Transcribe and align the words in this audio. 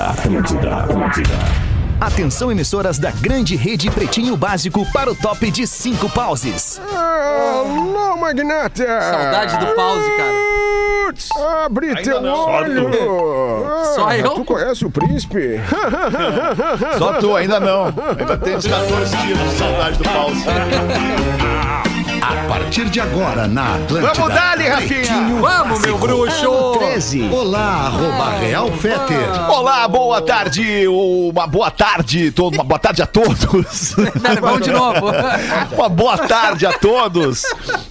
Atlântida, 0.00 0.76
Atlântida. 0.76 1.34
Atenção, 2.00 2.50
emissoras 2.50 2.98
da 2.98 3.10
grande 3.10 3.54
rede 3.54 3.90
Pretinho 3.90 4.36
Básico 4.36 4.84
para 4.92 5.10
o 5.10 5.14
top 5.14 5.50
de 5.50 5.66
cinco 5.66 6.08
pauses. 6.08 6.80
Alô, 6.92 8.16
magnata! 8.16 8.84
Saudade 9.00 9.58
do 9.58 9.66
pause, 9.74 10.10
cara. 10.16 10.32
Putz, 11.06 11.28
Abre 11.64 12.02
teu 12.02 12.22
olho! 12.22 13.66
Ah, 13.66 13.84
Só 13.94 14.12
eu? 14.14 14.30
Tu 14.30 14.44
conhece 14.44 14.84
o 14.84 14.90
príncipe? 14.90 15.60
Só 16.98 17.12
tu, 17.14 17.36
ainda 17.36 17.60
não. 17.60 17.84
Ainda 18.18 18.36
tem 18.38 18.56
uns 18.56 18.66
14 18.66 19.16
dias 19.18 19.38
de 19.38 19.50
saudade 19.58 19.98
do 19.98 20.04
pause. 20.04 20.42
A 22.22 22.36
partir 22.48 22.84
de 22.88 23.00
agora 23.00 23.48
na 23.48 23.74
Atlântida. 23.74 24.14
Vamos 24.14 24.32
dar-lhe, 24.34 24.68
Rafinha! 24.68 25.00
Pretinho 25.00 25.40
Vamos, 25.40 25.80
meu 25.80 25.98
bruxo! 25.98 26.72
13. 26.78 27.28
Olá, 27.32 27.86
arroba 27.86 28.38
Real 28.38 28.70
Feter. 28.74 29.50
Olá, 29.50 29.88
boa 29.88 30.22
tarde, 30.22 30.86
uma 30.86 31.48
boa 31.48 31.68
tarde, 31.68 32.30
todo, 32.30 32.54
uma 32.54 32.62
boa 32.62 32.78
tarde 32.78 33.02
a 33.02 33.06
todos. 33.06 33.94
Vamos 34.40 34.62
de 34.62 34.70
novo. 34.70 35.06
Uma 35.72 35.88
boa 35.88 36.16
tarde 36.18 36.64
a 36.66 36.72
todos. 36.72 37.42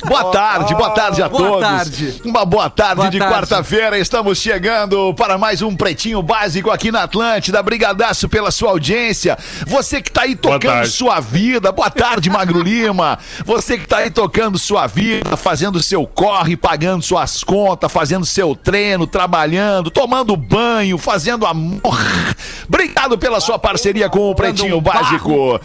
Boa 0.06 0.32
tarde, 0.32 0.74
boa 0.76 0.92
tarde 0.92 1.22
a 1.22 1.28
Boa 1.30 1.44
todos. 1.44 1.62
tarde. 1.62 2.22
Uma 2.24 2.46
boa 2.46 2.70
tarde 2.70 2.96
Boa 2.96 3.10
de 3.10 3.20
quarta-feira. 3.20 3.98
Estamos 3.98 4.38
chegando 4.38 5.14
para 5.16 5.38
mais 5.38 5.62
um 5.62 5.76
Pretinho 5.76 6.22
Básico 6.22 6.70
aqui 6.72 6.92
na 6.92 7.04
Atlântida. 7.04 7.62
Brigadaço 7.62 8.30
pela 8.30 8.52
sua 8.52 8.70
audiência. 8.70 9.38
Você 9.68 10.02
que 10.02 10.12
tá 10.12 10.22
aí 10.22 10.36
tocando 10.36 10.86
sua 10.88 11.20
vida. 11.20 11.72
Boa 11.72 11.90
tarde, 11.90 12.30
Magro 12.30 12.62
Lima. 12.62 13.20
Você 13.46 13.78
que 13.78 13.88
tá 13.88 13.98
aí 13.98 14.10
tocando 14.10 14.21
sua 14.58 14.88
vida, 14.88 15.36
fazendo 15.38 15.82
seu 15.82 16.06
corre, 16.06 16.56
pagando 16.56 17.04
suas 17.04 17.44
contas, 17.44 17.92
fazendo 17.92 18.26
seu 18.26 18.56
treino, 18.56 19.08
trabalhando, 19.08 19.90
tomando 19.90 20.36
banho, 20.36 20.98
fazendo 20.98 21.46
amor. 21.46 21.82
Obrigado 22.68 23.18
pela 23.18 23.40
sua 23.40 23.60
parceria 23.60 24.10
com 24.10 24.32
o 24.32 24.36
Pretinho 24.36 24.78
um 24.78 24.82
Básico. 24.82 25.60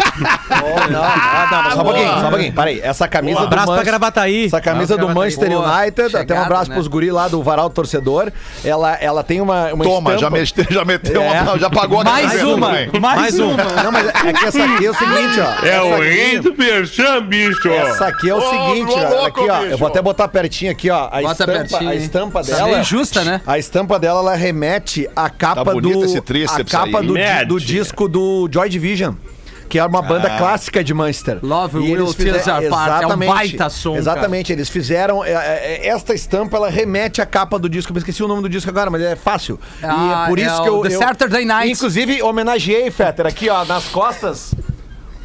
Não, 0.92 1.03
ah, 1.03 1.48
não, 1.52 1.64
mas 1.64 1.74
só 1.74 1.81
um 1.81 1.84
pouquinho, 1.84 2.08
só 2.09 2.28
um 2.28 2.30
pouquinho. 2.30 2.53
Peraí, 2.53 2.80
essa 2.81 3.08
camisa 3.08 3.38
Um 3.38 3.42
do 3.42 3.46
abraço 3.48 3.66
pra 3.66 3.75
Manchester. 3.75 3.92
Gravataí. 3.94 4.49
Essa 4.50 4.62
camisa 4.62 4.96
do 4.98 5.06
Gravataí. 5.06 5.24
Manchester. 5.36 5.60
United, 5.60 6.18
até 6.18 6.34
um 6.34 6.42
abraço 6.44 6.70
né? 6.70 6.76
pros 6.76 6.88
guri 6.88 7.12
lá 7.12 7.28
do 7.28 7.42
Varal 7.42 7.70
Torcedor. 7.70 8.32
Ela, 8.64 8.96
ela 8.96 9.24
tem 9.24 9.42
uma, 9.42 9.72
uma 9.74 9.84
Toma, 9.84 10.18
já, 10.18 10.30
mete- 10.30 10.68
já 10.70 10.84
meteu 10.84 11.22
É. 11.22 11.42
uma. 11.42 11.58
Já 11.60 11.70
pagou 11.70 12.02
a 12.02 12.04
Mais 12.04 12.44
uma. 12.44 12.70
Mais 12.70 12.92
Mais 13.02 13.40
um. 13.40 13.52
uma. 13.52 13.64
Não, 13.84 13.92
mas 13.92 14.08
é 14.08 14.34
que 14.34 14.46
essa 14.46 14.64
aqui 14.64 14.86
é 14.86 14.90
o 14.92 14.94
seguinte, 14.94 15.40
ó. 15.40 15.66
É 15.66 15.82
o 15.82 15.96
aqui- 15.96 16.10
Rito 16.10 16.56
Merchan, 16.58 17.22
bicho. 17.26 17.70
Essa 17.70 18.08
aqui 18.08 18.30
é 18.30 18.36
o 18.36 18.42
seguinte, 18.42 18.92
ó. 18.94 19.26
Aqui, 19.26 19.50
ó. 19.50 19.64
Eu 19.64 19.78
vou 19.78 19.88
até 19.88 20.02
botar 20.02 20.28
pertinho 20.28 20.72
aqui, 20.72 20.90
ó. 20.90 21.08
A 21.12 21.22
Bota 21.22 21.31
estampa, 21.31 21.52
pertinho, 21.54 21.90
a 21.90 21.96
estampa 21.96 22.44
Tá 22.44 22.56
dela. 22.56 22.74
bem 22.76 22.84
justa, 22.84 23.24
né? 23.24 23.42
A 23.46 23.58
estampa 23.58 24.00
dela, 24.00 24.20
ela 24.20 24.36
remete 24.36 25.10
à 25.16 25.30
capa 25.30 25.66
bonito 25.74 26.00
do. 26.00 26.06
esse 26.06 26.18
a 26.18 26.64
capa 26.64 27.00
aí. 27.00 27.08
do, 27.08 27.14
do 27.48 27.60
disco 27.60 28.08
do 28.08 28.50
Joy 28.52 28.70
Division. 28.70 29.14
Que 29.69 29.78
é 29.78 29.85
uma 29.85 30.02
banda 30.02 30.28
Ah. 30.34 30.38
clássica 30.38 30.84
de 30.84 30.94
Manchester. 30.94 31.40
Love 31.44 31.78
E 31.78 31.81
Will 31.81 32.03
eles 32.06 32.16
Tears 32.16 32.38
fizeram- 32.40 32.68
Apart, 32.68 32.90
é 32.90 32.94
um 32.94 32.97
exatamente, 33.00 33.34
baita 33.34 33.69
som, 33.69 33.90
cara. 33.91 34.00
Exatamente, 34.02 34.52
eles 34.52 34.68
fizeram. 34.69 35.24
é, 35.24 35.31
é, 35.31 35.88
Esta 35.88 36.13
estampa, 36.13 36.57
ela 36.57 36.69
remete 36.69 37.22
à 37.22 37.25
capa 37.25 37.59
do 37.59 37.69
disco. 37.69 37.94
Eu 37.94 37.97
esqueci 38.00 38.24
o 38.24 38.28
nome 38.28 38.41
do 38.41 38.50
disco 38.50 38.69
agora, 38.69 38.90
mas 38.90 39.02
é 39.02 39.16
fácil. 39.16 39.59
Ah, 39.84 39.85
e 39.88 40.24
é 40.25 40.28
por 40.30 40.40
é 40.40 40.41
isso 40.41 40.63
que 40.63 40.69
eu. 40.69 40.81
The 40.81 40.94
eu- 40.96 41.00
Saturday 41.00 41.46
Night. 41.46 41.72
Inclusive, 41.72 42.22
homenageei, 42.24 42.90
Fetter, 42.90 43.28
aqui, 43.28 43.47
ó, 43.50 43.63
nas 43.63 43.85
costas. 43.90 44.56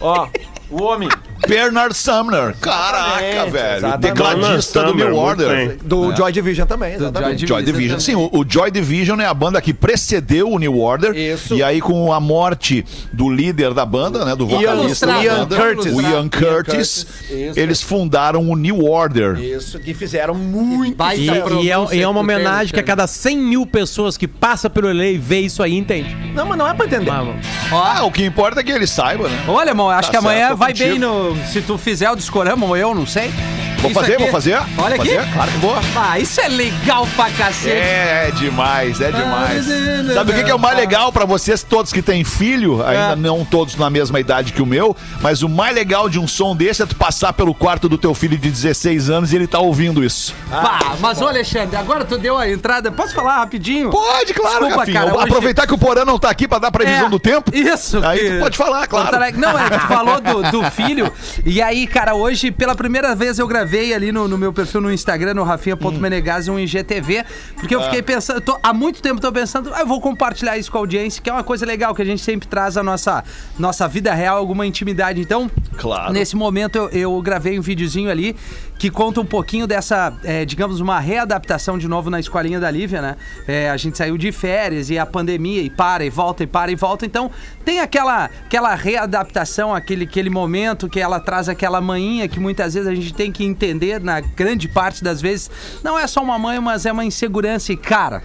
Ó, 0.00 0.28
o 0.70 0.82
homem. 0.82 1.08
Bernard 1.48 1.94
Sumner. 1.96 2.54
Caraca, 2.60 3.24
Exatamente, 3.24 3.50
velho. 3.52 3.76
exatamente. 3.76 4.02
Tecladista 4.14 4.82
do 4.84 4.94
New 4.94 5.16
Order. 5.16 5.76
Do 5.82 6.14
Joy 6.16 6.32
Division 6.32 6.66
também, 6.66 6.94
exatamente. 6.94 7.46
Joy 7.46 7.62
Division. 7.62 7.98
Sim, 8.00 8.14
o, 8.14 8.30
o 8.32 8.44
Joy 8.48 8.70
Division 8.70 9.20
é 9.20 9.26
a 9.26 9.34
banda 9.34 9.60
que 9.60 9.72
precedeu 9.74 10.50
o 10.50 10.58
New 10.58 10.78
Order. 10.80 11.14
Isso. 11.16 11.54
E 11.54 11.62
aí, 11.62 11.80
com 11.80 12.12
a 12.12 12.20
morte 12.20 12.84
do 13.12 13.28
líder 13.30 13.74
da 13.74 13.84
banda, 13.84 14.24
né? 14.24 14.34
Do 14.36 14.46
vocalista 14.46 15.06
da 15.06 15.22
Ian 15.22 15.38
banda, 15.40 15.56
Curtis. 15.56 15.92
o 15.92 16.00
Ian 16.00 16.10
Ian 16.14 16.28
Curtis, 16.28 17.06
isso. 17.28 17.58
eles 17.58 17.82
fundaram 17.82 18.48
o 18.48 18.56
New 18.56 18.84
Order. 18.84 19.38
Isso, 19.40 19.78
que 19.80 19.92
fizeram 19.92 20.34
muito 20.34 21.02
E, 21.16 21.26
e 21.64 21.70
é, 21.70 21.86
e 21.96 22.00
é 22.02 22.08
uma 22.08 22.20
homenagem 22.20 22.72
que 22.72 22.80
a 22.80 22.82
cada 22.82 23.06
100 23.06 23.36
mil 23.38 23.66
pessoas 23.66 24.16
que 24.16 24.28
passa 24.28 24.70
pelo 24.70 24.88
Lei 24.88 25.14
e 25.14 25.18
vê 25.18 25.40
isso 25.40 25.62
aí, 25.62 25.76
entende. 25.76 26.14
Não, 26.34 26.46
mas 26.46 26.56
não 26.58 26.68
é 26.68 26.74
pra 26.74 26.86
entender. 26.86 27.10
Vamos. 27.10 27.44
Ah, 27.72 28.04
o 28.04 28.10
que 28.12 28.24
importa 28.24 28.60
é 28.60 28.62
que 28.62 28.70
ele 28.70 28.86
saiba, 28.86 29.28
né? 29.28 29.44
Olha, 29.48 29.70
irmão, 29.70 29.90
acho 29.90 30.08
Tá 30.08 30.10
que 30.12 30.16
amanhã 30.16 30.38
certo, 30.48 30.50
tô 30.52 30.56
vai 30.58 30.72
contigo. 30.72 30.90
bem 30.90 30.98
no. 30.98 31.33
Se 31.52 31.60
tu 31.62 31.76
fizer 31.78 32.10
o 32.10 32.16
discorama 32.16 32.66
ou 32.66 32.76
eu, 32.76 32.94
não 32.94 33.06
sei. 33.06 33.32
Vou 33.78 33.90
Isso 33.90 34.00
fazer, 34.00 34.14
aqui- 34.14 34.22
vou 34.22 34.32
fazer. 34.32 34.54
Olha 34.78 34.96
vou 34.96 35.04
aqui. 35.04 35.14
Fazer, 35.14 35.32
claro 35.34 35.50
que 35.52 35.58
vou. 35.58 35.76
Ah, 35.94 36.18
isso 36.18 36.40
é 36.40 36.48
legal 36.48 37.06
pra 37.14 37.28
cacete. 37.30 37.68
É, 37.68 38.28
é 38.28 38.30
demais, 38.30 38.98
é 38.98 39.12
demais. 39.12 39.66
Ah, 40.10 40.14
Sabe 40.14 40.30
o 40.32 40.34
que 40.34 40.42
que 40.44 40.50
é 40.50 40.54
o 40.54 40.58
mais 40.58 40.74
legal 40.78 41.12
pra 41.12 41.26
vocês 41.26 41.62
todos 41.62 41.92
que 41.92 42.00
têm 42.00 42.24
filho, 42.24 42.82
ainda 42.82 43.12
É. 43.12 43.16
não 43.16 43.44
todos 43.44 43.76
na 43.76 43.90
mesma 43.90 44.18
idade 44.18 44.54
que 44.54 44.62
o 44.62 44.66
meu, 44.66 44.96
mas 45.20 45.42
o 45.42 45.50
mais 45.50 45.74
legal 45.74 46.08
de 46.08 46.18
um 46.18 46.26
som 46.26 46.56
desse 46.56 46.82
é 46.82 46.86
tu 46.86 46.96
passar 46.96 47.34
pelo 47.34 47.54
quarto 47.54 47.86
do 47.86 47.98
teu 47.98 48.14
filho 48.14 48.38
de 48.38 48.50
16 48.50 49.10
anos 49.10 49.34
e 49.34 49.36
ele 49.36 49.46
tá 49.46 49.58
ouvindo 49.58 50.02
isso. 50.02 50.34
Pá, 50.50 50.78
mas 51.00 51.20
ô 51.20 51.28
Alexandre, 51.28 51.76
agora 51.76 52.06
tu 52.06 52.16
deu 52.16 52.38
a 52.38 52.48
entrada. 52.48 52.90
Posso 52.90 53.12
falar 53.14 53.36
rapidinho? 53.36 53.90
Pode, 53.90 54.32
claro, 54.32 54.60
Desculpa, 54.60 54.78
Rafinha. 54.80 55.00
cara, 55.00 55.14
hoje- 55.14 55.24
Aproveitar 55.24 55.66
que 55.66 55.74
o 55.74 55.78
Porã 55.78 56.06
não 56.06 56.18
tá 56.18 56.30
aqui 56.30 56.48
pra 56.48 56.58
dar 56.58 56.70
previsão 56.72 57.06
É, 57.06 57.10
do 57.10 57.18
tempo. 57.18 57.54
Isso. 57.54 58.02
Aí 58.02 58.18
que- 58.18 58.30
tu 58.30 58.38
pode 58.40 58.56
falar, 58.56 58.86
claro. 58.86 59.18
Não, 59.36 59.58
é 59.58 59.68
que 59.68 59.78
tu 59.78 59.86
falou 59.88 60.20
do, 60.22 60.42
do 60.50 60.70
filho. 60.70 61.12
E 61.44 61.60
aí, 61.62 61.86
cara, 61.86 62.14
hoje, 62.14 62.50
pela 62.50 62.74
primeira 62.74 63.14
vez, 63.14 63.38
eu 63.38 63.46
gravei 63.46 63.92
ali 63.94 64.10
no, 64.12 64.26
no 64.28 64.36
meu 64.38 64.52
perfil 64.52 64.80
no 64.80 64.92
Instagram, 64.92 65.34
no 65.34 65.42
rafinha.menegas, 65.44 66.48
um 66.48 66.58
IGTV, 66.58 67.24
porque 67.56 67.74
eu 67.74 67.82
fiquei 67.82 68.02
pensando, 68.02 68.40
tô- 68.40 68.58
há 68.62 68.72
muito 68.72 69.00
tempo 69.02 69.20
tô 69.20 69.30
pensando, 69.32 69.72
ah, 69.74 69.80
eu 69.80 69.86
vou 69.86 70.00
compartilhar 70.00 70.56
isso 70.58 70.70
com 70.70 70.78
a 70.78 70.80
audiência, 70.80 71.22
que 71.22 71.28
é 71.30 71.32
uma 71.32 71.44
coisa 71.44 71.64
legal, 71.66 71.94
que 71.94 72.02
a 72.02 72.04
gente 72.04 72.22
sempre 72.22 72.48
traz 72.48 72.76
a 72.76 72.82
nossa, 72.82 73.22
nossa 73.58 73.86
vida 73.88 74.12
real, 74.14 74.36
alguma 74.38 74.66
intimidade. 74.66 75.20
Então, 75.20 75.50
Claro. 75.76 76.12
nesse 76.12 76.36
momento 76.36 76.76
eu, 76.76 76.88
eu 76.90 77.22
gravei 77.22 77.58
um 77.58 77.62
videozinho 77.62 78.10
ali 78.10 78.36
que 78.78 78.90
conta 78.90 79.20
um 79.20 79.24
pouquinho 79.24 79.66
dessa, 79.66 80.12
é, 80.24 80.44
digamos, 80.44 80.80
uma 80.80 80.98
readaptação 80.98 81.78
de 81.78 81.88
novo 81.88 82.10
na 82.10 82.18
escolinha 82.18 82.58
da 82.58 82.70
Lívia, 82.70 83.00
né? 83.00 83.16
É, 83.46 83.70
a 83.70 83.76
gente 83.76 83.96
saiu 83.96 84.18
de 84.18 84.30
férias 84.32 84.90
e 84.90 84.98
a 84.98 85.06
pandemia 85.06 85.62
e 85.62 85.70
para 85.70 86.04
e 86.04 86.10
volta 86.10 86.42
e 86.42 86.46
para 86.46 86.70
e 86.70 86.74
volta. 86.74 87.06
Então 87.06 87.30
tem 87.64 87.80
aquela, 87.80 88.24
aquela 88.24 88.74
readaptação, 88.74 89.74
aquele, 89.74 90.04
aquele 90.04 90.28
momento 90.28 90.88
que 90.88 91.00
ela 91.00 91.20
traz 91.20 91.48
aquela 91.48 91.80
manhinha 91.80 92.28
que 92.28 92.40
muitas 92.40 92.74
vezes 92.74 92.88
a 92.88 92.94
gente 92.94 93.14
tem 93.14 93.30
que 93.30 93.44
entender, 93.44 94.00
na 94.00 94.20
grande 94.20 94.68
parte 94.68 95.02
das 95.02 95.20
vezes, 95.20 95.50
não 95.82 95.98
é 95.98 96.06
só 96.06 96.22
uma 96.22 96.38
mãe, 96.38 96.58
mas 96.60 96.84
é 96.84 96.92
uma 96.92 97.04
insegurança. 97.04 97.72
E 97.72 97.76
cara, 97.76 98.22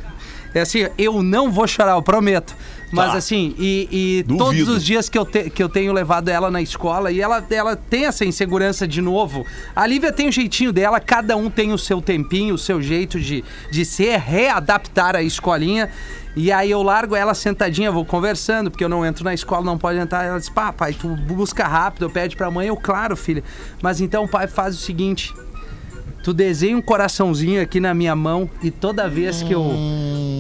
é 0.53 0.61
assim, 0.61 0.87
eu 0.97 1.21
não 1.21 1.51
vou 1.51 1.67
chorar, 1.67 1.93
eu 1.93 2.01
prometo. 2.01 2.55
Mas 2.91 3.11
Tá. 3.11 3.17
assim, 3.17 3.53
e, 3.59 3.87
e 4.29 4.37
todos 4.37 4.67
os 4.67 4.83
dias 4.83 5.07
que 5.09 5.17
eu, 5.17 5.25
te- 5.25 5.49
que 5.49 5.61
eu 5.61 5.69
tenho 5.69 5.93
levado 5.93 6.27
ela 6.29 6.49
na 6.49 6.61
escola 6.61 7.11
e 7.11 7.21
ela, 7.21 7.45
ela 7.51 7.75
tem 7.75 8.05
essa 8.05 8.25
insegurança 8.25 8.87
de 8.87 8.99
novo. 9.01 9.45
A 9.75 9.85
Lívia 9.85 10.11
tem 10.11 10.27
o 10.27 10.31
jeitinho 10.31 10.73
dela, 10.73 10.99
cada 10.99 11.37
um 11.37 11.49
tem 11.49 11.71
o 11.71 11.77
seu 11.77 12.01
tempinho, 12.01 12.55
o 12.55 12.57
seu 12.57 12.81
jeito 12.81 13.19
de, 13.19 13.43
de 13.71 13.85
ser, 13.85 14.17
readaptar 14.19 15.15
a 15.15 15.21
escolinha. 15.21 15.89
E 16.35 16.51
aí 16.51 16.71
eu 16.71 16.81
largo 16.81 17.15
ela 17.15 17.33
sentadinha, 17.33 17.91
vou 17.91 18.05
conversando, 18.05 18.69
porque 18.71 18.83
eu 18.83 18.89
não 18.89 19.05
entro 19.05 19.23
na 19.23 19.33
escola, 19.33 19.63
não 19.63 19.77
pode 19.77 19.97
entrar. 19.99 20.23
Ela 20.25 20.39
diz, 20.39 20.47
pá, 20.49 20.71
pai, 20.71 20.93
tu 20.93 21.07
busca 21.09 21.67
rápido, 21.67 22.05
eu 22.05 22.09
pede 22.09 22.35
pra 22.35 22.49
mãe. 22.49 22.67
Eu, 22.67 22.77
claro, 22.77 23.15
filha. 23.17 23.43
Mas 23.81 23.99
então 24.01 24.23
o 24.23 24.27
pai 24.27 24.47
faz 24.47 24.75
o 24.75 24.79
seguinte. 24.79 25.33
Tu 26.21 26.33
desenha 26.33 26.77
um 26.77 26.81
coraçãozinho 26.81 27.61
aqui 27.61 27.79
na 27.79 27.93
minha 27.93 28.15
mão 28.15 28.49
e 28.61 28.69
toda 28.69 29.07
vez 29.07 29.41
que 29.41 29.53
eu, 29.53 29.73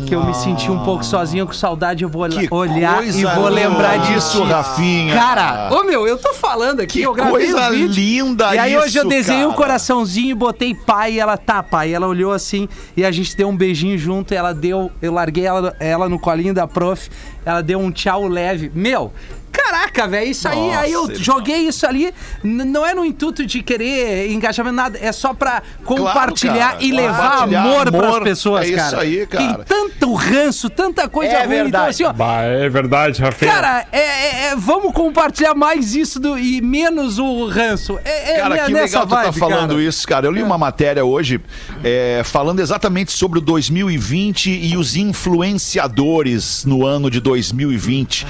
que 0.05 0.13
eu 0.13 0.23
me 0.25 0.33
sentir 0.33 0.69
um 0.69 0.83
pouco 0.83 1.05
sozinho 1.05 1.45
com 1.47 1.53
saudade, 1.53 2.03
eu 2.03 2.09
vou 2.09 2.27
Que 2.27 2.53
olhar 2.53 3.01
e 3.07 3.23
vou 3.23 3.47
lembrar 3.47 3.93
linda 3.97 4.07
disso, 4.13 4.37
isso, 4.37 4.43
Rafinha. 4.43 5.13
Cara, 5.15 5.69
ô 5.71 5.83
meu, 5.85 6.05
eu 6.05 6.17
tô 6.17 6.33
falando 6.33 6.81
aqui, 6.81 6.99
Que 6.99 7.01
eu 7.03 7.13
gravei 7.13 7.31
coisa 7.53 7.69
o 7.69 7.71
vídeo. 7.71 7.93
linda 7.93 8.53
E 8.53 8.59
aí 8.59 8.77
hoje 8.77 8.97
eu 8.97 9.03
isso, 9.03 9.09
desenhei 9.09 9.45
um 9.45 9.51
cara. 9.51 9.57
coraçãozinho 9.57 10.31
e 10.31 10.33
botei 10.33 10.75
pai 10.75 11.13
e 11.13 11.19
ela 11.19 11.37
tá, 11.37 11.63
pai. 11.63 11.91
E 11.91 11.93
ela 11.93 12.07
olhou 12.07 12.33
assim 12.33 12.67
e 12.97 13.05
a 13.05 13.11
gente 13.11 13.35
deu 13.37 13.47
um 13.47 13.55
beijinho 13.55 13.97
junto 13.97 14.33
e 14.33 14.37
ela 14.37 14.53
deu, 14.53 14.91
eu 15.01 15.13
larguei 15.13 15.45
ela, 15.45 15.73
ela 15.79 16.09
no 16.09 16.19
colinho 16.19 16.53
da 16.53 16.67
prof, 16.67 17.09
ela 17.45 17.61
deu 17.61 17.79
um 17.79 17.89
tchau 17.89 18.27
leve. 18.27 18.69
Meu, 18.75 19.13
Caraca, 19.51 20.07
velho, 20.07 20.29
isso 20.31 20.47
aí, 20.47 20.71
aí 20.73 20.91
eu 20.91 21.07
Nossa, 21.07 21.23
joguei 21.23 21.67
isso 21.67 21.85
ali, 21.85 22.13
não 22.43 22.85
é 22.85 22.93
no 22.93 23.03
intuito 23.05 23.45
de 23.45 23.61
querer 23.61 24.31
engajamento, 24.31 24.75
nada, 24.75 24.97
é 25.01 25.11
só 25.11 25.33
pra 25.33 25.61
compartilhar 25.83 26.71
cara, 26.73 26.77
e 26.83 26.91
levar 26.91 27.31
compartilhar 27.31 27.61
amor, 27.63 27.91
pras 27.91 28.03
amor, 28.03 28.23
pessoas, 28.23 28.65
é 28.65 28.67
isso 28.69 28.75
cara. 28.77 29.01
aí, 29.01 29.25
cara. 29.27 29.43
Tem 29.55 29.63
tanto 29.65 30.13
ranço, 30.13 30.69
tanta 30.69 31.07
coisa 31.09 31.31
É 31.33 31.45
ruim, 31.45 31.45
então 31.45 31.63
verdade. 31.63 31.89
assim, 31.89 32.03
ó, 32.03 32.13
Bah, 32.13 32.41
é 32.43 32.69
verdade, 32.69 33.21
Rafinha. 33.21 33.51
Cara, 33.51 33.85
é, 33.91 33.99
é- 33.99 34.45
é- 34.51 34.55
vamos 34.55 34.93
compartilhar 34.93 35.53
mais 35.55 35.95
isso 35.95 36.19
do, 36.19 36.37
e 36.37 36.61
menos 36.61 37.19
o 37.19 37.45
ranço. 37.47 37.99
É, 38.05 38.31
é 38.33 38.39
Cara, 38.39 38.57
que 38.65 38.71
nessa 38.73 38.99
legal 38.99 39.07
tu 39.07 39.09
tá 39.09 39.23
vibe, 39.23 39.39
falando 39.39 39.69
cara. 39.69 39.81
isso, 39.81 40.07
cara. 40.07 40.25
Eu 40.27 40.31
li 40.31 40.41
uma 40.43 40.57
matéria 40.57 41.03
hoje 41.05 41.39
é, 41.83 42.21
falando 42.23 42.59
exatamente 42.59 43.11
sobre 43.11 43.39
o 43.39 43.41
2020 43.41 44.49
e 44.51 44.75
os 44.77 44.95
influenciadores 44.95 46.65
no 46.65 46.85
ano 46.85 47.09
de 47.09 47.19
2020. 47.19 48.25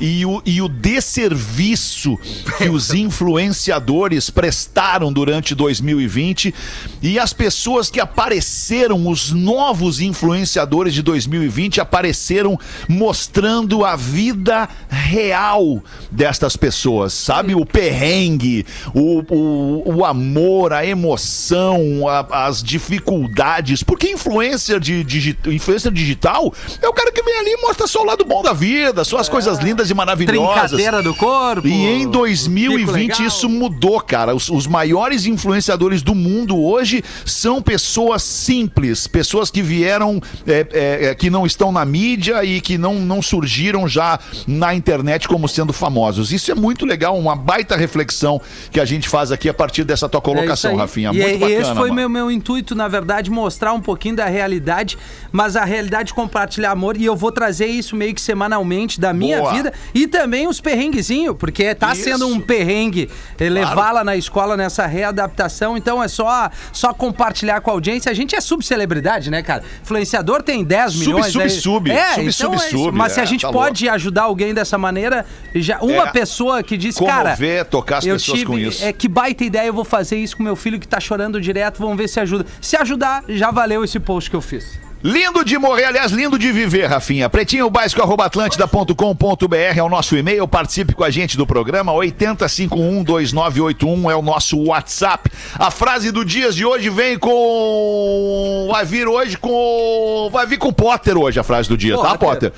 E 0.00 0.24
o, 0.24 0.40
e 0.44 0.62
o 0.62 0.68
desserviço 0.68 2.16
que 2.56 2.68
os 2.68 2.92
influenciadores 2.94 4.30
prestaram 4.30 5.12
durante 5.12 5.54
2020 5.54 6.54
e 7.02 7.18
as 7.18 7.32
pessoas 7.32 7.90
que 7.90 8.00
apareceram, 8.00 9.08
os 9.08 9.30
novos 9.32 10.00
influenciadores 10.00 10.94
de 10.94 11.02
2020 11.02 11.80
apareceram 11.80 12.58
mostrando 12.88 13.84
a 13.84 13.96
vida 13.96 14.68
real 14.88 15.82
destas 16.10 16.56
pessoas, 16.56 17.12
sabe? 17.12 17.54
O 17.54 17.64
perrengue, 17.66 18.64
o, 18.94 19.22
o, 19.34 19.96
o 19.96 20.04
amor, 20.04 20.72
a 20.72 20.84
emoção, 20.86 22.06
a- 22.08 22.46
as 22.46 22.62
dificuldades. 22.62 23.82
Porque 23.82 24.08
influencer, 24.10 24.78
de, 24.80 25.02
digi- 25.04 25.38
influencer 25.46 25.92
digital 25.92 26.52
é 26.82 26.88
o 26.88 26.92
cara 26.92 27.12
que 27.12 27.22
vem 27.22 27.38
ali 27.38 27.50
e 27.50 27.60
mostra 27.62 27.86
só 27.86 28.02
o 28.02 28.04
lado 28.06 28.24
bom 28.24 28.42
da 28.42 28.52
vida, 28.52 29.04
só 29.04 29.18
as 29.18 29.28
coisas 29.28 29.58
lindas 29.58 29.87
e 29.90 29.94
maravilhosas. 29.94 30.70
Trincadeira 30.70 31.02
do 31.02 31.14
corpo. 31.14 31.66
E 31.66 31.72
em 31.72 32.00
fico 32.00 32.12
2020 32.12 33.10
legal. 33.10 33.26
isso 33.26 33.48
mudou, 33.48 34.00
cara. 34.00 34.34
Os, 34.34 34.48
os 34.48 34.66
maiores 34.66 35.26
influenciadores 35.26 36.02
do 36.02 36.14
mundo 36.14 36.58
hoje 36.58 37.02
são 37.24 37.62
pessoas 37.62 38.22
simples, 38.22 39.06
pessoas 39.06 39.50
que 39.50 39.62
vieram, 39.62 40.20
é, 40.46 40.66
é, 40.72 41.04
é, 41.06 41.14
que 41.14 41.30
não 41.30 41.46
estão 41.46 41.72
na 41.72 41.84
mídia 41.84 42.44
e 42.44 42.60
que 42.60 42.78
não, 42.78 42.94
não 42.94 43.20
surgiram 43.22 43.88
já 43.88 44.18
na 44.46 44.74
internet 44.74 45.28
como 45.28 45.48
sendo 45.48 45.72
famosos. 45.72 46.32
Isso 46.32 46.50
é 46.50 46.54
muito 46.54 46.84
legal, 46.86 47.18
uma 47.18 47.36
baita 47.36 47.76
reflexão 47.76 48.40
que 48.70 48.80
a 48.80 48.84
gente 48.84 49.08
faz 49.08 49.32
aqui 49.32 49.48
a 49.48 49.54
partir 49.54 49.84
dessa 49.84 50.08
tua 50.08 50.18
É 50.18 50.22
colocação, 50.22 50.72
aí. 50.72 50.76
Rafinha. 50.76 51.10
E 51.12 51.18
Muito 51.20 51.26
é- 51.26 51.38
bacana. 51.38 51.60
esse 51.60 51.74
foi 51.74 51.90
mano. 51.90 51.94
meu, 51.94 52.08
meu 52.08 52.30
intuito, 52.30 52.74
na 52.74 52.88
verdade, 52.88 53.30
mostrar 53.30 53.72
um 53.72 53.80
pouquinho 53.80 54.16
da 54.16 54.26
realidade, 54.26 54.98
mas 55.32 55.56
a 55.56 55.64
realidade 55.64 56.14
compartilhar 56.14 56.70
amor. 56.72 56.96
E 56.96 57.04
eu 57.04 57.16
vou 57.16 57.32
trazer 57.32 57.66
isso 57.66 57.96
meio 57.96 58.14
que 58.14 58.20
semanalmente 58.20 59.00
da 59.00 59.12
minha 59.12 59.40
Boa. 59.40 59.52
vida 59.52 59.72
e 59.94 60.06
também 60.06 60.46
os 60.48 60.60
perrenguezinhos, 60.60 61.36
porque 61.38 61.74
tá 61.74 61.92
Isso. 61.92 62.04
sendo 62.04 62.26
um 62.26 62.40
perrengue 62.40 63.08
eh, 63.38 63.48
levá-la 63.48 64.04
na 64.04 64.16
escola 64.16 64.56
nessa 64.56 64.86
readaptação. 64.86 65.76
Então 65.76 66.02
é 66.02 66.08
só, 66.08 66.50
só 66.72 66.92
compartilhar 66.94 67.60
com 67.60 67.70
a 67.70 67.74
audiência. 67.74 68.10
A 68.10 68.14
gente 68.14 68.34
é 68.36 68.40
subcelebridade, 68.40 69.30
né, 69.30 69.42
cara? 69.42 69.62
Influenciador 69.82 70.42
tem 70.42 70.62
10 70.64 70.92
Sub, 70.92 71.06
milhões. 71.06 71.32
sub, 71.32 71.42
aí- 71.42 71.50
sub. 71.50 71.90
É, 71.90 72.14
Sub, 72.14 72.20
então 72.22 72.30
sub, 72.32 72.54
é 72.56 72.58
sub. 72.70 72.92
Mas 72.98 73.12
se 73.12 73.20
a 73.20 73.22
É, 73.22 73.26
gente 73.26 73.42
tá 73.42 73.50
pode 73.52 73.88
ajudar 73.88 74.22
alguém 74.22 74.52
dessa 74.54 74.76
maneira, 74.78 75.24
já 75.54 75.78
uma 75.80 76.08
É. 76.08 76.10
pessoa 76.12 76.62
que 76.62 76.76
diz, 76.76 76.96
cara, 76.96 77.30
Comover, 77.36 77.64
tocar 77.66 77.98
as 77.98 78.06
eu 78.06 78.14
pessoas 78.16 78.38
tive, 78.40 78.50
com 78.50 78.58
isso. 78.58 78.84
É 78.84 78.92
que 78.92 79.08
baita 79.08 79.44
ideia, 79.44 79.66
eu 79.68 79.74
vou 79.74 79.84
fazer 79.84 80.16
isso 80.18 80.36
com 80.36 80.42
meu 80.42 80.56
filho 80.56 80.78
que 80.78 80.86
tá 80.88 81.00
chorando 81.00 81.40
direto, 81.40 81.78
vamos 81.78 81.96
ver 81.96 82.08
se 82.08 82.20
ajuda. 82.20 82.46
Se 82.60 82.76
ajudar, 82.76 83.24
já 83.28 83.50
valeu 83.50 83.84
esse 83.84 83.98
post 84.00 84.28
que 84.30 84.36
eu 84.36 84.40
fiz. 84.40 84.78
Lindo 85.02 85.44
de 85.44 85.56
morrer, 85.56 85.84
aliás, 85.84 86.10
lindo 86.10 86.36
de 86.36 86.50
viver, 86.50 86.86
Rafinha. 86.86 87.28
Pretinho 87.28 87.70
básico, 87.70 88.02
arroba 88.02 88.24
atlântida.com.br 88.24 89.54
é 89.54 89.82
o 89.82 89.88
nosso 89.88 90.16
e-mail. 90.16 90.48
Participe 90.48 90.92
com 90.92 91.04
a 91.04 91.10
gente 91.10 91.36
do 91.36 91.46
programa. 91.46 91.92
80512981 91.92 94.10
é 94.10 94.16
o 94.16 94.22
nosso 94.22 94.58
WhatsApp. 94.58 95.30
A 95.54 95.70
frase 95.70 96.10
do 96.10 96.24
dias 96.24 96.56
de 96.56 96.64
hoje 96.64 96.90
vem 96.90 97.16
com. 97.16 98.68
Vai 98.72 98.84
vir 98.84 99.06
hoje 99.06 99.38
com. 99.38 100.28
Vai 100.32 100.46
vir 100.46 100.58
com 100.58 100.66
o 100.68 100.72
Potter 100.72 101.16
hoje 101.16 101.38
a 101.38 101.44
frase 101.44 101.68
do 101.68 101.76
dia, 101.76 101.96
tá, 101.96 102.18
Potter. 102.18 102.52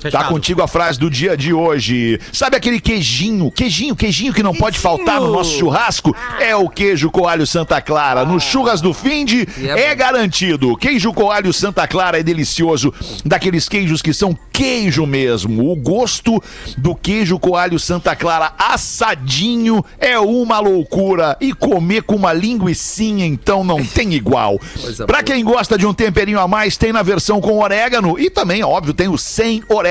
Potter? 0.00 0.10
Tá 0.10 0.24
contigo 0.24 0.62
a 0.62 0.68
frase 0.68 0.98
do 0.98 1.10
dia 1.10 1.36
de 1.36 1.52
hoje. 1.52 2.18
Sabe 2.32 2.56
aquele 2.56 2.80
queijinho, 2.80 3.50
queijinho, 3.50 3.94
queijinho 3.94 4.32
que 4.32 4.42
não 4.42 4.54
pode 4.54 4.78
faltar 4.78 5.20
no 5.20 5.32
nosso 5.32 5.58
churrasco? 5.58 6.16
É 6.40 6.56
o 6.56 6.68
queijo 6.68 7.10
coalho 7.10 7.46
Santa 7.46 7.80
Clara. 7.80 8.24
No 8.24 8.40
churras 8.40 8.80
do 8.80 8.94
Finde 8.94 9.46
é 9.62 9.90
é 9.90 9.94
garantido. 9.94 10.76
Queijo 10.76 11.12
coalho 11.12 11.52
Santa 11.52 11.86
Clara 11.86 12.18
é 12.18 12.22
delicioso. 12.22 12.92
Daqueles 13.24 13.68
queijos 13.68 14.00
que 14.00 14.14
são 14.14 14.36
queijo 14.52 15.04
mesmo. 15.06 15.70
O 15.70 15.76
gosto 15.76 16.42
do 16.76 16.94
queijo 16.94 17.38
coalho 17.38 17.78
Santa 17.78 18.14
Clara 18.16 18.52
assadinho 18.58 19.84
é 19.98 20.18
uma 20.18 20.60
loucura. 20.60 21.36
E 21.40 21.52
comer 21.52 22.02
com 22.02 22.16
uma 22.16 22.32
linguiçinha, 22.32 23.26
então, 23.26 23.64
não 23.64 23.84
tem 23.84 24.14
igual. 24.14 24.58
Pra 25.06 25.22
quem 25.22 25.44
gosta 25.44 25.76
de 25.76 25.86
um 25.86 25.92
temperinho 25.92 26.40
a 26.40 26.48
mais, 26.48 26.76
tem 26.76 26.92
na 26.92 27.02
versão 27.02 27.40
com 27.40 27.58
orégano. 27.58 28.18
E 28.18 28.30
também, 28.30 28.62
óbvio, 28.62 28.94
tem 28.94 29.08
o 29.08 29.18
sem 29.18 29.62
orégano. 29.68 29.89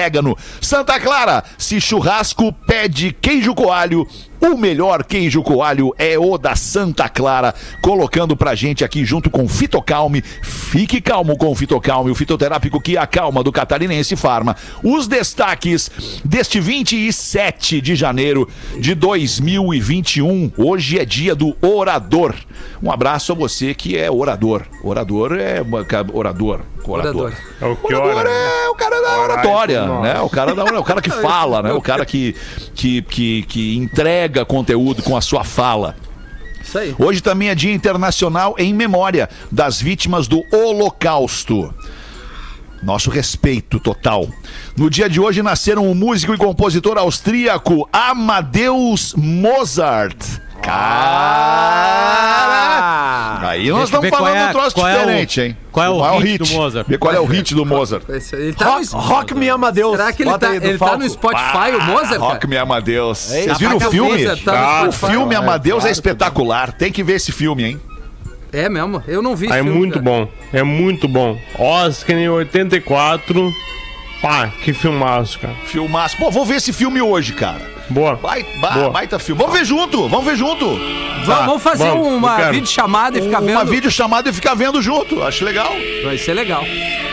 Santa 0.62 1.00
Clara, 1.00 1.44
se 1.58 1.80
churrasco 1.80 2.52
pede 2.52 3.12
queijo 3.12 3.54
coalho. 3.54 4.08
O 4.42 4.56
melhor 4.56 5.04
queijo 5.04 5.44
coalho 5.44 5.94
é 5.98 6.18
o 6.18 6.38
da 6.38 6.56
Santa 6.56 7.10
Clara, 7.10 7.54
colocando 7.82 8.38
pra 8.38 8.56
gente 8.56 8.86
aqui 8.86 9.04
junto 9.04 9.30
com 9.30 9.48
Fitocalme. 9.50 10.22
Fique 10.22 11.02
calmo 11.02 11.38
com 11.38 11.52
o 11.52 11.56
Fitocalme, 11.56 12.10
o 12.10 12.16
fitoterápico 12.16 12.80
que 12.80 12.98
acalma 12.98 13.44
do 13.44 13.52
Catarinense 13.52 14.16
Farma. 14.16 14.56
Os 14.82 15.08
destaques 15.08 15.92
deste 16.24 16.60
27 16.62 17.82
de 17.82 17.96
janeiro 17.96 18.48
de 18.80 18.96
2021. 18.96 20.54
Hoje 20.58 21.00
é 21.00 21.04
dia 21.04 21.36
do 21.36 21.56
orador. 21.62 22.34
Um 22.82 22.92
abraço 22.92 23.34
a 23.34 23.36
você 23.36 23.74
que 23.74 23.98
é 23.98 24.10
orador. 24.10 24.64
Orador 24.82 25.38
é 25.38 25.62
orador. 26.14 26.62
Orador. 26.88 27.34
É 27.62 27.66
o 27.66 27.76
que 27.76 27.94
Orador 27.94 28.16
ora. 28.16 28.30
é 28.30 28.70
o 28.70 28.76
cara 28.76 29.02
da 29.02 29.20
Orar 29.20 29.24
oratória, 29.24 29.86
né? 30.00 30.20
O 30.22 30.30
cara, 30.30 30.56
da, 30.56 30.64
o 30.64 30.84
cara 30.84 31.02
que 31.02 31.10
fala, 31.22 31.62
né? 31.62 31.74
O 31.74 31.82
cara 31.82 32.06
que, 32.06 32.36
que, 32.74 33.02
que, 33.04 33.44
que 33.44 33.78
entrega 33.78 34.29
conteúdo 34.46 35.04
com 35.04 35.18
a 35.18 35.22
sua 35.22 35.44
fala. 35.44 35.96
Isso 36.62 36.78
aí. 36.78 36.96
Hoje 37.00 37.22
também 37.22 37.50
é 37.50 37.56
Dia 37.56 37.74
Internacional 37.74 38.56
em 38.58 38.74
memória 38.74 39.30
das 39.52 39.82
vítimas 39.82 40.28
do 40.28 40.44
Holocausto. 40.52 41.74
Nosso 42.82 43.10
respeito 43.10 43.80
total. 43.80 44.28
No 44.78 44.90
dia 44.90 45.10
de 45.10 45.20
hoje 45.20 45.42
nasceram 45.42 45.92
o 45.92 45.96
músico 45.96 46.34
e 46.34 46.38
compositor 46.38 46.98
austríaco 46.98 47.90
Amadeus 47.92 49.14
Mozart. 49.16 50.18
Cara! 50.62 51.90
Aí 53.42 53.70
nós 53.70 53.84
estamos 53.86 54.10
falando 54.10 54.36
é- 54.36 54.48
um 54.48 54.52
troço 54.52 54.76
qual 54.76 54.88
é 54.88 54.96
o- 54.96 55.00
diferente, 55.00 55.42
hein? 55.42 55.58
qual 55.72 55.86
é 55.86 55.90
o 55.90 56.00
maior 56.00 56.20
hit 56.22 56.38
do 56.40 56.48
Mozart? 56.48 56.88
Vê 56.88 56.98
qual 56.98 57.14
é 57.14 57.20
o 57.20 57.26
hit 57.26 57.54
do 57.56 57.66
Mozart. 57.66 58.04
Ele 58.34 58.54
tá 58.54 58.66
Rock, 58.66 58.92
no, 58.94 59.00
rock 59.00 59.36
me 59.36 59.48
ama 59.50 59.72
Deus. 59.72 59.98
será 59.98 60.14
que 60.14 60.24
ele, 60.24 60.38
tá, 60.38 60.56
ele 60.56 60.78
tá 60.78 60.98
no 60.98 61.10
Spotify, 61.10 61.76
o 61.80 61.84
Mozart? 61.84 62.20
Rock 62.20 62.34
cara? 62.40 62.48
me 62.48 62.58
Amadeus. 62.58 63.18
Vocês 63.20 63.46
Tá 63.48 63.54
viram 63.56 63.78
o 63.78 63.80
filme? 63.80 64.36
tá 64.38 64.54
Ah, 64.54 64.88
o 64.88 64.92
filme 64.92 65.36
Amadeus 65.36 65.78
é 65.80 65.82
claro. 65.82 65.92
espetacular. 65.94 66.72
Tem 66.74 66.92
que 66.92 67.04
ver 67.04 67.14
esse 67.14 67.32
filme, 67.32 67.64
hein? 67.64 67.82
É 68.52 68.68
mesmo? 68.68 69.04
Eu 69.08 69.22
não 69.22 69.36
vi 69.36 69.46
esse 69.46 69.54
Ah, 69.54 69.60
é 69.60 69.64
filme, 69.64 69.78
muito 69.78 69.94
cara. 70.00 70.04
bom. 70.06 70.28
É 70.52 70.64
muito 70.64 71.08
bom. 71.08 71.38
Oscar 71.58 72.18
em 72.18 72.28
84. 72.30 73.54
Pá, 74.22 74.48
que 74.64 74.74
filmaço, 74.74 75.40
cara. 75.40 75.54
Filmaço. 75.66 76.18
Pô, 76.18 76.30
vou 76.32 76.44
ver 76.46 76.56
esse 76.56 76.74
filme 76.74 77.02
hoje, 77.02 77.34
cara. 77.34 77.62
Boa. 77.90 78.16
Vai, 78.16 78.46
ba- 78.62 78.70
Boa. 78.72 78.90
baita 78.92 79.18
filme. 79.20 79.42
Vamos 79.42 79.58
ver 79.58 79.66
junto, 79.66 80.08
vamos 80.08 80.26
ver 80.26 80.36
junto. 80.36 80.68
Va- 81.26 81.42
Vamos 81.46 81.62
fazer 81.62 81.90
vamos, 81.90 82.08
uma 82.08 82.38
videochamada 82.50 83.18
e 83.20 83.22
ficar 83.22 83.40
vendo. 83.42 83.52
Uma 83.52 83.66
videochamada 83.66 84.30
e 84.30 84.34
ficar 84.34 84.54
vendo 84.56 84.82
junto. 84.82 85.22
Acho 85.24 85.44
legal. 85.44 85.70
Vai 86.04 86.18
ser 86.18 86.34
legal. 86.34 86.64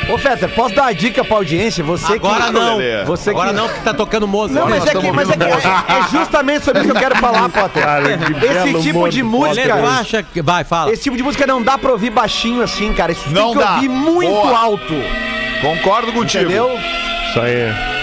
Ô, 0.08 0.16
Feta, 0.16 0.46
posso 0.48 0.74
dar 0.74 0.82
uma 0.82 0.94
dica 0.94 1.24
pra 1.24 1.36
audiência? 1.36 1.82
Você 1.82 2.12
Agora 2.14 2.44
que... 2.46 2.52
não. 2.52 2.78
Você 3.06 3.30
Agora 3.30 3.48
que... 3.48 3.54
não, 3.56 3.66
porque 3.66 3.80
tá 3.80 3.92
tocando 3.92 4.28
Mozart. 4.28 4.60
Não, 4.60 4.68
mas 4.70 4.86
é, 4.86 4.94
que, 4.94 5.10
mas 5.12 5.28
é, 5.30 5.36
que- 5.36 5.42
é- 5.44 5.98
é 5.98 6.02
justamente 6.10 6.64
sobre 6.64 6.82
isso 6.82 6.90
que 6.92 6.96
eu 6.96 7.00
quero 7.00 7.16
falar, 7.16 7.48
Potter. 7.48 7.82
Cara, 7.82 8.16
que 8.18 8.46
Esse 8.46 8.82
tipo 8.82 9.08
de 9.08 9.22
música- 9.24 9.68
Potter. 9.76 9.84
acha 9.84 10.22
que... 10.22 10.40
Vai, 10.40 10.62
fala. 10.62 10.92
Esse 10.92 11.02
tipo 11.02 11.16
de 11.16 11.22
música 11.24 11.44
não 11.46 11.60
dá 11.60 11.76
pra 11.76 11.90
ouvir 11.90 12.10
baixinho 12.10 12.62
assim, 12.62 12.92
cara. 12.94 13.10
Isso 13.12 13.28
Não 13.30 13.48
tem 13.50 13.58
que 13.58 13.64
dá. 13.64 13.74
ouvir 13.74 13.88
muito 13.88 14.30
Boa. 14.30 14.56
alto. 14.56 14.94
Concordo 15.60 16.12
contigo. 16.12 16.44
Entendeu? 16.44 16.70
Isso 17.30 17.40
aí. 17.40 17.95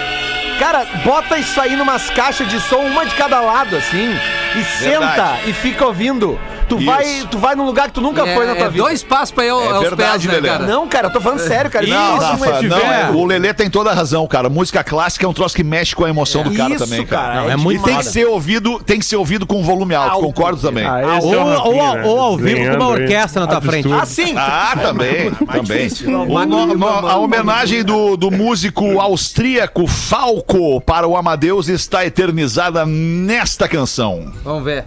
Cara, 0.63 0.85
bota 1.03 1.37
isso 1.37 1.59
aí 1.59 1.75
numas 1.75 2.09
caixas 2.09 2.47
de 2.47 2.57
som, 2.57 2.77
uma 2.85 3.05
de 3.05 3.13
cada 3.15 3.41
lado, 3.41 3.75
assim, 3.75 4.11
e 4.55 4.61
Verdade. 4.61 4.79
senta 4.79 5.39
e 5.45 5.51
fica 5.51 5.85
ouvindo. 5.85 6.39
Tu 6.73 6.77
Isso. 6.77 6.85
vai, 6.85 7.27
tu 7.29 7.37
vai 7.37 7.55
num 7.55 7.65
lugar 7.65 7.87
que 7.87 7.93
tu 7.93 8.01
nunca 8.01 8.25
foi 8.25 8.45
na 8.45 8.53
É, 8.53 8.55
tua 8.55 8.65
é 8.65 8.69
vida. 8.69 8.83
dois 8.83 9.03
passos 9.03 9.31
pra 9.31 9.43
eu 9.45 9.59
É 9.61 9.67
aos 9.73 9.81
verdade, 9.81 10.27
pés, 10.27 10.41
né, 10.41 10.41
Lelê. 10.41 10.49
cara? 10.49 10.65
Não, 10.65 10.87
cara, 10.87 11.07
eu 11.07 11.11
tô 11.13 11.21
falando 11.21 11.39
sério, 11.39 11.69
cara. 11.69 11.85
Não, 11.85 12.17
Isso, 12.17 12.25
Rafa, 12.25 12.45
não, 12.51 12.59
tiver- 12.59 12.81
é, 12.81 13.09
o 13.11 13.25
Lelê 13.25 13.53
tem 13.53 13.69
toda 13.69 13.91
a 13.91 13.93
razão, 13.93 14.25
cara. 14.27 14.49
Música 14.49 14.83
clássica 14.83 15.25
é 15.25 15.29
um 15.29 15.33
troço 15.33 15.55
que 15.55 15.63
mexe 15.63 15.95
com 15.95 16.03
a 16.05 16.09
emoção 16.09 16.41
do 16.43 16.53
cara 16.53 16.73
Isso, 16.73 16.83
também, 16.83 17.05
cara. 17.05 17.23
cara, 17.27 17.41
Não, 17.41 17.49
é 17.49 17.53
é 17.53 17.55
muito 17.57 17.81
E 17.81 17.83
tem 17.83 17.97
que 17.97 18.05
ser 18.05 18.25
ouvido, 18.25 18.79
tem 18.83 18.97
que 18.99 19.05
ser 19.05 19.15
ouvido 19.17 19.45
com 19.45 19.61
volume 19.63 19.93
alto, 19.93 20.11
Alto. 20.13 20.25
concordo 20.27 20.59
também. 20.61 20.83
Ah, 20.85 21.01
Ah, 21.03 21.19
ou, 21.21 21.33
é 21.33 21.37
ou, 21.37 21.81
ao- 21.81 21.95
né? 21.95 22.03
ou 22.05 22.19
ao 22.19 22.37
vivo 22.37 22.69
com 22.71 22.75
uma 22.77 22.87
orquestra 22.89 23.41
na 23.41 23.47
tua 23.47 23.61
frente. 23.61 23.91
Ah, 23.93 24.05
sim. 24.05 24.33
Ah, 24.35 24.73
também, 24.81 25.31
também. 25.31 25.89
Não, 26.05 26.25
no- 26.25 27.07
a 27.07 27.17
homenagem 27.17 27.83
do, 27.83 28.17
do 28.17 28.31
músico 28.31 28.99
austríaco 28.99 29.85
Falco 29.87 30.81
para 30.81 31.07
o 31.07 31.15
Amadeus 31.15 31.67
está 31.69 32.05
eternizada 32.05 32.85
nesta 32.85 33.67
canção. 33.67 34.31
Vamos 34.43 34.63
ver. 34.63 34.83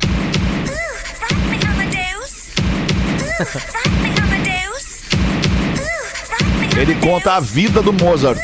Ele 6.77 6.95
conta 6.97 7.35
a 7.35 7.41
vida 7.41 7.83
do 7.83 7.93
Mozart. 7.93 8.41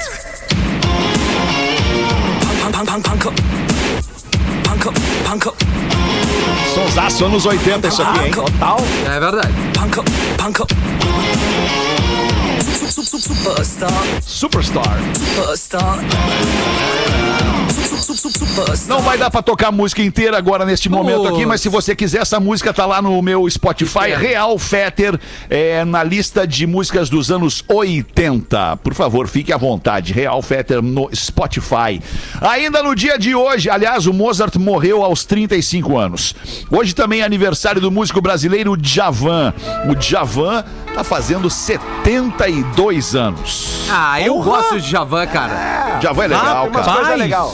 Sonsaço, 6.74 7.24
anos 7.24 7.46
80 7.46 7.88
isso 7.88 8.02
aqui, 8.02 8.26
hein? 8.26 8.30
Total. 8.32 8.78
É 9.06 9.20
verdade. 9.20 9.52
Superstar. 14.26 14.98
Não 18.88 19.00
vai 19.00 19.18
dar 19.18 19.30
pra 19.30 19.42
tocar 19.42 19.68
a 19.68 19.72
música 19.72 20.02
inteira 20.02 20.36
agora 20.36 20.64
neste 20.64 20.88
momento 20.88 21.26
aqui, 21.28 21.46
mas 21.46 21.60
se 21.60 21.68
você 21.68 21.94
quiser, 21.94 22.22
essa 22.22 22.38
música 22.40 22.72
tá 22.72 22.86
lá 22.86 23.00
no 23.00 23.20
meu 23.22 23.48
Spotify, 23.48 24.14
Real 24.16 24.58
Fetter, 24.58 25.18
é, 25.48 25.84
na 25.84 26.02
lista 26.02 26.46
de 26.46 26.66
músicas 26.66 27.08
dos 27.08 27.30
anos 27.30 27.64
80. 27.68 28.76
Por 28.78 28.94
favor, 28.94 29.28
fique 29.28 29.52
à 29.52 29.56
vontade. 29.56 30.12
Real 30.12 30.40
Fetter 30.42 30.82
no 30.82 31.08
Spotify. 31.14 32.00
Ainda 32.40 32.82
no 32.82 32.94
dia 32.94 33.18
de 33.18 33.34
hoje, 33.34 33.70
aliás, 33.70 34.06
o 34.06 34.12
Mozart 34.12 34.56
morreu 34.56 35.02
aos 35.02 35.24
35 35.24 35.98
anos. 35.98 36.34
Hoje 36.70 36.94
também 36.94 37.20
é 37.20 37.24
aniversário 37.24 37.80
do 37.80 37.90
músico 37.90 38.20
brasileiro 38.20 38.76
Djavan. 38.76 39.54
O 39.88 39.94
Djavan 39.94 40.64
tá 40.94 41.02
fazendo 41.02 41.48
72 41.48 43.14
anos. 43.14 43.86
Ah, 43.90 44.20
eu 44.20 44.38
gosto 44.42 44.80
de 44.80 44.90
Javan, 44.90 45.26
cara. 45.26 45.98
Djavan 46.00 46.24
é 46.24 46.28
legal, 46.28 46.70
cara. 46.70 46.84
coisas 46.84 47.12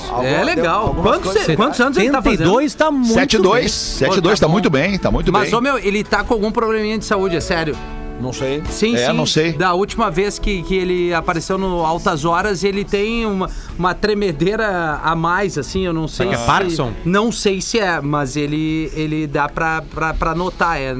Rapaz, 0.09 0.18
É 0.23 0.45
legal. 0.45 0.95
Quantos, 1.01 1.33
coisas- 1.33 1.57
quantos 1.57 1.81
anos 1.81 1.97
ele 1.99 2.11
tá 2.11 2.23
fazendo? 2.23 2.39
72 2.39 2.75
tá 2.75 2.91
muito 2.91 3.15
7-2, 3.15 3.53
bem. 3.53 3.69
7-2, 3.69 4.21
Pô, 4.23 4.31
tá 4.31 4.37
tá 4.47 4.49
muito 4.49 4.71
bom. 4.71 4.79
bem, 4.79 4.99
tá 4.99 5.11
muito 5.11 5.33
Mas, 5.33 5.51
bem. 5.51 5.59
ô 5.59 5.61
meu, 5.61 5.79
ele 5.79 6.03
tá 6.05 6.23
com 6.25 6.35
algum 6.35 6.51
probleminha 6.51 6.99
de 6.99 7.05
saúde, 7.05 7.37
é 7.37 7.41
sério. 7.41 7.77
Não 8.21 8.33
sei. 8.33 8.61
Sim, 8.69 8.97
É, 8.97 9.07
sim. 9.07 9.13
não 9.13 9.25
sei. 9.25 9.53
Da 9.53 9.75
última 9.75 10.11
vez 10.11 10.41
que, 10.41 10.63
que 10.65 10.75
ele 10.75 11.15
apareceu 11.15 11.57
no 11.57 11.85
Altas 11.87 12.25
Horas, 12.25 12.65
ele 12.65 12.85
tem 12.85 13.25
uma, 13.25 13.49
uma 13.79 13.95
tremedeira 13.95 15.01
a 15.05 15.15
mais, 15.15 15.57
assim, 15.57 15.87
eu 15.87 15.93
não 15.93 16.09
sei 16.09 16.27
Será 16.27 16.37
que 16.37 16.43
é 16.43 16.47
Parkinson? 16.47 16.93
Não 17.05 17.31
sei 17.31 17.61
se 17.61 17.79
é, 17.79 18.01
mas 18.01 18.37
ele, 18.37 18.91
ele 18.97 19.25
dá 19.29 19.49
pra, 19.49 19.83
pra, 19.95 20.13
pra 20.15 20.35
notar, 20.35 20.81
é... 20.81 20.97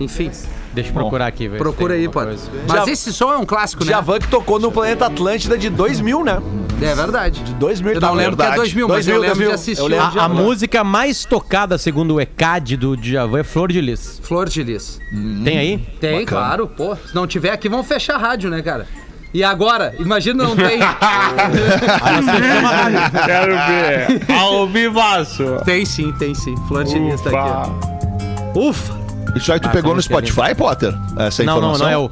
Enfim, 0.00 0.30
Deixa 0.74 0.90
eu 0.90 0.94
procurar 0.94 1.26
aqui, 1.26 1.48
velho. 1.48 1.58
procura 1.62 1.94
aí, 1.94 2.08
pode. 2.08 2.36
Mas 2.68 2.84
Já- 2.86 2.92
esse 2.92 3.12
som 3.12 3.32
é 3.32 3.36
um 3.36 3.46
clássico, 3.46 3.84
né? 3.84 3.90
Djavan 3.92 4.18
que 4.18 4.28
tocou 4.28 4.58
no 4.60 4.70
Planeta 4.70 5.06
Atlântida 5.06 5.56
de 5.58 5.70
2000, 5.70 6.24
né? 6.24 6.40
É 6.80 6.94
verdade. 6.94 7.42
De 7.42 7.54
2000 7.54 7.94
Eu 7.94 8.00
não 8.00 8.14
lembro 8.14 8.36
que 8.36 8.42
é 8.42 8.46
verdade. 8.46 8.56
2000, 8.74 8.88
mas 8.88 9.06
2000, 9.06 9.14
eu 9.14 9.20
lembro 9.20 9.36
2000. 9.36 9.48
de 9.48 9.54
assistir. 9.54 9.80
Eu 9.80 9.84
o 9.86 9.88
lembro. 9.88 10.20
A, 10.20 10.24
a 10.24 10.28
música 10.28 10.84
mais 10.84 11.24
tocada, 11.24 11.76
segundo 11.78 12.14
o 12.14 12.20
ECAD 12.20 12.76
do 12.76 12.96
Djavan, 12.96 13.40
é 13.40 13.44
Flor 13.44 13.72
de 13.72 13.80
Lis. 13.80 14.20
Flor 14.22 14.48
de 14.48 14.62
Lis. 14.62 15.00
Tem 15.44 15.58
aí? 15.58 15.78
Tem, 16.00 16.24
claro, 16.24 16.68
pô. 16.68 16.94
Se 16.96 17.14
não 17.14 17.26
tiver 17.26 17.50
aqui, 17.50 17.68
vão 17.68 17.82
fechar 17.82 18.14
a 18.14 18.18
rádio, 18.18 18.48
né, 18.48 18.62
cara? 18.62 18.86
E 19.34 19.44
agora? 19.44 19.94
Imagina 19.98 20.42
não 20.44 20.56
tem. 20.56 20.78
Quero 23.26 23.52
ver. 23.66 24.32
Ao 24.32 24.66
vivaço. 24.66 25.44
tem 25.64 25.84
sim, 25.84 26.12
tem 26.12 26.34
sim. 26.34 26.54
Flor 26.66 26.84
de 26.84 26.98
Lis 26.98 27.20
tá 27.20 27.30
aqui. 27.30 27.38
ó. 28.54 28.58
Ufa! 28.68 28.96
Isso 29.36 29.52
aí 29.52 29.60
tu 29.60 29.68
Ah, 29.68 29.72
pegou 29.72 29.94
no 29.94 30.00
Spotify, 30.02 30.54
Potter? 30.56 30.94
Essa 31.18 31.44
Não, 31.44 31.60
não, 31.60 31.72
informação? 31.74 31.86
não 31.86 31.92
é 31.92 31.98
o. 31.98 32.10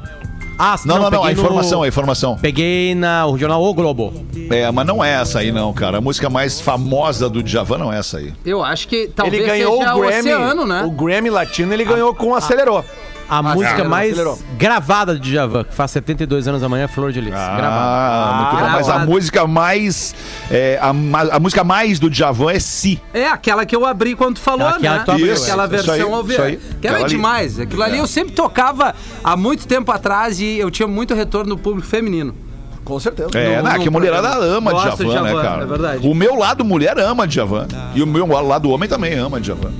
Ah, 0.59 0.75
Não, 0.85 0.95
não, 0.99 1.01
não, 1.03 1.07
a 1.07 1.11
peguei 1.27 1.35
no- 1.35 1.41
informação, 1.41 1.83
a 1.83 1.87
informação. 1.87 2.37
Peguei 2.41 2.95
na 2.95 3.27
o 3.27 3.37
jornal 3.37 3.63
O 3.63 3.73
Globo. 3.73 4.13
É, 4.49 4.71
mas 4.71 4.85
não 4.87 5.03
é 5.03 5.11
essa 5.21 5.39
aí, 5.39 5.51
não, 5.51 5.71
cara. 5.73 5.99
A 5.99 6.01
música 6.01 6.29
mais 6.29 6.59
famosa 6.59 7.29
do 7.29 7.43
Djavan 7.43 7.77
não 7.77 7.93
é 7.93 7.99
essa 7.99 8.17
aí. 8.17 8.33
Eu 8.45 8.63
acho 8.63 8.87
que 8.87 9.07
talvez 9.15 9.41
ele 9.43 9.51
ganhou 9.51 9.77
seja 9.77 9.95
o 9.95 9.99
Grammy. 9.99 10.17
Oceano, 10.33 10.65
né? 10.65 10.83
O 10.83 10.89
Grammy 10.91 11.29
Latino 11.29 11.73
ele 11.73 11.85
ganhou 11.85 12.13
com 12.15 12.33
Acelerou. 12.33 12.83
A 13.29 13.43
música 13.43 13.83
não, 13.83 13.89
mais 13.89 14.11
acelerou. 14.13 14.39
gravada 14.57 15.13
do 15.13 15.19
Djavan, 15.19 15.63
que 15.65 15.73
faz 15.73 15.91
72 15.91 16.47
anos 16.47 16.63
amanhã, 16.63 16.85
é 16.85 16.87
Flor 16.87 17.11
de 17.11 17.19
Lis. 17.19 17.29
gravada. 17.31 17.67
Ah, 17.67 18.49
muito 18.51 18.63
bom. 18.63 18.71
Mas 18.71 18.89
a 18.89 18.99
música 18.99 19.45
mais. 19.47 20.15
é, 20.49 20.79
a, 20.81 20.89
a 21.35 21.39
música 21.39 21.63
mais 21.63 21.99
do 21.99 22.09
Djavan 22.09 22.51
é 22.53 22.59
Si. 22.59 23.01
É 23.13 23.27
aquela 23.27 23.65
que 23.65 23.75
eu 23.75 23.85
abri 23.85 24.15
quando 24.15 24.35
tu 24.35 24.41
falou, 24.41 24.67
Aquela 24.67 24.97
né? 24.97 25.03
abriu, 25.07 25.33
Isso, 25.33 25.43
aquela 25.43 25.67
versão 25.67 25.93
aí, 25.93 26.01
ao. 26.01 26.19
Aquela 26.21 26.47
Aquela 26.77 26.99
é 27.01 27.03
demais. 27.03 27.59
Aquilo 27.59 27.83
ali 27.83 27.97
eu 27.97 28.07
sempre 28.07 28.33
tocava 28.33 28.95
há 29.23 29.35
muito 29.35 29.67
tempo 29.67 29.91
atrás 29.91 30.39
e 30.39 30.57
eu 30.57 30.71
tinha 30.71 30.87
muito 30.87 31.13
retorno 31.13 31.55
do 31.55 31.61
público 31.61 31.87
feminino. 31.87 32.33
Com 32.85 32.97
certeza. 33.01 33.29
É, 33.35 33.57
No- 33.57 33.63
não, 33.63 33.73
no 33.73 33.79
que 33.81 33.87
a 33.89 33.91
mulherada 33.91 34.29
ama 34.37 34.73
de 34.73 34.79
Djavan, 34.79 35.03
né, 35.03 35.09
Djavan, 35.09 35.41
cara? 35.41 35.63
é 35.63 35.65
verdade. 35.65 36.07
O 36.07 36.15
meu 36.15 36.35
lado 36.35 36.63
mulher 36.63 36.97
ama 36.97 37.27
Djavan. 37.27 37.67
E 37.93 38.01
o 38.01 38.07
meu 38.07 38.25
lado 38.41 38.69
homem 38.69 38.87
também 38.87 39.13
ama 39.15 39.41
Djavan. 39.41 39.71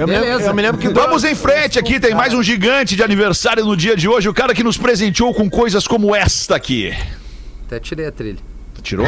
Eu 0.00 0.06
me, 0.06 0.14
lembro, 0.14 0.28
Beleza. 0.30 0.48
eu 0.48 0.54
me 0.54 0.62
lembro 0.62 0.80
que 0.80 0.88
Vamos 0.88 1.24
em 1.24 1.34
frente 1.34 1.78
aqui, 1.78 2.00
tem 2.00 2.14
mais 2.14 2.32
um 2.32 2.42
gigante 2.42 2.96
de 2.96 3.02
aniversário 3.02 3.62
no 3.66 3.76
dia 3.76 3.94
de 3.94 4.08
hoje. 4.08 4.30
O 4.30 4.32
cara 4.32 4.54
que 4.54 4.62
nos 4.62 4.78
presenteou 4.78 5.34
com 5.34 5.50
coisas 5.50 5.86
como 5.86 6.14
esta 6.16 6.56
aqui. 6.56 6.90
Até 7.66 7.78
tirei 7.78 8.06
a 8.06 8.12
trilha. 8.12 8.38
Tirou? 8.82 9.06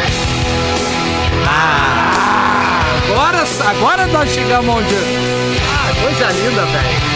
Agora, 3.09 3.43
agora 3.71 4.07
nós 4.09 4.29
chegamos 4.29 4.77
onde. 4.77 4.95
Ah, 4.95 5.95
coisa 6.03 6.31
linda, 6.31 6.67
velho. 6.67 7.12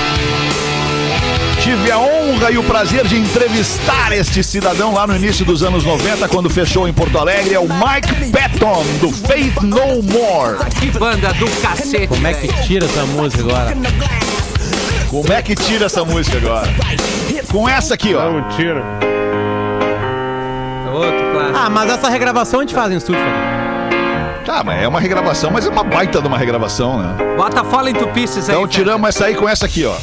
Tive 1.66 1.90
a 1.90 1.98
honra 1.98 2.52
e 2.52 2.58
o 2.58 2.62
prazer 2.62 3.08
de 3.08 3.16
entrevistar 3.16 4.12
este 4.12 4.40
cidadão 4.44 4.94
lá 4.94 5.04
no 5.04 5.16
início 5.16 5.44
dos 5.44 5.64
anos 5.64 5.82
90, 5.84 6.28
quando 6.28 6.48
fechou 6.48 6.86
em 6.86 6.92
Porto 6.92 7.18
Alegre. 7.18 7.54
É 7.54 7.58
o 7.58 7.64
Mike 7.64 8.30
Patton, 8.30 8.84
do 9.00 9.10
Faith 9.10 9.60
No 9.62 10.00
More. 10.00 10.64
Que 10.78 10.96
banda 10.96 11.32
do 11.32 11.50
cacete. 11.60 12.06
Como 12.06 12.24
é 12.24 12.34
que 12.34 12.46
tira 12.62 12.86
essa 12.86 13.04
música 13.06 13.42
agora? 13.42 13.76
Como 15.10 15.32
é 15.32 15.42
que 15.42 15.56
tira 15.56 15.86
essa 15.86 16.04
música 16.04 16.36
agora? 16.36 16.68
Com 17.50 17.68
essa 17.68 17.94
aqui, 17.94 18.14
ó. 18.14 18.30
Não, 18.30 18.48
tira. 18.50 18.84
Outro 20.94 21.32
clássico. 21.32 21.58
Ah, 21.58 21.68
mas 21.68 21.90
essa 21.90 22.08
regravação 22.08 22.60
a 22.60 22.62
gente 22.62 22.76
faz 22.76 22.92
em 22.92 22.96
estúdio. 22.98 23.24
Tá, 24.44 24.62
mas 24.62 24.84
é 24.84 24.86
uma 24.86 25.00
regravação, 25.00 25.50
mas 25.50 25.66
é 25.66 25.68
uma 25.68 25.82
baita 25.82 26.22
de 26.22 26.28
uma 26.28 26.38
regravação, 26.38 27.02
né? 27.02 27.16
Bota 27.36 27.64
Fallen 27.64 27.92
to 27.92 28.06
Pieces 28.06 28.48
aí. 28.48 28.54
Então 28.54 28.68
tiramos 28.68 29.08
essa 29.08 29.24
aí 29.24 29.34
com 29.34 29.48
essa 29.48 29.66
aqui, 29.66 29.84
ó. 29.84 29.96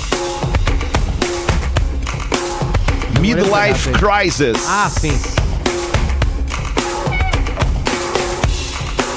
Midlife 3.23 3.89
Crisis. 3.91 4.57
Ah, 4.67 4.89
sim. 4.89 5.17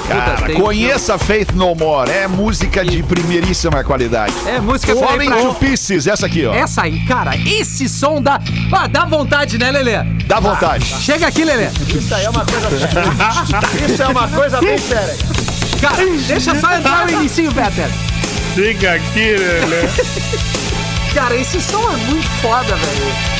Cara, 0.07 0.47
tem- 0.47 0.55
conheça 0.61 1.17
Faith 1.17 1.51
No 1.53 1.75
More. 1.75 2.09
É 2.09 2.25
música 2.25 2.85
de 2.85 3.03
primeiríssima 3.03 3.83
qualidade. 3.83 4.33
É 4.45 4.61
música 4.61 4.95
pra, 4.95 5.07
Falling 5.09 5.27
pra... 5.27 5.41
to 5.41 5.55
Pieces, 5.55 6.07
essa 6.07 6.25
aqui, 6.25 6.45
ó. 6.45 6.53
Essa 6.53 6.83
aí, 6.83 7.01
cara, 7.05 7.35
esse 7.35 7.89
som 7.89 8.21
dá. 8.21 8.39
Ah, 8.71 8.87
dá 8.87 9.03
vontade, 9.03 9.57
né, 9.57 9.69
Lelê? 9.71 10.01
Dá 10.25 10.39
vontade. 10.39 10.85
Chega 11.01 11.27
aqui, 11.27 11.43
Lelê. 11.43 11.67
Isso 11.93 12.15
aí 12.15 12.23
é 12.23 12.29
uma 12.29 12.45
coisa 12.45 12.69
séria. 12.69 13.93
Isso 13.93 14.03
é 14.03 14.07
uma 14.07 14.27
coisa 14.29 14.61
bem 14.61 14.77
séria. 14.77 15.15
Cara, 15.81 15.97
deixa 16.25 16.55
só 16.61 16.73
entrar 16.77 17.05
o 17.07 17.09
inicinho, 17.11 17.51
Peter. 17.53 17.89
Fica 18.55 18.93
aqui, 18.93 19.35
Lelê. 19.35 19.89
Cara, 21.13 21.35
esse 21.35 21.59
som 21.59 21.83
é 21.91 21.97
muito 22.09 22.29
foda, 22.41 22.73
velho. 22.73 23.37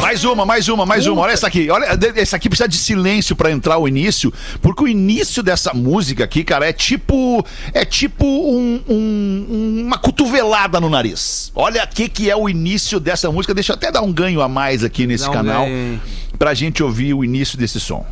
Mais 0.00 0.24
uma, 0.24 0.44
mais 0.44 0.68
uma, 0.68 0.84
mais 0.84 1.06
uma. 1.06 1.22
Olha 1.22 1.32
essa 1.32 1.46
aqui. 1.46 1.70
Olha, 1.70 1.86
essa 2.16 2.34
aqui 2.36 2.48
precisa 2.48 2.68
de 2.68 2.76
silêncio 2.76 3.36
pra 3.36 3.50
entrar 3.50 3.78
o 3.78 3.86
início, 3.86 4.32
porque 4.60 4.82
o 4.82 4.88
início 4.88 5.40
dessa 5.42 5.72
música 5.72 6.24
aqui, 6.24 6.42
cara, 6.42 6.66
é 6.68 6.72
tipo. 6.72 7.44
É 7.72 7.84
tipo 7.84 8.26
um- 8.26 8.80
um- 8.88 9.82
uma 9.86 9.96
cotovelada 9.98 10.80
no 10.80 10.90
nariz. 10.90 11.52
Olha 11.54 11.84
o 11.84 11.88
que, 11.88 12.28
é 12.28 12.34
o 12.34 12.48
início 12.48 12.98
dessa 12.98 13.30
música. 13.30 13.54
Deixa 13.54 13.72
eu 13.72 13.76
até 13.76 13.92
dar 13.92 14.02
um 14.02 14.12
ganho 14.12 14.40
a 14.40 14.48
mais 14.48 14.82
aqui 14.82 15.06
nesse 15.06 15.28
um 15.28 15.32
canal 15.32 15.66
ganho. 15.66 16.00
pra 16.38 16.54
gente 16.54 16.82
ouvir 16.82 17.14
o 17.14 17.22
início 17.24 17.56
desse 17.56 17.78
som. 17.78 18.04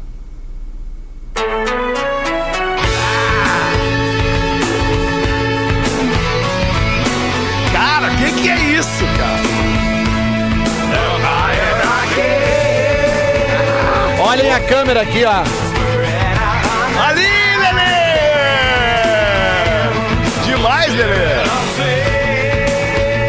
Câmera 14.69 15.01
aqui, 15.01 15.25
ó. 15.25 15.68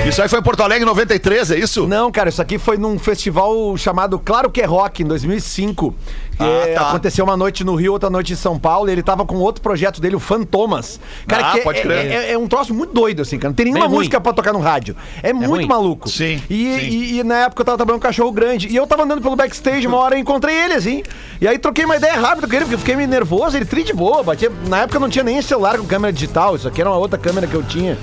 Isso 0.10 0.22
aí 0.22 0.28
foi 0.30 0.40
em 0.40 0.44
Porto 0.44 0.62
Alegre 0.62 0.84
em 0.84 0.88
93, 0.88 1.52
é 1.52 1.60
isso? 1.60 1.88
Não, 1.88 2.12
cara, 2.12 2.30
isso 2.30 2.42
aqui 2.42 2.58
foi 2.58 2.78
num 2.78 2.98
festival 2.98 3.76
chamado 3.78 4.18
Claro 4.20 4.50
que 4.50 4.62
é 4.62 4.66
Rock, 4.66 5.04
em 5.04 5.06
2005. 5.06 5.94
que, 6.38 6.44
Ah, 6.44 6.48
é, 6.48 6.74
tá. 6.74 6.90
Aconteceu 6.90 7.26
uma 7.26 7.36
noite 7.36 7.64
no 7.66 7.76
Rio, 7.76 7.92
outra 7.94 8.10
noite 8.10 8.32
em 8.34 8.36
São 8.36 8.58
Paulo, 8.58 8.90
e 8.90 8.94
ele 8.94 9.04
tava 9.04 9.26
com 9.26 9.36
outro 9.36 9.62
projeto 9.62 10.00
dele, 10.00 10.16
o 10.16 10.20
Fantomas. 10.20 11.00
Cara, 11.28 11.48
Ah, 11.50 11.52
que 11.52 11.60
é- 11.60 11.64
pode 11.64 11.82
crer. 11.82 11.98
é, 11.98 12.14
é- 12.16 12.32
é 12.32 12.38
um 12.38 12.48
troço 12.48 12.74
muito 12.74 12.94
doido, 12.94 13.22
assim, 13.22 13.38
cara. 13.38 13.50
Não 13.50 13.56
tem 13.56 13.66
nenhuma 13.66 13.82
Bem 13.82 13.90
ruim. 13.90 13.98
música 14.00 14.22
pra 14.22 14.32
tocar 14.34 14.54
no 14.54 14.60
rádio. 14.60 14.96
É, 15.22 15.34
muito 15.34 15.50
ruim. 15.50 15.66
maluco. 15.68 16.10
Sim, 16.10 16.42
E, 16.50 16.80
sim. 16.80 16.88
E, 16.88 17.20
e 17.20 17.24
na 17.24 17.40
época 17.46 17.62
eu 17.62 17.66
tava 17.66 17.78
trabalhando 17.78 18.02
com 18.02 18.08
um 18.08 18.10
cachorro 18.10 18.32
grande. 18.32 18.68
E 18.70 18.76
eu 18.76 18.88
tava 18.88 19.04
andando 19.04 19.22
pelo 19.22 19.36
backstage, 19.36 19.86
uma 19.86 19.98
hora 19.98 20.16
eu 20.16 20.20
encontrei 20.20 20.56
ele, 20.56 20.74
assim. 20.76 21.04
E 21.42 21.48
aí 21.48 21.60
troquei 21.60 21.84
uma 21.86 21.98
ideia 21.98 22.16
rápida 22.18 22.48
com 22.48 22.54
ele, 22.54 22.64
porque 22.66 22.76
eu 22.76 22.80
fiquei 22.80 22.96
meio 22.96 23.10
nervoso, 23.10 23.58
ele 23.58 23.66
tri 23.66 23.84
de 23.84 23.94
boa. 23.94 24.24
Batia, 24.24 24.50
na 24.68 24.80
época 24.84 24.98
não 25.00 25.10
tinha 25.10 25.24
nem 25.24 25.42
celular 25.42 25.78
com 25.78 25.86
câmera 25.86 26.14
digital, 26.14 26.56
isso 26.56 26.68
aqui 26.68 26.80
era 26.82 26.90
uma 26.90 26.98
outra 26.98 27.18
câmera 27.20 27.48
que 27.48 27.54
eu 27.54 27.64
tinha. 27.64 27.98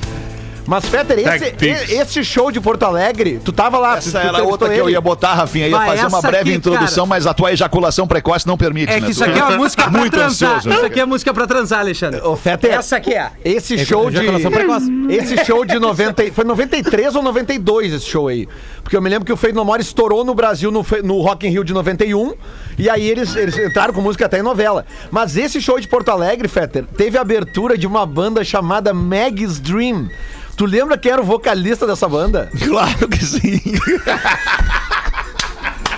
Mas, 0.66 0.85
Fetter, 0.87 1.18
esse, 1.18 1.54
e- 1.64 1.94
esse 1.99 2.25
show 2.25 2.50
de 2.50 2.61
Porto 2.61 2.82
Alegre, 2.85 3.40
tu 3.44 3.52
tava 3.52 3.78
lá. 3.78 3.92
tu- 3.92 3.99
Essa 3.99 4.11
tu 4.11 4.16
era 4.18 4.26
entrevistou 4.28 4.52
outra 4.52 4.68
que 4.68 4.75
eu 4.80 4.85
ele. 4.87 4.92
ia 4.92 5.00
botar, 5.00 5.35
Rafinha. 5.35 5.68
Ia 5.68 5.76
Vai, 5.76 5.87
fazer 5.90 6.06
uma 6.08 6.18
essa 6.18 6.28
breve 6.28 6.50
aqui, 6.50 6.58
introdução, 6.58 7.06
mas 7.06 7.26
a 7.26 7.32
tua 7.35 7.52
ejaculação 7.52 8.06
precoce 8.06 8.46
não 8.46 8.56
permite, 8.56 8.90
É 8.92 9.00
né? 9.00 9.06
que 9.06 9.12
isso 9.12 9.25
Tu- 9.25 9.30
aqui 9.30 9.38
é 9.38 9.44
uma 9.44 9.56
música 9.56 9.82
pra 9.90 9.99
Muito 10.00 10.12
transar. 10.12 10.56
ansioso, 10.56 10.76
Isso 10.76 10.87
aqui 10.87 11.00
é 11.00 11.04
música 11.06 11.32
pra 11.35 11.46
transar, 11.46 11.80
Alexandre. 11.80 12.20
Ô, 12.20 12.37
Fetter, 12.37 12.73
Essa 12.73 12.96
aqui 12.96 13.14
é. 13.14 13.30
Esse 13.44 13.78
show 13.85 14.11
de. 14.11 14.16
ejaculação 14.16 14.50
precoce. 14.50 14.87
Esse 15.08 15.44
show 15.44 15.64
de 15.64 15.78
90. 15.78 16.32
Foi 16.32 16.44
93 16.44 17.14
ou 17.14 17.23
92 17.23 17.92
esse 17.92 18.06
show 18.06 18.28
aí? 18.28 18.49
Porque 18.82 18.96
eu 18.96 19.02
me 19.02 19.08
lembro 19.11 19.25
que 19.25 19.32
o 19.32 19.37
Feito 19.37 19.54
No 19.56 19.64
More 19.64 19.82
estourou 19.82 20.25
no 20.25 20.35
Brasil 20.35 20.70
no, 20.70 20.82
Fe- 20.85 21.02
no 21.02 21.20
Rock 21.20 21.46
in 21.46 21.50
Rio 21.50 21.64
de 21.64 21.73
91. 21.73 22.35
E 22.78 22.88
aí 22.90 23.08
eles, 23.08 23.35
eles 23.35 23.56
entraram 23.58 23.92
com 23.92 24.00
música 24.00 24.26
até 24.26 24.38
em 24.38 24.42
novela. 24.42 24.85
Mas 25.11 25.37
esse 25.37 25.61
show 25.61 25.78
de 25.80 25.88
Porto 25.88 26.08
Alegre, 26.11 26.46
Fetter, 26.49 26.85
teve 26.96 27.18
a 27.18 27.20
abertura 27.20 27.76
de 27.76 27.87
uma 27.87 28.04
banda 28.06 28.44
chamada 28.44 28.92
Mag's 28.94 29.58
Dream. 29.58 30.08
Tu 30.56 30.64
lembra 30.64 30.96
quem 30.96 31.12
era 31.12 31.20
o 31.20 31.25
vocalista 31.25 31.86
dessa 31.86 32.08
banda? 32.08 32.50
Claro 32.66 33.08
que 33.08 33.25
sim. 33.25 33.60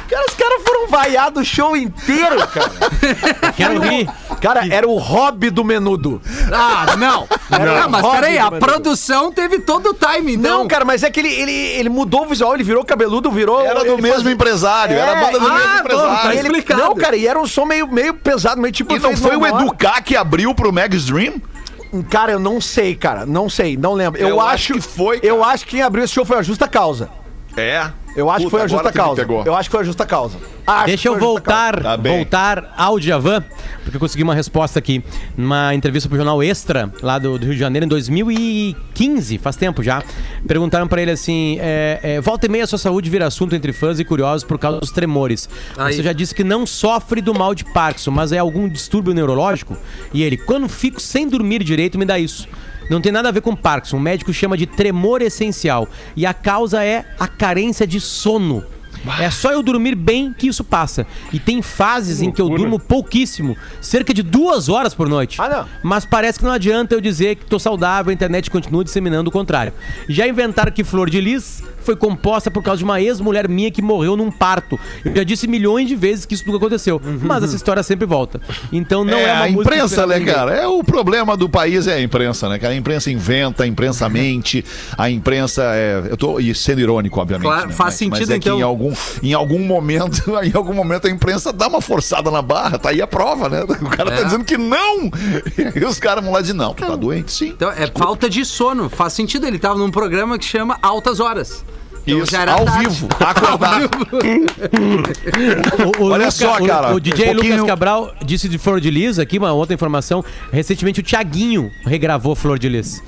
Cara, 0.08 0.24
os 0.26 0.34
caras 0.34 0.62
foram 0.64 0.86
vaiados 0.88 1.42
o 1.42 1.44
show 1.44 1.76
inteiro, 1.76 2.36
cara. 2.48 2.70
Quero 3.56 3.78
rir. 3.80 4.08
Cara, 4.40 4.66
era 4.66 4.88
o 4.88 4.96
hobby 4.96 5.50
do 5.50 5.62
menudo. 5.62 6.20
Ah, 6.52 6.96
não. 6.96 7.28
Não, 7.50 7.88
mas 7.90 8.06
peraí, 8.06 8.38
a 8.38 8.50
produção 8.50 9.30
teve 9.30 9.58
todo 9.58 9.90
o 9.90 9.94
time, 9.94 10.34
então. 10.36 10.58
Não, 10.60 10.68
cara, 10.68 10.84
mas 10.84 11.02
é 11.02 11.10
que 11.10 11.20
ele, 11.20 11.28
ele, 11.28 11.52
ele 11.52 11.88
mudou 11.88 12.22
o 12.24 12.26
visual, 12.28 12.54
ele 12.54 12.64
virou 12.64 12.84
cabeludo, 12.84 13.30
virou. 13.30 13.60
Era 13.64 13.84
do 13.84 13.96
mesmo 13.98 14.18
fazia- 14.18 14.32
empresário, 14.32 14.96
era 14.96 15.12
a 15.12 15.16
É, 15.16 15.20
banda 15.26 15.38
do 15.40 15.46
ah, 15.46 15.50
mesmo 15.54 15.68
bom, 15.72 15.78
empresário. 15.80 16.22
tá 16.22 16.30
Ele- 16.34 16.40
explicado. 16.40 16.80
Não, 16.80 16.94
cara, 16.94 17.16
e 17.16 17.26
era 17.26 17.38
um 17.38 17.46
som 17.46 17.64
meio, 17.66 17.86
meio 17.86 18.14
pesado, 18.14 18.60
meio 18.60 18.72
tipo. 18.72 18.94
E 18.94 18.98
não 18.98 19.16
foi 19.16 19.36
o. 19.36 19.46
Educar 19.46 20.02
que 20.02 20.16
abriu 20.16 20.54
pro 20.54 20.72
Magus 20.72 21.04
Dream? 21.06 21.34
Cara, 22.10 22.32
eu 22.32 22.38
não 22.38 22.60
sei, 22.60 22.94
cara. 22.94 23.24
Não 23.24 23.48
sei, 23.48 23.76
não 23.76 23.94
lembro. 23.94 24.20
Eu, 24.20 24.28
Eu 24.28 24.40
acho, 24.40 24.52
acho 24.54 24.74
que 24.74 24.80
foi, 24.80 25.20
Eu 25.22 25.38
cara. 25.38 25.52
acho 25.52 25.64
que 25.64 25.70
quem 25.72 25.82
abriu 25.82 26.04
esse 26.04 26.14
show 26.14 26.24
foi 26.24 26.38
a 26.38 26.42
justa 26.42 26.68
causa. 26.68 27.08
É. 27.58 27.92
Eu 28.16 28.28
acho 28.28 28.46
que 28.46 28.50
foi 28.50 28.62
a 28.62 28.66
justa 28.66 28.90
causa. 28.90 29.22
Eu 29.44 29.54
acho 29.54 29.68
que 29.68 29.72
foi 29.72 29.80
a 29.80 29.84
justa 29.84 30.04
causa. 30.04 30.38
Acho 30.66 30.86
Deixa 30.86 31.08
eu 31.08 31.18
voltar, 31.18 31.80
Tá 31.80 31.96
voltar 31.96 32.74
ao 32.76 32.98
Djavan, 32.98 33.44
porque 33.84 33.96
eu 33.96 34.00
consegui 34.00 34.24
uma 34.24 34.34
resposta 34.34 34.78
aqui. 34.78 35.04
Numa 35.36 35.72
entrevista 35.72 36.08
pro 36.08 36.18
jornal 36.18 36.42
Extra, 36.42 36.92
lá 37.00 37.18
do, 37.18 37.38
do 37.38 37.44
Rio 37.44 37.54
de 37.54 37.60
Janeiro, 37.60 37.86
em 37.86 37.88
2015, 37.88 39.38
faz 39.38 39.54
tempo 39.54 39.84
já. 39.84 40.02
Perguntaram 40.46 40.88
pra 40.88 41.00
ele 41.00 41.12
assim: 41.12 41.58
é, 41.60 42.00
é, 42.02 42.20
volta 42.20 42.46
e 42.46 42.48
meia 42.48 42.64
a 42.64 42.66
sua 42.66 42.78
saúde 42.78 43.08
vira 43.08 43.26
assunto 43.26 43.54
entre 43.54 43.72
fãs 43.72 44.00
e 44.00 44.04
curiosos 44.04 44.42
por 44.42 44.58
causa 44.58 44.80
dos 44.80 44.90
tremores. 44.90 45.48
Aí. 45.76 45.94
Você 45.94 46.02
já 46.02 46.12
disse 46.12 46.34
que 46.34 46.42
não 46.42 46.66
sofre 46.66 47.22
do 47.22 47.32
mal 47.32 47.54
de 47.54 47.64
Parkinson, 47.64 48.10
mas 48.10 48.32
é 48.32 48.38
algum 48.38 48.68
distúrbio 48.68 49.14
neurológico? 49.14 49.76
E 50.12 50.24
ele, 50.24 50.36
quando 50.36 50.68
fico 50.68 51.00
sem 51.00 51.28
dormir 51.28 51.62
direito, 51.62 51.96
me 51.96 52.04
dá 52.04 52.18
isso. 52.18 52.48
Não 52.88 53.00
tem 53.00 53.12
nada 53.12 53.28
a 53.28 53.32
ver 53.32 53.40
com 53.40 53.54
Parkinson. 53.54 53.96
O 53.96 54.00
médico 54.00 54.32
chama 54.32 54.56
de 54.56 54.66
tremor 54.66 55.22
essencial. 55.22 55.88
E 56.16 56.24
a 56.24 56.34
causa 56.34 56.84
é 56.84 57.04
a 57.18 57.28
carência 57.28 57.86
de 57.86 58.00
sono. 58.00 58.64
É 59.20 59.30
só 59.30 59.52
eu 59.52 59.62
dormir 59.62 59.94
bem 59.94 60.32
que 60.32 60.48
isso 60.48 60.64
passa. 60.64 61.06
E 61.32 61.38
tem 61.38 61.62
fases 61.62 62.20
em 62.20 62.30
que 62.30 62.40
eu 62.40 62.48
durmo 62.48 62.78
pouquíssimo, 62.78 63.56
cerca 63.80 64.12
de 64.12 64.22
duas 64.22 64.68
horas 64.68 64.94
por 64.94 65.08
noite. 65.08 65.40
Ah, 65.40 65.48
não. 65.48 65.66
Mas 65.82 66.04
parece 66.04 66.38
que 66.38 66.44
não 66.44 66.52
adianta 66.52 66.94
eu 66.94 67.00
dizer 67.00 67.36
que 67.36 67.46
tô 67.46 67.58
saudável, 67.58 68.10
a 68.10 68.12
internet 68.12 68.50
continua 68.50 68.84
disseminando 68.84 69.28
o 69.28 69.32
contrário. 69.32 69.72
Já 70.08 70.26
inventaram 70.26 70.72
que 70.72 70.82
Flor 70.82 71.08
de 71.08 71.20
Lis 71.20 71.62
foi 71.88 71.96
composta 71.96 72.50
por 72.50 72.62
causa 72.62 72.78
de 72.78 72.84
uma 72.84 73.00
ex-mulher 73.00 73.48
minha 73.48 73.70
que 73.70 73.80
morreu 73.80 74.14
num 74.14 74.30
parto. 74.30 74.78
Eu 75.02 75.16
já 75.16 75.24
disse 75.24 75.46
milhões 75.46 75.88
de 75.88 75.96
vezes 75.96 76.26
que 76.26 76.34
isso 76.34 76.44
nunca 76.44 76.58
aconteceu. 76.58 77.00
Mas 77.22 77.42
essa 77.42 77.56
história 77.56 77.82
sempre 77.82 78.04
volta. 78.04 78.38
Então 78.70 79.04
não 79.04 79.16
é, 79.16 79.22
é, 79.22 79.32
uma 79.32 79.44
a 79.44 79.48
imprensa, 79.48 80.06
né, 80.06 80.20
cara? 80.20 80.52
É 80.52 80.66
o 80.66 80.84
problema 80.84 81.34
do 81.34 81.48
país 81.48 81.86
é 81.86 81.94
a 81.94 82.02
imprensa, 82.02 82.46
né, 82.46 82.58
cara? 82.58 82.74
A 82.74 82.76
imprensa 82.76 83.10
inventa, 83.10 83.62
a 83.62 83.66
imprensa 83.66 84.06
mente, 84.10 84.62
a 84.98 85.08
imprensa 85.08 85.62
é, 85.74 86.08
eu 86.10 86.16
tô 86.18 86.38
e 86.38 86.54
sendo 86.54 86.82
irônico, 86.82 87.18
obviamente. 87.18 87.46
Claro, 87.46 87.68
né? 87.68 87.72
faz 87.72 87.86
mas, 87.86 87.94
sentido, 87.94 88.20
mas 88.20 88.30
é 88.30 88.36
então. 88.36 88.56
que 88.56 88.60
em 88.60 88.62
algum, 88.62 88.92
em 89.22 89.32
algum 89.32 89.60
momento, 89.60 90.22
em 90.44 90.54
algum 90.54 90.74
momento 90.74 91.06
a 91.06 91.10
imprensa 91.10 91.54
dá 91.54 91.68
uma 91.68 91.80
forçada 91.80 92.30
na 92.30 92.42
barra, 92.42 92.78
tá 92.78 92.90
aí 92.90 93.00
a 93.00 93.06
prova, 93.06 93.48
né? 93.48 93.64
O 93.80 93.90
cara 93.90 94.10
tá 94.10 94.20
É. 94.20 94.24
dizendo 94.24 94.44
que 94.44 94.58
não. 94.58 95.10
E 95.74 95.84
os 95.84 95.98
caras 95.98 96.22
vão 96.22 96.34
lá 96.34 96.42
dizer 96.42 96.52
não, 96.52 96.74
tu 96.74 96.84
tá 96.84 96.96
doente, 96.96 97.32
sim. 97.32 97.48
Então, 97.48 97.70
é 97.70 97.86
falta 97.86 98.28
de 98.28 98.44
sono. 98.44 98.90
Faz 98.90 99.14
sentido. 99.14 99.46
Ele 99.46 99.58
tava 99.58 99.78
num 99.78 99.90
programa 99.90 100.38
que 100.38 100.44
chama 100.44 100.78
Altas 100.82 101.20
Horas. 101.20 101.64
Então 102.08 102.22
Isso, 102.22 102.32
já 102.32 102.42
era 102.42 102.52
ao 102.52 102.64
tarde. 102.64 102.88
vivo, 102.88 103.08
acordado. 103.20 103.90
O, 105.98 106.02
o 106.02 106.06
Olha 106.06 106.16
Luca- 106.26 106.30
só, 106.30 106.56
o- 106.58 106.66
cara, 106.66 106.94
O, 106.94 107.00
DJ 107.00 107.30
um 107.30 107.32
pouquinho- 107.34 107.54
Lucas 107.56 107.66
Cabral 107.68 108.14
disse 108.24 108.48
de 108.48 108.58
Flor 108.58 108.80
de 108.80 108.90
Lis 108.90 109.18
aqui, 109.18 109.38
uma 109.38 109.52
outra 109.52 109.74
informação. 109.74 110.24
Recentemente 110.52 111.00
o 111.00 111.02
Thiaguinho 111.02 111.70
regravou 111.84 112.34
Flor 112.34 112.58
de 112.58 112.68
Lis. 112.68 113.02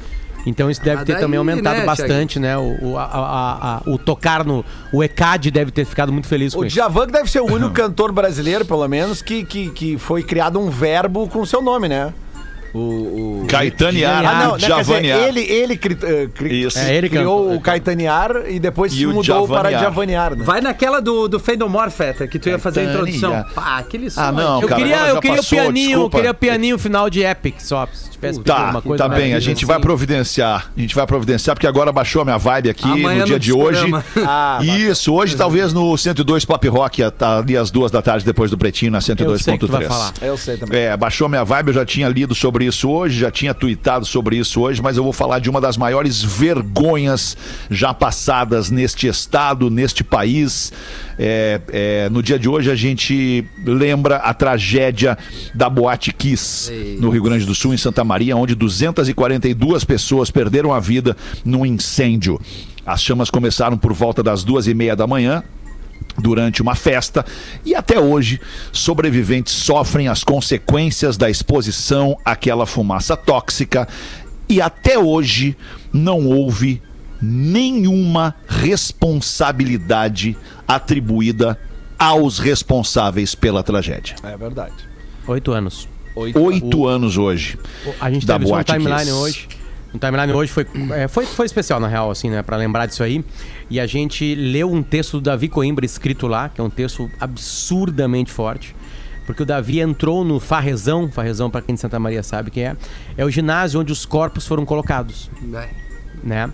Então 0.46 0.70
isso 0.70 0.82
deve 0.82 1.02
Ah, 1.02 1.04
ter 1.04 1.12
daí, 1.12 1.20
também 1.20 1.36
aumentado 1.38 1.80
né, 1.80 1.84
bastante, 1.84 2.38
né? 2.38 2.56
O, 2.56 2.76
o, 2.92 2.98
a- 2.98 3.04
a- 3.04 3.76
a- 3.76 3.82
o 3.90 3.98
tocar 3.98 4.42
no. 4.44 4.64
O 4.92 5.04
ECAD 5.04 5.50
deve 5.50 5.70
ter 5.70 5.84
ficado 5.84 6.10
muito 6.10 6.26
feliz 6.28 6.54
com 6.54 6.60
O 6.62 6.64
isso. 6.64 6.74
Djavan 6.76 7.06
que 7.06 7.12
deve 7.12 7.30
ser 7.30 7.40
o 7.40 7.44
único 7.46 7.70
cantor 7.74 8.10
brasileiro, 8.10 8.64
pelo 8.64 8.86
menos, 8.88 9.20
que, 9.20 9.44
que, 9.44 9.70
que 9.70 9.98
foi 9.98 10.22
criado 10.22 10.58
um 10.58 10.70
verbo 10.70 11.28
com 11.28 11.44
seu 11.44 11.60
nome, 11.60 11.88
né? 11.88 12.12
O. 12.72 13.42
o... 13.42 13.46
Caetanear, 13.48 14.24
Ah, 14.24 14.34
não, 14.44 14.50
né, 14.52 14.56
dizer, 14.58 14.68
Javanear. 14.68 15.20
ele, 15.28 15.40
ele 15.40 15.76
cri- 15.76 15.98
eh, 16.02 16.28
cri- 16.34 16.62
Isso. 16.66 16.78
É, 16.78 16.94
ele 16.96 17.08
criou 17.08 17.42
cantou. 17.44 17.56
o 17.56 17.60
Caetanear 17.60 18.30
e 18.48 18.58
depois 18.60 18.92
E 18.92 19.06
mudou 19.06 19.48
para 19.48 19.70
Javanear. 19.70 19.82
Javanear, 19.82 20.36
né? 20.36 20.44
Vai 20.44 20.60
naquela 20.60 21.00
do, 21.00 21.26
do 21.28 21.40
Feidomor, 21.40 21.90
Feta, 21.90 22.26
que 22.28 22.38
tu 22.38 22.48
ia 22.48 22.58
fazer 22.58 22.80
a 22.80 22.84
introdução. 22.84 23.44
Pá, 23.54 23.78
aquele 23.78 24.08
som. 24.10 24.20
Ah, 24.20 24.30
não, 24.32 24.60
Eu 24.62 24.68
cara, 24.68 24.80
queria, 24.80 24.96
eu 25.08 25.20
queria 25.20 25.36
passou, 25.38 25.58
o 25.58 25.62
pianinho, 25.62 26.00
eu 26.02 26.10
queria 26.10 26.30
o 26.30 26.34
pianinho 26.34 26.78
final 26.78 27.10
de 27.10 27.22
Epic 27.24 27.56
só. 27.60 27.88
Se 27.92 28.10
tivesse 28.10 28.40
Tá, 28.40 28.58
alguma 28.60 28.82
coisa 28.82 29.02
tá 29.02 29.08
bem, 29.08 29.34
a 29.34 29.40
gente 29.40 29.64
vai 29.64 29.76
assim. 29.76 29.82
providenciar. 29.82 30.70
A 30.76 30.80
gente 30.80 30.94
vai 30.94 31.06
providenciar, 31.06 31.56
porque 31.56 31.66
agora 31.66 31.90
baixou 31.92 32.22
a 32.22 32.24
minha 32.24 32.38
vibe 32.38 32.70
aqui 32.70 32.84
Amanhã 32.84 33.20
no 33.20 33.24
dia 33.26 33.34
no 33.34 33.40
de 33.40 33.52
hoje. 33.52 33.86
Ah, 34.26 34.58
Isso, 34.62 35.12
hoje 35.14 35.36
talvez 35.36 35.72
no 35.72 35.96
102 35.96 36.44
Pop 36.44 36.68
Rock, 36.68 37.10
tá 37.12 37.38
ali 37.38 37.56
às 37.56 37.70
duas 37.70 37.90
da 37.90 38.00
tarde 38.02 38.24
depois 38.24 38.50
do 38.50 38.58
Pretinho, 38.58 38.92
na 38.92 38.98
Eu 38.98 39.38
sei 39.38 39.58
que 39.58 39.66
tu 39.66 39.72
vai 39.72 39.82
102.3. 39.84 39.88
falar. 39.88 40.12
Eu 40.22 40.36
sei 40.36 40.56
também. 40.56 40.78
É, 40.80 40.96
baixou 40.96 41.26
a 41.26 41.28
minha 41.28 41.44
vibe, 41.44 41.68
eu 41.68 41.74
já 41.74 41.84
tinha 41.84 42.08
lido 42.08 42.34
sobre 42.34 42.59
sobre 42.60 42.66
isso 42.66 42.90
hoje, 42.90 43.20
já 43.20 43.30
tinha 43.30 43.54
tweetado 43.54 44.04
sobre 44.04 44.36
isso 44.36 44.60
hoje, 44.60 44.82
mas 44.82 44.96
eu 44.96 45.02
vou 45.02 45.12
falar 45.12 45.38
de 45.38 45.48
uma 45.48 45.60
das 45.60 45.78
maiores 45.78 46.22
vergonhas 46.22 47.36
já 47.70 47.94
passadas 47.94 48.70
neste 48.70 49.06
estado, 49.06 49.70
neste 49.70 50.04
país. 50.04 50.70
É, 51.18 51.60
é, 51.72 52.08
no 52.10 52.22
dia 52.22 52.38
de 52.38 52.48
hoje 52.48 52.70
a 52.70 52.74
gente 52.74 53.46
lembra 53.64 54.16
a 54.16 54.34
tragédia 54.34 55.16
da 55.54 55.70
Boate 55.70 56.12
Kiss, 56.12 56.70
no 57.00 57.08
Rio 57.08 57.22
Grande 57.22 57.46
do 57.46 57.54
Sul, 57.54 57.72
em 57.72 57.78
Santa 57.78 58.04
Maria, 58.04 58.36
onde 58.36 58.54
242 58.54 59.84
pessoas 59.84 60.30
perderam 60.30 60.74
a 60.74 60.80
vida 60.80 61.16
num 61.44 61.64
incêndio. 61.64 62.38
As 62.84 63.02
chamas 63.02 63.30
começaram 63.30 63.78
por 63.78 63.94
volta 63.94 64.22
das 64.22 64.44
duas 64.44 64.66
e 64.66 64.74
meia 64.74 64.94
da 64.94 65.06
manhã, 65.06 65.42
durante 66.18 66.62
uma 66.62 66.74
festa 66.74 67.24
e 67.64 67.74
até 67.74 68.00
hoje 68.00 68.40
sobreviventes 68.72 69.52
sofrem 69.52 70.08
as 70.08 70.24
consequências 70.24 71.16
da 71.16 71.30
exposição 71.30 72.16
àquela 72.24 72.66
fumaça 72.66 73.16
tóxica 73.16 73.86
e 74.48 74.60
até 74.60 74.98
hoje 74.98 75.56
não 75.92 76.26
houve 76.26 76.82
nenhuma 77.22 78.34
responsabilidade 78.48 80.36
atribuída 80.66 81.58
aos 81.98 82.38
responsáveis 82.38 83.34
pela 83.34 83.62
tragédia. 83.62 84.16
É 84.22 84.36
verdade. 84.36 84.74
Oito 85.26 85.52
anos. 85.52 85.86
Oito 86.16 86.86
anos 86.86 87.16
hoje. 87.16 87.58
A 88.00 88.10
gente 88.10 88.26
Da 88.26 88.38
teve 88.38 88.50
Boate 88.50 88.72
timeline 88.72 89.12
hoje. 89.12 89.48
No 89.92 89.98
timeline 89.98 90.32
hoje 90.32 90.52
foi, 90.52 90.66
é, 90.92 91.08
foi, 91.08 91.26
foi 91.26 91.46
especial, 91.46 91.80
na 91.80 91.88
real, 91.88 92.10
assim, 92.10 92.30
né? 92.30 92.42
Pra 92.42 92.56
lembrar 92.56 92.86
disso 92.86 93.02
aí. 93.02 93.24
E 93.68 93.80
a 93.80 93.86
gente 93.86 94.34
leu 94.34 94.70
um 94.70 94.82
texto 94.82 95.12
do 95.12 95.22
Davi 95.22 95.48
Coimbra 95.48 95.84
escrito 95.84 96.26
lá, 96.26 96.48
que 96.48 96.60
é 96.60 96.64
um 96.64 96.70
texto 96.70 97.10
absurdamente 97.18 98.30
forte. 98.30 98.74
Porque 99.26 99.42
o 99.42 99.46
Davi 99.46 99.80
entrou 99.80 100.24
no 100.24 100.40
Farrezão, 100.40 101.10
Farrezão, 101.10 101.50
pra 101.50 101.60
quem 101.60 101.74
de 101.74 101.80
Santa 101.80 101.98
Maria 101.98 102.22
sabe 102.22 102.50
quem 102.50 102.64
é, 102.64 102.76
é 103.16 103.24
o 103.24 103.30
ginásio 103.30 103.80
onde 103.80 103.92
os 103.92 104.04
corpos 104.04 104.46
foram 104.46 104.64
colocados 104.64 105.30
né? 106.22 106.50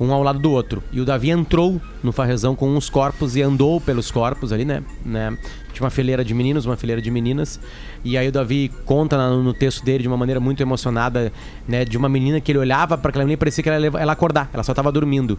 Um 0.00 0.12
ao 0.14 0.22
lado 0.22 0.38
do 0.38 0.50
outro. 0.50 0.82
E 0.90 0.98
o 0.98 1.04
Davi 1.04 1.28
entrou 1.30 1.78
no 2.02 2.10
farrezão 2.10 2.56
com 2.56 2.74
uns 2.74 2.88
corpos 2.88 3.36
e 3.36 3.42
andou 3.42 3.78
pelos 3.82 4.10
corpos 4.10 4.50
ali, 4.50 4.64
né? 4.64 4.82
né? 5.04 5.36
Tinha 5.74 5.84
uma 5.84 5.90
fileira 5.90 6.24
de 6.24 6.32
meninos, 6.32 6.64
uma 6.64 6.74
fileira 6.76 7.02
de 7.02 7.10
meninas. 7.10 7.60
E 8.02 8.16
aí 8.16 8.26
o 8.28 8.32
Davi 8.32 8.72
conta 8.86 9.28
no 9.36 9.52
texto 9.52 9.84
dele 9.84 10.00
de 10.02 10.08
uma 10.08 10.16
maneira 10.16 10.40
muito 10.40 10.62
emocionada, 10.62 11.30
né? 11.68 11.84
De 11.84 11.98
uma 11.98 12.08
menina 12.08 12.40
que 12.40 12.50
ele 12.50 12.58
olhava 12.58 12.96
para 12.96 13.10
aquela 13.10 13.24
menina 13.24 13.34
e 13.34 13.36
parecia 13.36 13.62
que 13.62 13.68
ela 13.68 13.86
ela 14.00 14.12
acordar, 14.12 14.48
ela 14.54 14.62
só 14.62 14.72
tava 14.72 14.90
dormindo. 14.90 15.38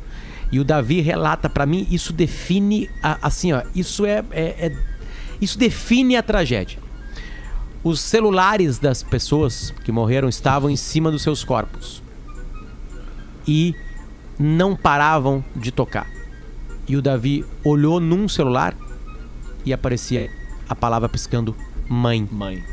E 0.52 0.60
o 0.60 0.63
Davi 0.63 1.02
relata 1.02 1.50
para 1.50 1.65
mim, 1.65 1.88
isso 1.89 2.13
define, 2.13 2.88
a- 3.02 3.17
assim, 3.24 3.54
ó, 3.54 3.63
isso 3.74 4.06
é, 4.06 4.24
é- 4.30 4.67
é- 4.67 4.78
isso 5.41 5.58
define 5.58 6.15
a 6.15 6.21
tragédia. 6.21 6.78
Os 7.84 8.00
celulares 8.00 8.78
das 8.78 9.02
pessoas 9.02 9.74
que 9.84 9.91
morreram 9.91 10.30
estavam 10.30 10.69
em 10.69 10.76
cima 10.76 11.10
dos 11.10 11.24
seus 11.24 11.43
corpos 11.43 12.00
e 13.47 13.74
não 14.41 14.75
paravam 14.75 15.43
de 15.56 15.71
tocar. 15.71 16.08
E 16.88 16.97
o 16.97 17.01
Davi 17.01 17.45
olhou 17.63 17.99
num 17.99 18.27
celular 18.27 18.75
e 19.63 19.71
aparecia 19.71 20.30
a 20.67 20.75
palavra 20.75 21.08
piscando 21.08 21.56
mãe. 21.88 22.27
Mãe. 22.32 22.63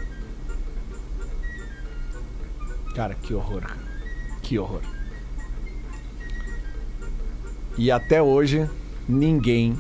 Cara, 2.95 3.15
que 3.15 3.35
horror. 3.35 3.63
Que 4.43 4.59
horror. 4.59 4.81
E 7.77 7.91
até 7.93 8.21
hoje, 8.21 8.69
ninguém 9.09 9.79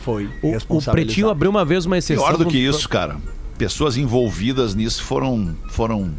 foi 0.00 0.30
O, 0.42 0.76
o. 0.76 0.82
Pretinho 0.82 1.28
abriu 1.28 1.50
uma 1.50 1.64
vez 1.64 1.84
uma 1.84 1.98
exceção. 1.98 2.24
Pior 2.24 2.36
do 2.36 2.46
que 2.46 2.58
isso, 2.58 2.88
cara. 2.88 3.16
Pessoas 3.58 3.96
envolvidas 3.96 4.74
nisso 4.74 5.02
foram 5.02 5.56
foram 5.70 6.14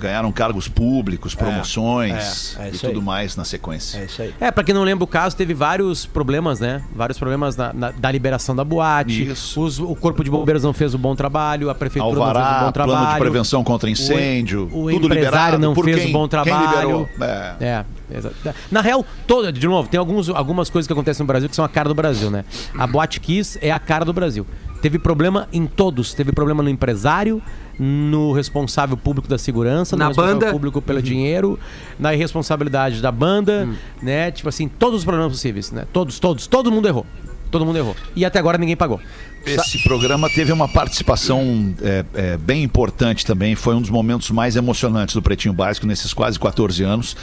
ganharam 0.00 0.32
cargos 0.32 0.66
públicos, 0.66 1.34
promoções 1.34 2.56
é, 2.58 2.64
é 2.64 2.68
e 2.68 2.74
isso 2.74 2.86
tudo 2.86 2.98
aí. 3.00 3.04
mais 3.04 3.36
na 3.36 3.44
sequência. 3.44 3.98
É 3.98 4.04
isso 4.06 4.22
aí. 4.22 4.34
É, 4.40 4.50
pra 4.50 4.64
quem 4.64 4.74
não 4.74 4.82
lembra 4.82 5.04
o 5.04 5.06
caso, 5.06 5.36
teve 5.36 5.54
vários 5.54 6.06
problemas, 6.06 6.58
né? 6.60 6.82
Vários 6.94 7.18
problemas 7.18 7.56
na- 7.56 7.72
na- 7.72 7.90
da 7.90 8.10
liberação 8.10 8.56
da 8.56 8.64
boate. 8.64 9.28
Isso. 9.30 9.60
Os- 9.60 9.78
o 9.78 9.94
Corpo 9.94 10.24
de 10.24 10.30
Bombeiros 10.30 10.62
não 10.64 10.72
fez 10.72 10.94
um 10.94 10.98
bom 10.98 11.14
trabalho, 11.14 11.70
a 11.70 11.74
Prefeitura 11.74 12.14
não 12.14 12.24
fez 12.24 12.34
um 12.34 12.38
Alvará, 12.38 12.64
bom 12.66 12.72
trabalho. 12.72 12.98
plano 12.98 13.12
de 13.14 13.18
prevenção 13.20 13.62
contra 13.64 13.88
incêndio, 13.90 14.64
o 14.64 14.68
tudo 14.90 15.06
empresário 15.06 15.10
liberado 15.10 15.58
não 15.58 15.74
por 15.74 15.84
fez 15.84 15.98
quem, 15.98 16.08
um 16.08 16.12
bom 16.12 16.20
quem 16.20 16.28
trabalho. 16.28 16.70
liberou. 16.80 17.08
É. 17.20 17.54
É, 17.60 17.84
exato. 18.16 18.34
Na 18.70 18.80
real, 18.80 19.04
toda, 19.26 19.52
de 19.52 19.66
novo, 19.66 19.88
tem 19.88 19.98
alguns, 19.98 20.28
algumas 20.28 20.70
coisas 20.70 20.86
que 20.86 20.92
acontecem 20.92 21.22
no 21.22 21.26
Brasil 21.26 21.48
que 21.48 21.54
são 21.56 21.64
a 21.64 21.68
cara 21.68 21.88
do 21.88 21.94
Brasil, 21.94 22.30
né? 22.30 22.44
A 22.78 22.86
Boate 22.86 23.20
Kiss 23.20 23.58
é 23.60 23.70
a 23.70 23.78
cara 23.78 24.04
do 24.04 24.12
Brasil. 24.12 24.46
Teve 24.82 24.98
problema 24.98 25.46
em 25.52 25.66
todos. 25.66 26.14
Teve 26.14 26.32
problema 26.32 26.62
no 26.62 26.68
empresário, 26.70 27.42
no 27.82 28.32
responsável 28.32 28.94
público 28.94 29.26
da 29.26 29.38
segurança, 29.38 29.96
Na 29.96 30.04
no 30.04 30.08
responsável 30.10 30.38
banda. 30.38 30.52
público 30.52 30.82
pelo 30.82 31.00
dinheiro, 31.00 31.58
na 31.98 32.12
irresponsabilidade 32.12 33.00
da 33.00 33.10
banda, 33.10 33.66
né? 34.02 34.30
Tipo 34.30 34.50
assim, 34.50 34.68
todos 34.68 34.98
os 34.98 35.04
problemas 35.04 35.32
possíveis, 35.32 35.72
né? 35.72 35.86
Todos, 35.90 36.18
todos, 36.18 36.46
todo 36.46 36.70
mundo 36.70 36.86
errou. 36.86 37.06
Todo 37.50 37.64
mundo 37.64 37.78
errou. 37.78 37.96
E 38.14 38.22
até 38.24 38.38
agora 38.38 38.58
ninguém 38.58 38.76
pagou. 38.76 39.00
Esse 39.46 39.82
programa 39.82 40.28
teve 40.28 40.52
uma 40.52 40.68
participação 40.68 41.74
é, 41.82 42.04
é, 42.14 42.36
bem 42.36 42.62
importante 42.62 43.24
também. 43.24 43.54
Foi 43.54 43.74
um 43.74 43.80
dos 43.80 43.90
momentos 43.90 44.30
mais 44.30 44.56
emocionantes 44.56 45.14
do 45.14 45.22
Pretinho 45.22 45.54
Básico 45.54 45.86
nesses 45.86 46.12
quase 46.12 46.38
14 46.38 46.82
anos. 46.84 47.16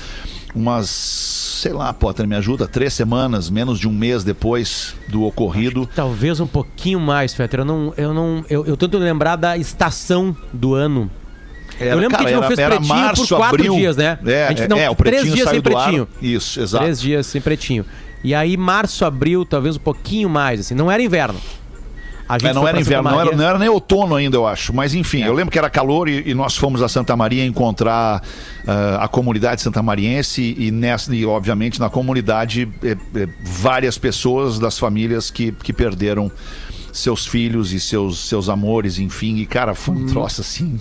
Umas, 0.58 0.89
sei 0.89 1.72
lá, 1.72 1.93
Potter, 1.93 2.28
me 2.28 2.36
ajuda, 2.36 2.67
três 2.67 2.91
semanas, 2.93 3.48
menos 3.48 3.80
de 3.80 3.88
um 3.88 3.91
mês 3.91 4.24
depois 4.24 4.96
do 5.08 5.24
ocorrido. 5.24 5.88
Talvez 5.96 6.39
um 6.39 6.48
pouquinho 6.48 7.00
mais, 7.00 7.36
Fetter. 7.36 7.60
Eu 7.60 7.65
não. 7.65 7.93
Eu 7.96 8.13
não. 8.13 8.43
Eu, 8.50 8.65
eu 8.65 8.76
tento 8.76 8.98
lembrar 8.98 9.36
da 9.36 9.56
estação 9.56 10.36
do 10.52 10.74
ano. 10.74 11.12
Era, 11.80 11.91
eu 11.91 12.00
lembro 12.00 12.17
que 12.17 12.26
a 12.26 12.30
gente 12.30 12.41
não 12.41 12.48
fez 12.48 12.60
pretinho 12.60 12.88
março, 12.88 13.28
por 13.28 13.38
quatro 13.38 13.56
abril. 13.56 13.76
dias, 13.76 13.96
né? 13.96 14.17
É, 14.26 14.46
a 14.46 14.50
gente 14.50 14.63
é, 14.63 14.67
não, 14.67 14.78
é, 14.78 14.89
o 14.89 14.96
três 14.96 15.17
pretinho 15.17 15.36
dias 15.36 15.48
saiu 15.48 15.62
sem 15.62 15.62
pretinho. 15.62 16.08
Isso, 16.20 16.60
exato. 16.60 16.84
Três 16.84 17.00
dias 17.00 17.28
sem 17.28 17.39
pretinho. 17.39 17.86
E 18.24 18.34
aí, 18.34 18.58
março, 18.58 19.06
abril, 19.06 19.46
talvez 19.46 19.76
um 19.76 19.80
pouquinho 19.80 20.28
mais, 20.28 20.60
assim. 20.60 20.74
Não 20.74 20.91
era 20.91 21.04
inverno. 21.04 21.39
A 22.29 22.35
É, 22.35 22.53
não 22.53 22.67
era 22.67 22.79
inverno, 22.79 23.09
não 23.09 23.21
era, 23.21 23.35
não 23.35 23.45
era 23.45 23.59
nem 23.59 23.69
outono 23.69 24.15
ainda, 24.15 24.35
eu 24.35 24.45
acho. 24.45 24.73
Mas 24.73 24.93
enfim, 24.93 25.23
É. 25.23 25.27
eu 25.27 25.33
lembro 25.33 25.51
que 25.51 25.57
era 25.57 25.69
calor 25.69 26.09
e, 26.09 26.29
e 26.29 26.33
nós 26.33 26.57
fomos 26.57 26.81
a 26.81 26.89
Santa 26.89 27.15
Maria 27.15 27.45
encontrar 27.45 28.21
ah, 28.67 28.97
a 29.03 29.07
comunidade 29.07 29.61
santamariense 29.61 30.55
e, 30.57 30.69
nessa, 30.71 31.15
e, 31.15 31.25
obviamente, 31.25 31.79
na 31.79 31.89
comunidade, 31.89 32.67
eh, 32.83 32.97
eh, 33.15 33.27
várias 33.41 33.97
pessoas 33.97 34.59
das 34.59 34.77
famílias 34.77 35.31
que, 35.31 35.51
que 35.51 35.71
perderam 35.71 36.31
seus 36.91 37.25
filhos 37.25 37.71
e 37.71 37.79
seus, 37.79 38.19
seus 38.27 38.49
amores, 38.49 38.99
enfim. 38.99 39.37
E, 39.37 39.45
cara, 39.45 39.73
foi 39.73 39.95
um 39.95 40.05
troço 40.07 40.41
assim. 40.41 40.79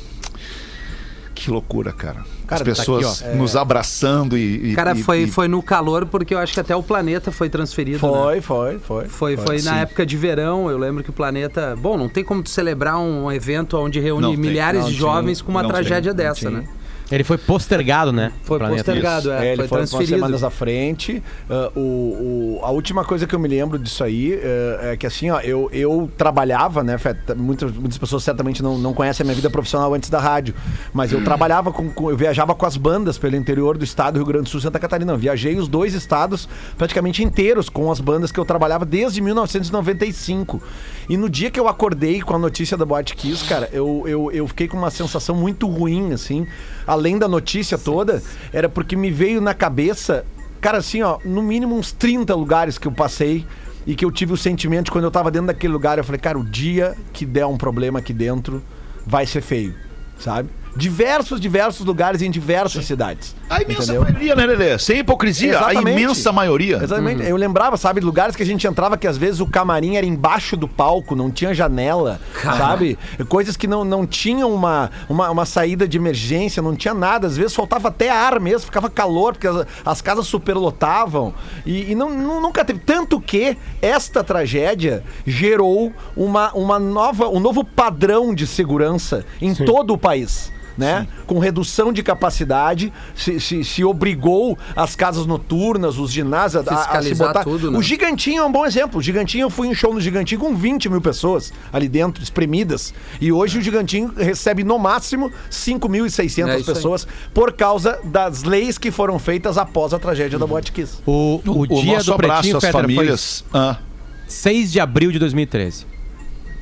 Que 1.34 1.50
loucura, 1.50 1.92
cara. 1.92 2.24
Cara, 2.46 2.62
As 2.62 2.68
tá 2.68 2.74
pessoas 2.76 3.22
aqui, 3.22 3.32
ó. 3.32 3.36
nos 3.36 3.56
abraçando 3.56 4.38
e. 4.38 4.70
e- 4.70 4.74
Cara, 4.74 4.92
e- 4.96 5.02
foi, 5.02 5.22
e- 5.22 5.26
foi 5.26 5.48
no 5.48 5.60
calor, 5.62 6.06
porque 6.06 6.32
eu 6.32 6.38
acho 6.38 6.54
que 6.54 6.60
até 6.60 6.76
o 6.76 6.82
planeta 6.82 7.32
foi 7.32 7.48
transferido. 7.48 7.98
né? 8.06 8.12
Foi, 8.12 8.40
foi, 8.40 8.78
foi. 8.78 9.04
Foi, 9.08 9.36
foi 9.36 9.56
na 9.62 9.72
sim. 9.74 9.78
época 9.80 10.06
de 10.06 10.16
verão, 10.16 10.70
eu 10.70 10.78
lembro 10.78 11.02
que 11.02 11.10
o 11.10 11.12
planeta. 11.12 11.74
Bom, 11.76 11.96
não 11.98 12.08
tem 12.08 12.22
como 12.22 12.42
tu 12.42 12.50
celebrar 12.50 12.98
um 12.98 13.30
evento 13.32 13.76
onde 13.78 13.98
reúne 13.98 14.22
Não 14.22 14.30
tem, 14.30 14.38
milhares 14.40 14.80
não 14.82 14.88
de 14.88 14.94
tinha, 14.96 15.08
jovens 15.10 15.42
com 15.42 15.50
uma 15.50 15.62
não 15.62 15.70
tragédia 15.70 16.14
tem, 16.14 16.24
não 16.24 16.30
dessa, 16.32 16.48
tinha. 16.48 16.60
né? 16.60 16.68
Ele 17.10 17.22
foi 17.22 17.38
postergado, 17.38 18.12
né? 18.12 18.32
Foi 18.42 18.58
postergado, 18.58 19.30
É, 19.30 19.46
é, 19.46 19.52
ele 19.52 19.56
foi 19.58 19.68
foi 19.68 19.78
umas 19.78 19.90
transferido. 19.90 20.16
semanas 20.18 20.42
à 20.42 20.50
frente. 20.50 21.22
Ah, 21.48 21.70
o, 21.76 21.80
o- 21.80 22.60
a 22.64 22.70
última 22.70 23.04
coisa 23.04 23.26
que 23.26 23.34
eu 23.34 23.38
me 23.38 23.46
lembro 23.48 23.78
disso 23.78 24.02
aí 24.02 24.32
eh, 24.34 24.90
é 24.92 24.96
que 24.96 25.06
assim, 25.06 25.30
ó, 25.30 25.38
eu, 25.40 25.68
eu 25.72 26.10
trabalhava, 26.16 26.82
né? 26.82 26.98
Fé, 26.98 27.14
Muitas, 27.36 27.70
muitas 27.72 27.96
pessoas 27.98 28.24
certamente 28.24 28.62
não, 28.62 28.76
não 28.78 28.92
conhecem 28.92 29.22
a 29.22 29.24
minha 29.24 29.36
vida 29.36 29.48
profissional 29.48 29.94
antes 29.94 30.10
da 30.10 30.18
rádio. 30.18 30.54
Mas 30.92 31.12
eu 31.12 31.22
trabalhava 31.22 31.72
com, 31.72 31.88
com- 31.90 32.10
Eu 32.10 32.16
viajava 32.16 32.54
com 32.54 32.66
as 32.66 32.76
bandas 32.76 33.16
pelo 33.18 33.36
interior 33.36 33.78
do 33.78 33.84
estado, 33.84 34.16
Rio 34.16 34.26
Grande 34.26 34.44
do 34.44 34.48
Sul 34.50 34.58
e 34.58 34.62
Santa 34.64 34.78
Catarina. 34.80 35.12
Eu 35.12 35.18
viajei 35.18 35.56
os 35.56 35.68
dois 35.68 35.94
estados 35.94 36.48
praticamente 36.76 37.22
inteiros 37.22 37.68
com 37.68 37.90
as 37.92 38.00
bandas 38.00 38.32
que 38.32 38.40
eu 38.40 38.44
trabalhava 38.44 38.84
desde 38.84 39.20
1995. 39.20 40.60
E 41.08 41.16
no 41.16 41.30
dia 41.30 41.50
que 41.50 41.60
eu 41.60 41.68
acordei 41.68 42.20
com 42.20 42.34
a 42.34 42.38
notícia 42.38 42.76
da 42.76 42.84
Boate 42.84 43.14
Kiss, 43.14 43.44
cara, 43.44 43.68
eu, 43.72 44.02
eu, 44.06 44.30
eu 44.32 44.48
fiquei 44.48 44.66
com 44.66 44.76
uma 44.76 44.90
sensação 44.90 45.36
muito 45.36 45.68
ruim, 45.68 46.12
assim. 46.12 46.46
Além 46.96 47.18
da 47.18 47.28
notícia 47.28 47.76
toda, 47.76 48.22
era 48.52 48.70
porque 48.70 48.96
me 48.96 49.10
veio 49.10 49.38
na 49.38 49.52
cabeça, 49.52 50.24
cara, 50.62 50.78
assim, 50.78 51.02
ó, 51.02 51.18
no 51.24 51.42
mínimo 51.42 51.76
uns 51.76 51.92
30 51.92 52.34
lugares 52.34 52.78
que 52.78 52.88
eu 52.88 52.92
passei 52.92 53.44
e 53.86 53.94
que 53.94 54.02
eu 54.02 54.10
tive 54.10 54.32
o 54.32 54.36
sentimento 54.36 54.90
quando 54.90 55.04
eu 55.04 55.10
tava 55.10 55.30
dentro 55.30 55.48
daquele 55.48 55.74
lugar, 55.74 55.98
eu 55.98 56.04
falei, 56.04 56.18
cara, 56.18 56.38
o 56.38 56.44
dia 56.44 56.96
que 57.12 57.26
der 57.26 57.44
um 57.44 57.58
problema 57.58 57.98
aqui 57.98 58.14
dentro 58.14 58.62
vai 59.06 59.26
ser 59.26 59.42
feio, 59.42 59.74
sabe? 60.18 60.48
Diversos, 60.76 61.40
diversos 61.40 61.84
lugares 61.86 62.20
em 62.22 62.30
diversas 62.30 62.84
cidades. 62.84 63.34
A 63.48 63.62
imensa 63.62 63.82
entendeu? 63.84 64.02
maioria, 64.02 64.34
né, 64.36 64.46
Lelê? 64.46 64.78
Sem 64.78 64.98
hipocrisia, 64.98 65.50
Exatamente. 65.50 65.88
a 65.88 65.90
imensa 65.92 66.32
maioria. 66.32 66.76
Exatamente. 66.82 67.22
Eu 67.24 67.36
lembrava, 67.36 67.76
sabe, 67.76 68.00
lugares 68.00 68.36
que 68.36 68.42
a 68.42 68.46
gente 68.46 68.66
entrava 68.66 68.96
que 68.96 69.06
às 69.06 69.16
vezes 69.16 69.40
o 69.40 69.46
camarim 69.46 69.96
era 69.96 70.04
embaixo 70.04 70.56
do 70.56 70.68
palco, 70.68 71.16
não 71.16 71.30
tinha 71.30 71.54
janela, 71.54 72.20
sabe? 72.42 72.98
Coisas 73.28 73.56
que 73.56 73.66
não, 73.66 73.84
não 73.84 74.06
tinham 74.06 74.52
uma, 74.52 74.90
uma, 75.08 75.30
uma 75.30 75.46
saída 75.46 75.88
de 75.88 75.96
emergência, 75.96 76.60
não 76.62 76.76
tinha 76.76 76.92
nada. 76.92 77.26
Às 77.26 77.36
vezes 77.36 77.54
faltava 77.54 77.88
até 77.88 78.10
ar 78.10 78.38
mesmo, 78.38 78.66
ficava 78.66 78.90
calor, 78.90 79.32
porque 79.32 79.46
as, 79.46 79.66
as 79.84 80.00
casas 80.02 80.26
superlotavam. 80.26 81.32
E, 81.64 81.92
e 81.92 81.94
não, 81.94 82.10
nu- 82.10 82.40
nunca 82.40 82.64
teve. 82.64 82.80
Tanto 82.80 83.20
que 83.20 83.56
esta 83.80 84.22
tragédia 84.22 85.02
gerou 85.26 85.92
uma, 86.16 86.52
uma 86.52 86.78
nova, 86.78 87.28
um 87.28 87.40
novo 87.40 87.64
padrão 87.64 88.34
de 88.34 88.46
segurança 88.46 89.24
em 89.40 89.54
todo 89.54 89.94
o 89.94 89.98
país. 89.98 90.52
Né? 90.76 91.06
Com 91.26 91.38
redução 91.38 91.92
de 91.92 92.02
capacidade, 92.02 92.92
se, 93.14 93.40
se, 93.40 93.64
se 93.64 93.84
obrigou 93.84 94.58
as 94.74 94.94
casas 94.94 95.26
noturnas, 95.26 95.98
os 95.98 96.10
ginásios 96.12 96.66
a- 96.68 96.98
a, 96.98 97.02
se 97.02 97.14
botar. 97.14 97.44
tudo, 97.44 97.70
né? 97.70 97.78
O 97.78 97.82
Gigantinho 97.82 98.42
é 98.42 98.44
um 98.44 98.52
bom 98.52 98.66
exemplo. 98.66 98.98
O 98.98 99.02
Gigantinho, 99.02 99.44
eu 99.44 99.50
fui 99.50 99.68
em 99.68 99.74
show 99.74 99.92
no 99.94 100.00
Gigantinho 100.00 100.40
com 100.40 100.54
20 100.54 100.88
mil 100.88 101.00
pessoas 101.00 101.52
ali 101.72 101.88
dentro, 101.88 102.22
espremidas. 102.22 102.92
E 103.20 103.32
hoje 103.32 103.58
o 103.58 103.62
Gigantinho 103.62 104.12
recebe 104.16 104.64
no 104.64 104.78
máximo 104.78 105.30
5.600 105.50 106.48
É 106.48 106.58
isso 106.58 106.70
aí. 106.70 106.74
pessoas 106.76 107.06
por 107.32 107.52
causa 107.52 107.98
das 108.04 108.42
leis 108.42 108.78
que 108.78 108.90
foram 108.90 109.18
feitas 109.18 109.56
após 109.58 109.94
a 109.94 109.98
tragédia 109.98 110.38
da 110.38 110.46
Boate 110.46 110.72
Kiss. 110.72 110.98
O, 111.06 111.40
o, 111.46 111.66
dia 111.66 111.94
nosso 111.94 112.06
do 112.06 112.14
abraço 112.14 112.40
Pretinho 112.42 112.56
às 112.58 112.66
famílias. 112.68 113.44
Ah, 113.52 113.74
foi 113.74 113.86
6 114.28 114.72
de 114.72 114.80
abril 114.80 115.12
de 115.12 115.18
2013. 115.18 115.86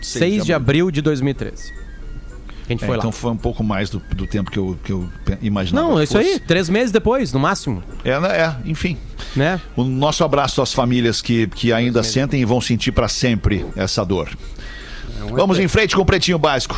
6 0.01 0.45
de 0.45 0.53
abril 0.53 0.91
de 0.91 1.01
2013. 1.01 1.84
A 2.67 2.73
gente 2.73 2.83
é, 2.83 2.87
foi 2.87 2.97
então 2.97 3.11
lá. 3.11 3.13
foi 3.13 3.31
um 3.31 3.37
pouco 3.37 3.63
mais 3.63 3.91
do, 3.91 4.03
do 4.15 4.27
tempo 4.27 4.51
que 4.51 4.59
eu, 4.59 4.79
que 4.83 4.91
eu 4.91 5.09
imaginava. 5.43 5.89
Não, 5.89 6.01
é 6.01 6.05
isso 6.05 6.17
aí. 6.17 6.25
fosse. 6.25 6.41
Três 6.41 6.69
meses 6.69 6.91
depois, 6.91 7.33
no 7.33 7.39
máximo. 7.39 7.83
É, 8.05 8.19
né? 8.19 8.29
é, 8.29 8.57
enfim. 8.65 8.97
Né? 9.37 9.61
O 9.77 9.85
nosso 9.85 10.25
abraço 10.25 10.63
às 10.63 10.73
famílias 10.73 11.21
que, 11.21 11.47
que 11.49 11.73
ainda 11.73 12.03
sentem 12.03 12.41
e 12.41 12.45
vão 12.45 12.61
sentir 12.61 12.93
pra 12.93 13.09
sempre 13.09 13.65
essa 13.77 14.05
dor. 14.05 14.31
Vamos 15.31 15.59
em 15.59 15.69
frente 15.69 15.95
com 15.95 16.03
o 16.03 16.07
Pretinho 16.07 16.39
Básico. 16.39 16.77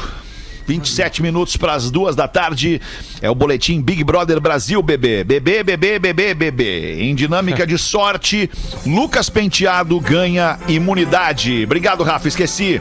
27 0.67 1.23
minutos 1.23 1.57
para 1.57 1.75
as 1.75 1.91
duas 1.91 2.17
da 2.17 2.27
tarde. 2.27 2.81
É 3.23 3.31
o 3.31 3.35
boletim 3.35 3.81
Big 3.81 4.03
Brother 4.03 4.41
Brasil, 4.41 4.83
bebê. 4.83 5.23
Bebê, 5.23 5.63
bebê, 5.63 5.99
bebê, 5.99 6.35
bebê. 6.35 7.03
Em 7.03 7.15
dinâmica 7.15 7.65
de 7.67 7.79
sorte, 7.79 8.51
Lucas 8.85 9.31
Penteado 9.31 9.99
ganha 10.01 10.59
imunidade. 10.69 11.65
Obrigado, 11.65 12.03
Rafa, 12.03 12.29
esqueci. 12.29 12.81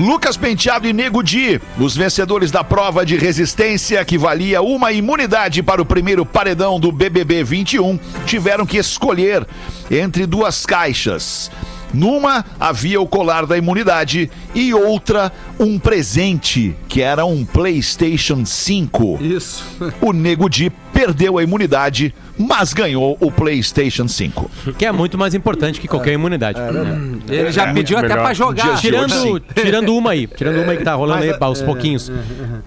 Lucas 0.00 0.34
Penteado 0.34 0.88
e 0.88 0.94
Nego 0.94 1.22
Di, 1.22 1.60
os 1.78 1.94
vencedores 1.94 2.50
da 2.50 2.64
prova 2.64 3.04
de 3.04 3.18
resistência 3.18 4.02
que 4.02 4.16
valia 4.16 4.62
uma 4.62 4.92
imunidade 4.92 5.62
para 5.62 5.82
o 5.82 5.84
primeiro 5.84 6.24
paredão 6.24 6.80
do 6.80 6.90
BBB 6.90 7.44
21, 7.44 8.00
tiveram 8.24 8.64
que 8.64 8.78
escolher 8.78 9.46
entre 9.90 10.24
duas 10.24 10.64
caixas. 10.64 11.50
Numa 11.92 12.46
havia 12.58 12.98
o 12.98 13.06
colar 13.06 13.44
da 13.44 13.58
imunidade 13.58 14.30
e 14.54 14.72
outra 14.72 15.30
um 15.58 15.78
presente, 15.78 16.74
que 16.88 17.02
era 17.02 17.26
um 17.26 17.44
PlayStation 17.44 18.46
5. 18.46 19.18
Isso. 19.20 19.62
O 20.00 20.14
Nego 20.14 20.48
Di 20.48 20.72
perdeu 20.94 21.36
a 21.36 21.42
imunidade, 21.42 22.14
mas 22.48 22.72
ganhou 22.72 23.16
o 23.20 23.30
PlayStation 23.30 24.08
5. 24.08 24.50
Que 24.78 24.86
é 24.86 24.92
muito 24.92 25.18
mais 25.18 25.34
importante 25.34 25.80
que 25.80 25.86
qualquer 25.88 26.12
imunidade. 26.12 26.58
Ele 27.28 27.52
já 27.52 27.72
pediu 27.72 27.98
até 27.98 28.08
melhor. 28.08 28.22
pra 28.24 28.34
jogar. 28.34 28.78
Tirando, 28.80 29.12
hoje, 29.14 29.42
tirando 29.54 29.94
uma 29.96 30.10
aí. 30.12 30.26
Tirando 30.26 30.62
uma 30.62 30.72
aí 30.72 30.78
que 30.78 30.84
tá 30.84 30.94
rolando 30.94 31.22
aí 31.22 31.34
aos 31.38 31.60
pouquinhos. 31.62 32.10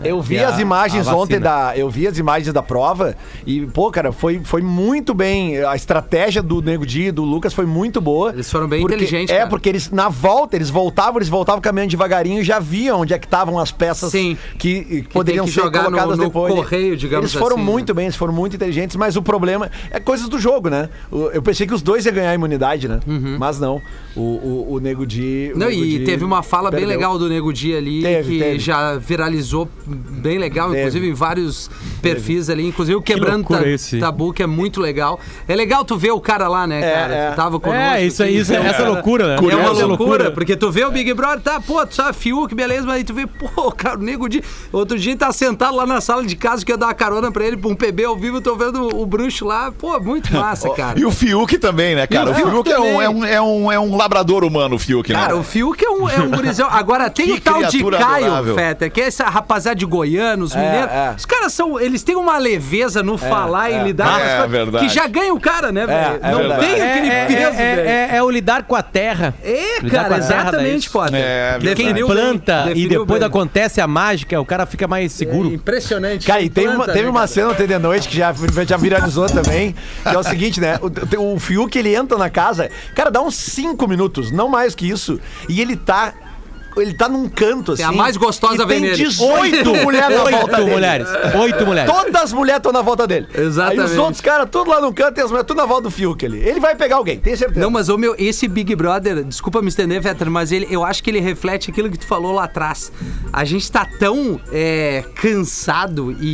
Eu 0.04 0.22
vi 0.22 0.38
É 0.38 0.46
as 0.46 0.58
a- 0.58 0.62
imagens 0.62 1.08
a 1.08 1.16
ontem 1.16 1.40
da. 1.40 1.74
Eu 1.76 1.90
vi 1.90 2.08
as 2.08 2.18
imagens 2.18 2.54
da 2.54 2.62
prova 2.62 3.16
e, 3.46 3.62
pô, 3.68 3.90
cara, 3.92 4.12
foi, 4.12 4.42
foi 4.44 4.62
muito 4.62 5.14
bem. 5.14 5.64
A 5.64 5.76
estratégia 5.76 6.42
do 6.42 6.62
Nego 6.62 6.86
Di 6.86 7.04
e 7.08 7.12
do 7.12 7.24
Lucas 7.24 7.54
foi 7.54 7.66
muito 7.66 8.00
boa. 8.02 8.32
Eles 8.32 8.50
foram 8.52 8.68
bem 8.68 8.82
porque- 8.82 8.96
inteligentes, 8.96 9.34
É, 9.34 9.40
cara. 9.40 9.50
porque 9.50 9.70
eles, 9.70 9.90
na 9.92 10.10
volta, 10.10 10.56
eles 10.56 10.70
voltavam, 10.70 11.18
eles 11.18 11.30
voltavam 11.30 11.62
caminhando 11.62 11.90
devagarinho 11.90 12.42
e 12.42 12.44
já 12.44 12.60
viam 12.60 13.02
onde 13.02 13.14
é 13.14 13.20
que 13.20 13.26
estavam 13.26 13.58
as 13.60 13.72
peças 13.72 14.12
Sim. 14.12 14.38
que, 14.58 14.84
que 14.84 15.02
poderiam 15.10 15.46
que 15.46 15.52
ser 15.52 15.62
jogar 15.62 15.80
no- 15.84 15.86
colocadas 15.86 16.18
no 16.18 16.26
depois. 16.26 16.54
correio, 16.54 16.96
digamos 16.98 17.32
Eles 17.32 17.34
foram 17.42 17.56
assim, 17.58 17.66
muito 17.66 17.94
bem, 17.94 18.06
eles 18.06 18.16
foram 18.16 18.34
muito 18.34 18.56
inteligentes, 18.56 18.96
mas 18.96 19.16
o 19.16 19.22
problema 19.22 19.63
é 19.92 20.00
coisas 20.00 20.28
do 20.30 20.40
jogo, 20.40 20.70
né? 20.70 20.90
Eu 21.34 21.42
pensei 21.42 21.66
que 21.68 21.74
os 21.74 21.82
dois 21.82 22.06
iam 22.06 22.14
ganhar 22.16 22.32
a 22.32 22.36
imunidade, 22.36 22.88
né? 22.88 23.00
Mas 23.40 23.60
não. 23.60 23.82
O, 24.16 24.22
o, 24.22 24.74
o 24.74 24.80
Nego 24.80 25.06
Di. 25.06 25.52
o 25.52 25.54
Uhum. 25.54 25.60
Não, 25.60 25.68
Nego 25.70 25.84
e 25.84 26.00
Di 26.00 26.06
teve 26.06 26.24
uma 26.24 26.44
fala 26.44 26.70
bem 26.70 26.82
perdeu. 26.82 26.98
legal 26.98 27.18
do 27.18 27.28
Nego 27.30 27.52
Di 27.54 27.76
ali, 27.76 28.02
Teve, 28.02 28.32
que 28.34 28.40
teve. 28.40 28.60
já 28.60 28.96
viralizou 28.98 29.68
bem 29.88 30.38
legal, 30.38 30.68
Teve. 30.70 30.80
inclusive 30.82 31.10
em 31.10 31.14
vários 31.14 31.70
perfis 32.02 32.50
ali, 32.50 32.68
inclusive 32.68 32.96
o 32.96 33.02
Quebrando 33.02 33.46
esse. 33.66 34.00
Tabu, 34.00 34.32
que 34.34 34.44
é 34.44 34.48
muito 34.48 34.80
legal. 34.82 35.20
É 35.48 35.56
legal 35.56 35.84
tu 35.86 35.98
ver 35.98 36.12
o 36.12 36.20
cara 36.22 36.48
lá, 36.48 36.66
né, 36.68 36.80
É, 36.80 36.94
cara? 36.94 37.16
é. 37.16 37.30
Tu 37.32 37.36
Tava 37.36 37.60
conosco. 37.60 37.82
É, 37.84 38.06
isso 38.06 38.24
aí, 38.24 38.30
aqui. 38.30 38.40
isso, 38.40 38.54
é- 38.54 38.58
essa 38.66 38.88
loucura, 38.88 39.28
né? 39.28 39.36
É 39.52 39.56
uma 39.56 39.72
loucura, 39.72 40.32
porque 40.32 40.56
tu 40.56 40.72
vê 40.72 40.86
o 40.86 40.92
Big 40.92 41.14
Brother, 41.14 41.42
tá, 41.42 41.60
pô, 41.60 41.86
tu 41.86 41.96
sabe, 41.96 42.16
Fiuk, 42.18 42.54
beleza, 42.56 42.86
mas 42.86 42.96
aí 42.98 43.04
tu 43.04 43.14
vê, 43.14 43.26
pô, 43.28 43.72
cara, 43.72 43.98
o 44.00 44.02
Nego 44.04 44.28
Di. 44.30 44.42
Outro 44.72 44.98
dia 44.98 45.16
tá 45.16 45.32
sentado 45.32 45.76
lá 45.76 45.86
na 45.86 46.00
sala 46.02 46.24
de 46.26 46.36
casa 46.36 46.66
que 46.66 46.72
eu 46.72 46.76
ia 46.76 46.78
dar 46.78 46.88
uma 46.88 46.94
carona 46.94 47.32
pra 47.32 47.46
ele, 47.46 47.58
pra 47.58 47.70
um 47.70 47.76
PB 47.76 48.06
ao 48.06 48.16
vivo, 48.18 48.40
tô 48.42 48.56
vendo 48.56 48.96
o 48.96 49.06
bruxo 49.06 49.43
lá, 49.44 49.72
pô, 49.72 50.00
muito 50.00 50.34
massa, 50.34 50.70
cara. 50.76 51.00
E 51.00 51.06
o 51.06 51.12
Fiuk 51.12 51.58
também, 51.58 51.96
né, 51.96 52.08
cara? 52.08 52.30
O 52.30 52.32
o 52.32 52.36
Fiuk 52.36 52.52
Fiuk 52.52 52.72
é 52.72 52.80
um, 52.80 53.02
é, 53.02 53.10
um, 53.10 53.26
é, 53.26 53.42
um, 53.42 53.72
é 53.72 53.80
um 53.80 53.96
labrador 53.96 54.44
humano, 54.44 54.76
o 54.76 54.80
Fiuk, 54.80 55.12
né? 55.12 55.20
Cara, 55.20 55.36
o 55.36 55.44
Fiuk 55.44 55.84
é 55.84 55.90
um, 55.90 56.10
é 56.10 56.20
um 56.20 56.30
gurizão. 56.32 56.68
Agora 56.70 57.10
tem 57.10 57.26
Que 57.28 57.34
o 57.34 57.42
tal 57.42 57.64
de 57.64 57.84
Caio, 57.84 58.26
adorável. 58.26 58.56
Fetter, 58.56 58.92
que 58.92 59.02
é 59.02 59.06
essa 59.06 59.26
rapaziada 59.26 59.76
de 59.78 59.86
goianos, 59.86 60.56
mineiros. 60.56 60.92
é. 60.92 61.14
Os 61.18 61.26
caras 61.26 61.54
são. 61.54 61.80
Eles 61.80 62.04
têm 62.04 62.16
uma 62.16 62.38
leveza 62.38 63.04
no 63.04 63.18
falar 63.18 63.70
e 63.70 63.84
lidar 63.84 64.06
com 64.06 64.12
as 64.16 64.22
É 64.22 64.32
coisas 64.38 64.52
verdade. 64.52 64.88
Que 64.88 64.94
já 64.94 65.08
ganha 65.08 65.34
o 65.34 65.40
cara, 65.40 65.72
né, 65.72 65.86
velho? 65.86 66.20
é 66.22 66.32
Não 66.32 66.38
verdade. 66.40 66.66
tem 66.66 66.82
aquele 66.82 67.10
é, 67.10 67.26
peso, 67.26 67.60
é, 67.60 67.76
velho. 67.76 67.90
é, 67.90 68.18
é 68.18 68.24
o 68.24 68.30
lidar 68.30 68.64
com 68.64 68.76
a 68.76 68.82
terra. 68.84 69.34
É, 69.44 69.80
Lidar 69.82 70.04
cara, 70.04 70.18
exatamente. 70.18 70.90
Potter. 70.90 71.20
É. 71.20 71.60
Quem 71.76 71.94
planta 72.06 72.72
e 72.76 72.88
depois 72.88 73.22
acontece 73.22 73.82
a 73.82 73.88
mágica, 73.88 74.40
o 74.40 74.46
cara 74.46 74.66
fica 74.66 74.88
mais 74.88 75.12
seguro. 75.12 75.50
É 75.50 75.54
impressionante. 75.54 76.26
Cara, 76.28 76.42
e 76.42 76.50
tem 76.50 76.68
uma, 76.68 76.76
Planta, 76.76 76.94
teve 76.94 77.06
né, 77.06 77.10
uma 77.10 77.20
cara? 77.22 77.28
cena 77.28 77.50
ontem 77.50 77.68
de 77.68 77.78
noite 77.80 78.08
que 78.10 78.18
já, 78.18 78.34
já 78.68 78.78
viralizou 78.78 79.26
também, 79.42 79.76
que 80.04 80.16
é 80.16 80.18
o 80.18 80.24
seguinte, 80.24 80.60
né? 80.62 80.80
O, 81.18 81.36
o 81.36 81.40
Fiuk, 81.40 81.78
ele 81.78 81.96
entra 81.96 82.18
na 82.18 82.30
casa, 82.30 82.70
cara, 82.96 83.10
dá 83.10 83.22
uns 83.22 83.36
5 83.36 83.88
minutos, 83.88 84.32
não 84.32 84.48
mais 84.48 84.76
que 84.76 84.88
isso, 84.90 85.20
e 85.50 85.62
ele 85.62 85.76
tá... 85.76 86.14
Ele 86.76 86.92
tá 86.92 87.08
num 87.08 87.30
canto, 87.30 87.74
assim. 87.74 87.84
É 87.84 87.86
a 87.86 87.92
mais 87.92 88.18
gostosa 88.18 88.58
tem 88.58 88.66
vem 88.66 88.80
nele. 88.80 88.96
18 88.96 89.76
mulheres 89.84 90.10
na 90.10 90.24
volta 90.24 90.36
Oito 90.38 90.56
dele. 90.56 90.72
mulheres. 90.72 91.08
Oito 91.40 91.66
mulheres. 91.68 91.94
Todas 91.94 92.24
as 92.24 92.34
mulheres 92.34 92.58
estão 92.58 92.72
na 92.72 92.82
volta 92.82 93.06
dele. 93.06 93.28
Exatamente. 93.32 93.80
Aí 93.80 93.86
os 93.92 93.98
outros 94.00 94.22
caras, 94.22 94.50
tudo 94.50 94.72
lá 94.72 94.82
no 94.82 94.92
canto, 94.92 95.20
e 95.20 95.22
as 95.22 95.30
mulheres 95.30 95.46
tudo 95.46 95.58
na 95.58 95.68
volta 95.68 95.84
do 95.84 95.92
Fiuk 95.92 96.26
ali. 96.26 96.40
Ele 96.40 96.60
vai 96.60 96.76
pegar 96.76 96.96
alguém, 96.96 97.20
tem 97.20 97.36
certeza. 97.36 97.60
Não, 97.60 97.70
mas 97.70 97.90
o 97.90 97.98
meu, 98.00 98.16
esse 98.18 98.48
Big 98.48 98.76
Brother, 98.76 99.24
desculpa 99.24 99.62
me 99.62 99.68
estender, 99.68 100.02
Vetter, 100.02 100.32
mas 100.32 100.52
ele, 100.52 100.66
eu 100.68 100.84
acho 100.84 101.04
que 101.04 101.12
ele 101.12 101.20
reflete 101.20 101.70
aquilo 101.70 101.92
que 101.92 102.00
tu 102.00 102.08
falou 102.08 102.32
lá 102.32 102.46
atrás. 102.46 102.92
A 103.32 103.46
gente 103.46 103.72
tá 103.72 103.88
tão 104.00 104.42
é, 104.52 105.04
cansado 105.14 106.12
e, 106.20 106.26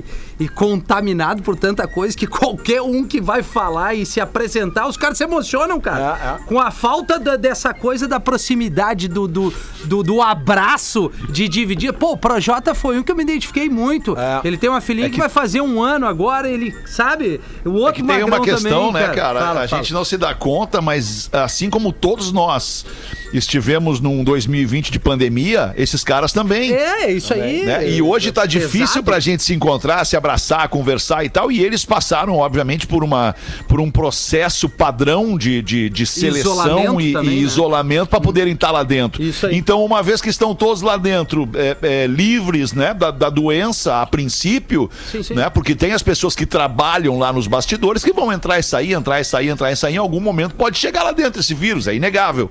e- 0.00 0.04
e 0.38 0.48
contaminado 0.48 1.42
por 1.42 1.56
tanta 1.56 1.88
coisa 1.88 2.16
que 2.16 2.26
qualquer 2.26 2.82
um 2.82 3.04
que 3.04 3.20
vai 3.20 3.42
falar 3.42 3.94
e 3.94 4.04
se 4.04 4.20
apresentar, 4.20 4.86
os 4.86 4.96
caras 4.96 5.16
se 5.16 5.24
emocionam, 5.24 5.80
cara. 5.80 6.18
É, 6.22 6.42
é. 6.42 6.46
Com 6.46 6.60
a 6.60 6.70
falta 6.70 7.18
da- 7.18 7.36
dessa 7.36 7.72
coisa 7.72 8.06
da 8.06 8.20
proximidade, 8.20 9.08
do, 9.08 9.26
do, 9.26 9.52
do, 9.84 10.02
do 10.02 10.20
abraço, 10.22 11.10
de 11.30 11.48
dividir. 11.48 11.92
Pô, 11.92 12.12
o 12.12 12.16
Projota 12.16 12.74
foi 12.74 12.98
um 12.98 13.02
que 13.02 13.10
eu 13.10 13.16
me 13.16 13.22
identifiquei 13.22 13.68
muito. 13.68 14.14
É. 14.18 14.40
Ele 14.44 14.58
tem 14.58 14.68
uma 14.68 14.80
filhinha 14.80 15.08
que... 15.08 15.18
vai 15.18 15.28
fazer 15.28 15.60
um 15.62 15.82
ano 15.82 16.06
agora, 16.06 16.48
ele, 16.48 16.74
sabe? 16.86 17.40
O 17.64 17.70
outro 17.70 17.88
É 17.88 17.92
que 17.94 18.02
tem 18.02 18.22
uma 18.24 18.40
questão, 18.40 18.92
também, 18.92 19.08
né, 19.08 19.14
cara? 19.14 19.40
Fala, 19.40 19.64
a 19.64 19.68
fala. 19.68 19.82
gente 19.82 19.92
não 19.94 20.04
se 20.04 20.16
dá 20.18 20.34
conta, 20.34 20.82
mas 20.82 21.30
assim 21.32 21.70
como 21.70 21.92
todos 21.92 22.30
nós 22.30 22.84
estivemos 23.32 24.00
num 24.00 24.22
2020 24.24 24.90
de 24.90 24.98
pandemia, 24.98 25.74
esses 25.76 26.02
caras 26.04 26.32
também. 26.32 26.72
É, 26.72 27.10
isso 27.10 27.32
aí. 27.34 27.64
né? 27.64 27.88
E 27.88 28.00
hoje 28.02 28.32
tá 28.32 28.46
difícil 28.46 28.86
Pesado. 28.86 29.04
pra 29.04 29.20
gente 29.20 29.42
se 29.42 29.54
encontrar, 29.54 30.04
se 30.04 30.16
abraçar, 30.16 30.68
conversar 30.68 31.24
e 31.24 31.28
tal. 31.28 31.50
E 31.50 31.62
eles 31.62 31.84
passaram, 31.84 32.36
obviamente, 32.36 32.86
por, 32.86 33.02
uma, 33.02 33.34
por 33.68 33.80
um 33.80 33.90
processo 33.90 34.68
padrão 34.68 35.36
de, 35.36 35.62
de, 35.62 35.90
de 35.90 36.06
seleção 36.06 36.52
Isolamento 36.52 37.00
e, 37.00 37.12
também, 37.12 37.30
e 37.32 37.36
né? 37.36 37.42
isolamento 37.42 38.08
pra 38.08 38.20
poderem 38.20 38.54
estar 38.54 38.70
lá 38.70 38.82
dentro. 38.82 39.22
Isso 39.22 39.46
aí. 39.46 39.56
Então, 39.56 39.84
uma 39.84 40.02
vez 40.02 40.20
que 40.20 40.28
estão 40.28 40.54
todos 40.54 40.82
lá 40.82 40.96
dentro, 40.96 41.48
é, 41.54 41.76
é, 41.82 42.06
livres 42.06 42.72
né, 42.72 42.94
da, 42.94 43.10
da 43.10 43.30
doença 43.30 44.00
a 44.00 44.06
princípio, 44.06 44.90
Sim, 45.10 45.22
sim. 45.22 45.34
né? 45.34 45.50
Porque 45.50 45.74
tem 45.74 45.92
as 45.92 46.02
pessoas 46.02 46.34
que 46.34 46.46
trabalham 46.46 47.18
lá 47.18 47.32
nos 47.32 47.46
bastidores 47.46 48.04
que 48.04 48.12
vão 48.12 48.32
entrar 48.32 48.58
e 48.58 48.62
sair, 48.62 48.92
entrar 48.92 49.20
e 49.20 49.24
sair, 49.24 49.48
entrar 49.48 49.72
e 49.72 49.76
sair. 49.76 49.94
Em 49.94 49.98
algum 49.98 50.20
momento 50.20 50.54
pode 50.54 50.78
chegar 50.78 51.02
lá 51.02 51.12
dentro 51.12 51.40
esse 51.40 51.54
vírus, 51.54 51.86
é 51.88 51.94
inegável. 51.94 52.50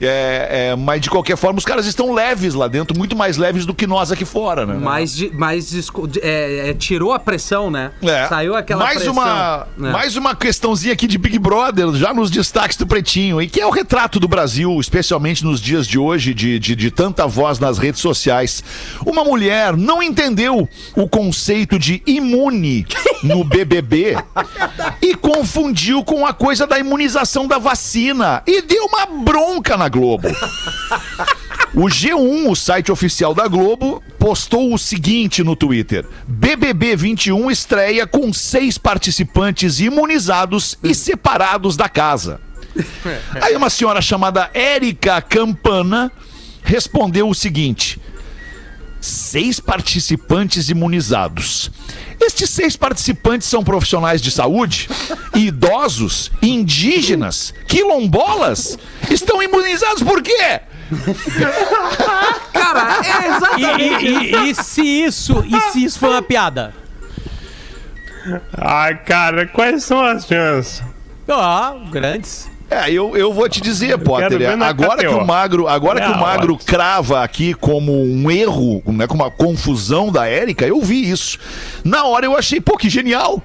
É, 0.00 0.11
é, 0.50 0.76
mas 0.76 1.00
de 1.00 1.10
qualquer 1.10 1.36
forma, 1.36 1.58
os 1.58 1.64
caras 1.64 1.86
estão 1.86 2.12
leves 2.12 2.54
lá 2.54 2.68
dentro, 2.68 2.96
muito 2.96 3.16
mais 3.16 3.36
leves 3.36 3.64
do 3.66 3.74
que 3.74 3.86
nós 3.86 4.10
aqui 4.12 4.24
fora, 4.24 4.66
né? 4.66 4.74
Mais, 4.74 5.14
de- 5.14 5.30
mais 5.30 5.72
é, 6.20 6.70
é, 6.70 6.74
tirou 6.74 7.12
a 7.12 7.18
pressão, 7.18 7.70
né? 7.70 7.92
É. 8.02 8.26
Saiu 8.28 8.54
aquela 8.54 8.84
mais 8.84 8.96
pressão. 8.96 9.12
Uma, 9.12 9.66
É. 9.78 9.90
Mais 9.90 10.16
uma 10.16 10.34
questãozinha 10.34 10.92
aqui 10.92 11.06
de 11.06 11.18
Big 11.18 11.38
Brother, 11.38 11.92
já 11.94 12.12
nos 12.14 12.30
destaques 12.30 12.76
do 12.76 12.86
Pretinho, 12.86 13.40
e 13.40 13.48
que 13.48 13.60
é 13.60 13.66
o 13.66 13.70
retrato 13.70 14.18
do 14.20 14.28
Brasil, 14.28 14.78
especialmente 14.80 15.44
nos 15.44 15.60
dias 15.60 15.86
de 15.86 15.98
hoje, 15.98 16.34
de, 16.34 16.58
de, 16.58 16.74
de 16.76 16.90
tanta 16.90 17.26
voz 17.26 17.58
nas 17.58 17.78
redes 17.78 18.00
sociais. 18.00 18.62
Uma 19.06 19.24
mulher 19.24 19.76
não 19.76 20.02
entendeu 20.02 20.68
o 20.96 21.08
conceito 21.08 21.78
de 21.78 22.02
imune 22.06 22.86
no 23.22 23.44
BBB 23.44 24.16
e 25.00 25.14
confundiu 25.14 26.04
com 26.04 26.26
a 26.26 26.32
coisa 26.32 26.66
da 26.66 26.78
imunização 26.78 27.46
da 27.46 27.58
vacina 27.58 28.42
e 28.46 28.62
deu 28.62 28.86
uma 28.86 29.06
bronca 29.06 29.76
na 29.76 29.88
Globo. 29.88 30.28
O 31.74 31.86
G1, 31.86 32.50
o 32.50 32.54
site 32.54 32.92
oficial 32.92 33.34
da 33.34 33.48
Globo, 33.48 34.02
postou 34.18 34.74
o 34.74 34.78
seguinte 34.78 35.42
no 35.42 35.56
Twitter: 35.56 36.06
BBB 36.26 36.96
21 36.96 37.50
estreia 37.50 38.06
com 38.06 38.32
seis 38.32 38.76
participantes 38.76 39.80
imunizados 39.80 40.76
e 40.82 40.94
separados 40.94 41.76
da 41.76 41.88
casa. 41.88 42.40
Aí 43.40 43.56
uma 43.56 43.70
senhora 43.70 44.00
chamada 44.02 44.50
Érica 44.52 45.20
Campana 45.22 46.12
respondeu 46.62 47.28
o 47.28 47.34
seguinte: 47.34 47.98
seis 49.02 49.58
participantes 49.60 50.68
imunizados. 50.70 51.70
Estes 52.20 52.48
seis 52.50 52.76
participantes 52.76 53.48
são 53.48 53.62
profissionais 53.64 54.22
de 54.22 54.30
saúde, 54.30 54.88
idosos, 55.34 56.30
indígenas, 56.40 57.52
quilombolas. 57.66 58.78
Estão 59.10 59.42
imunizados 59.42 60.02
por 60.02 60.22
quê? 60.22 60.60
Cara, 62.52 63.00
é 63.04 63.08
E, 63.08 63.36
exatamente. 63.36 64.04
e- 64.06 64.34
e- 64.34 64.50
e 64.50 64.54
se 64.54 64.82
isso, 64.82 65.44
e 65.46 65.60
se 65.72 65.84
isso 65.84 65.98
foi 65.98 66.10
uma 66.10 66.22
piada? 66.22 66.72
Ai, 68.56 68.96
cara, 69.02 69.46
quais 69.48 69.82
são 69.82 70.00
as 70.00 70.26
chances? 70.26 70.80
Ó, 71.28 71.78
grandes. 71.90 72.48
É, 72.72 72.90
eu, 72.90 73.16
eu 73.16 73.32
vou 73.32 73.48
te 73.48 73.60
dizer, 73.60 73.98
Potter. 73.98 74.40
Agora 74.62 74.98
que 75.00 75.06
o 75.06 75.24
Magro, 75.26 75.68
agora 75.68 76.00
que 76.00 76.06
É, 76.06 76.10
o 76.10 76.18
Magro 76.18 76.54
ótimo. 76.54 76.66
crava 76.66 77.22
aqui 77.22 77.52
como 77.54 77.92
um 78.02 78.30
erro, 78.30 78.82
né, 78.86 79.06
como 79.06 79.22
uma 79.22 79.30
confusão 79.30 80.10
da 80.10 80.26
Érica, 80.26 80.66
eu 80.66 80.80
vi 80.80 81.08
isso. 81.10 81.38
Na 81.84 82.04
hora 82.04 82.24
eu 82.26 82.36
achei, 82.36 82.60
pô, 82.60 82.76
que 82.76 82.88
genial. 82.88 83.42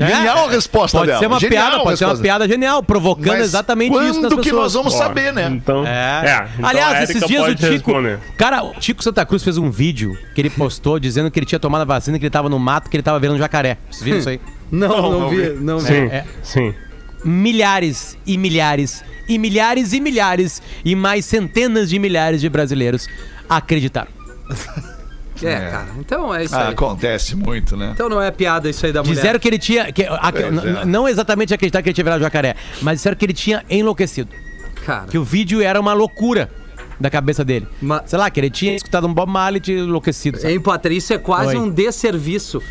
Genial 0.00 0.48
a 0.48 0.50
resposta 0.50 0.96
É, 0.96 1.00
Pode 1.00 1.06
dela. 1.08 1.20
ser 1.20 1.26
uma 1.26 1.38
Genial 1.38 1.68
piada, 1.70 1.82
pode 1.84 1.98
ser 1.98 2.04
uma 2.06 2.16
piada 2.16 2.48
genial, 2.48 2.82
provocando 2.82 3.26
Mas 3.28 3.40
exatamente 3.42 3.92
quando 3.92 4.10
isso 4.10 4.20
nas 4.20 4.30
que 4.32 4.36
pessoas. 4.40 4.62
nós 4.62 4.72
vamos 4.74 4.94
saber, 4.94 5.32
né? 5.32 5.48
Então, 5.52 5.86
É. 5.86 6.48
então 6.58 6.68
Aliás, 6.68 7.08
esses 7.10 7.24
dias 7.26 7.42
o 7.46 7.54
Tico. 7.54 7.70
responder. 7.70 8.18
Cara, 8.36 8.64
o 8.64 8.72
Tico 8.80 9.02
Santa 9.02 9.24
Cruz 9.24 9.44
fez 9.44 9.58
um 9.58 9.70
vídeo 9.70 10.16
que 10.34 10.40
ele 10.40 10.50
postou 10.50 10.98
dizendo 10.98 11.30
que 11.30 11.38
ele 11.38 11.46
tinha 11.46 11.58
tomado 11.58 11.82
a 11.82 11.84
vacina, 11.84 12.18
que 12.18 12.24
ele 12.24 12.30
tava 12.30 12.48
no 12.48 12.58
mato, 12.58 12.90
que 12.90 12.96
ele 12.96 13.02
tava 13.02 13.18
vendo 13.20 13.34
um 13.34 13.38
jacaré. 13.38 13.76
Vocês 13.90 14.02
viram 14.02 14.18
isso 14.18 14.28
aí? 14.28 14.40
Não, 14.72 14.88
não, 15.20 15.28
vi, 15.28 15.50
não 15.60 15.78
vi. 15.78 15.86
Sim, 15.86 16.06
é. 16.10 16.24
sim. 16.42 16.74
Milhares 17.24 18.16
e 18.26 18.36
milhares 18.36 19.04
e 19.28 19.38
milhares 19.38 19.92
e 19.92 20.00
milhares 20.00 20.62
e 20.84 20.94
mais 20.96 21.24
centenas 21.24 21.88
de 21.88 21.98
milhares 21.98 22.40
de 22.40 22.48
brasileiros 22.48 23.08
acreditaram. 23.48 24.10
É, 25.42 25.70
cara. 25.70 25.88
Então 25.98 26.32
é 26.34 26.44
isso 26.44 26.54
Ah, 26.54 26.68
aí. 26.68 26.72
acontece 26.72 27.34
muito, 27.34 27.76
né? 27.76 27.90
Então 27.94 28.08
não 28.08 28.20
é 28.22 28.30
piada 28.30 28.68
isso 28.70 28.84
aí 28.86 28.92
da 28.92 29.02
mulher. 29.02 29.14
Disseram 29.16 29.38
que 29.40 29.48
ele 29.48 29.58
tinha. 29.58 29.90
que- 29.92 30.04
a- 30.04 30.32
é. 30.80 30.84
Não 30.84 31.08
exatamente 31.08 31.52
acreditar 31.54 31.82
que 31.82 31.88
ele 31.88 31.94
tinha 31.94 32.04
virado 32.04 32.20
jacaré, 32.20 32.54
mas 32.80 32.98
disseram 32.98 33.16
que 33.16 33.24
ele 33.24 33.32
tinha 33.32 33.64
enlouquecido. 33.68 34.28
Cara. 34.84 35.06
Que 35.06 35.18
o 35.18 35.24
vídeo 35.24 35.60
era 35.62 35.80
uma 35.80 35.92
loucura 35.94 36.50
da 37.00 37.10
cabeça 37.10 37.44
dele. 37.44 37.66
Ma- 37.80 38.02
Sei 38.06 38.18
lá, 38.18 38.30
que 38.30 38.38
ele 38.38 38.50
tinha 38.50 38.74
escutado 38.76 39.06
um 39.06 39.12
Bob 39.14 39.30
Marley 39.30 39.60
e 39.66 39.72
enlouquecido. 39.72 40.38
sabe? 40.38 40.52
Hein, 40.52 40.60
Patrícia, 40.60 41.14
é 41.14 41.18
quase 41.18 41.56
Oi. 41.56 41.62
um 41.62 41.68
desserviço. 41.70 42.62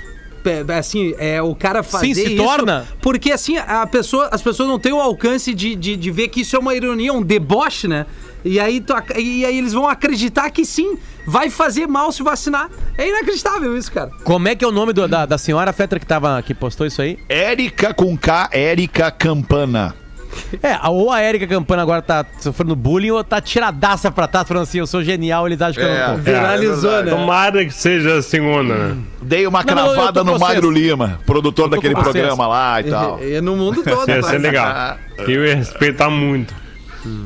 Pe- 0.43 0.65
Assim, 0.73 1.13
é 1.17 1.41
o 1.41 1.53
cara 1.55 1.83
fazer 1.83 2.13
se 2.15 2.33
isso, 2.33 2.43
torna. 2.43 2.87
Porque 3.01 3.31
assim, 3.31 3.57
a 3.57 3.85
pessoa, 3.87 4.29
as 4.31 4.41
pessoas 4.41 4.67
não 4.67 4.79
têm 4.79 4.91
o 4.93 4.99
alcance 4.99 5.53
de, 5.53 5.75
de, 5.75 5.95
de 5.95 6.11
ver 6.11 6.27
que 6.29 6.41
isso 6.41 6.55
é 6.55 6.59
uma 6.59 6.73
ironia, 6.75 7.13
um 7.13 7.21
deboche, 7.21 7.87
né? 7.87 8.05
E 8.43 8.59
aí, 8.59 8.81
tu 8.81 8.93
e 9.19 9.45
aí 9.45 9.57
eles 9.57 9.71
vão 9.73 9.87
acreditar 9.87 10.49
que 10.49 10.65
sim, 10.65 10.97
vai 11.27 11.49
fazer 11.51 11.85
mal 11.87 12.11
se 12.11 12.23
vacinar. 12.23 12.69
É 12.97 13.07
inacreditável 13.07 13.77
isso, 13.77 13.91
cara. 13.91 14.09
Como 14.23 14.47
é 14.47 14.55
que 14.55 14.65
é 14.65 14.67
o 14.67 14.71
nome 14.71 14.93
do- 14.93 15.07
da, 15.07 15.25
da 15.27 15.37
senhora 15.37 15.71
Fetra 15.71 15.99
que, 15.99 16.05
tava, 16.07 16.41
que 16.41 16.53
postou 16.55 16.87
isso 16.87 17.01
aí? 17.03 17.19
Érica 17.29 17.93
com 17.93 18.17
K, 18.17 18.49
Érica 18.51 19.11
Campana. 19.11 19.95
É, 20.63 20.73
a- 20.73 20.89
ou 20.89 21.11
a 21.11 21.19
Érica 21.21 21.45
Campana 21.47 21.81
agora 21.81 22.01
tá 22.01 22.25
sofrendo 22.39 22.75
bullying 22.75 23.11
ou 23.11 23.23
tá 23.23 23.41
tiradaça 23.41 24.09
pra 24.11 24.27
trás 24.27 24.47
falando 24.47 24.63
assim, 24.63 24.79
eu 24.79 24.87
sou 24.87 25.03
genial, 25.03 25.47
eles 25.47 25.61
acham 25.61 25.83
que 25.83 25.89
eu 25.89 25.93
É. 25.93 26.07
não 26.07 26.15
tô. 26.15 26.21
Viralizou, 26.21 26.97
é 26.99 27.03
né? 27.03 27.11
Tomara 27.11 27.65
que 27.65 27.71
seja 27.73 28.17
a 28.17 28.21
segunda, 28.21 28.73
né? 28.73 28.97
Dei 29.21 29.45
uma 29.47 29.59
Não, 29.59 29.65
cravada 29.65 30.23
no. 30.23 30.39
Magro 30.39 30.71
Lima, 30.71 31.19
produtor 31.25 31.69
daquele 31.69 31.93
programa 31.95 32.47
lá 32.47 32.81
e 32.81 32.83
tal. 32.85 33.19
E, 33.21 33.33
e 33.35 33.41
no 33.41 33.55
mundo 33.55 33.83
todo. 33.83 34.09
Ia 34.09 34.23
ser 34.23 34.37
legal. 34.39 34.97
Eu 35.19 35.45
ia 35.45 35.55
respeitar 35.55 36.09
muito. 36.09 36.60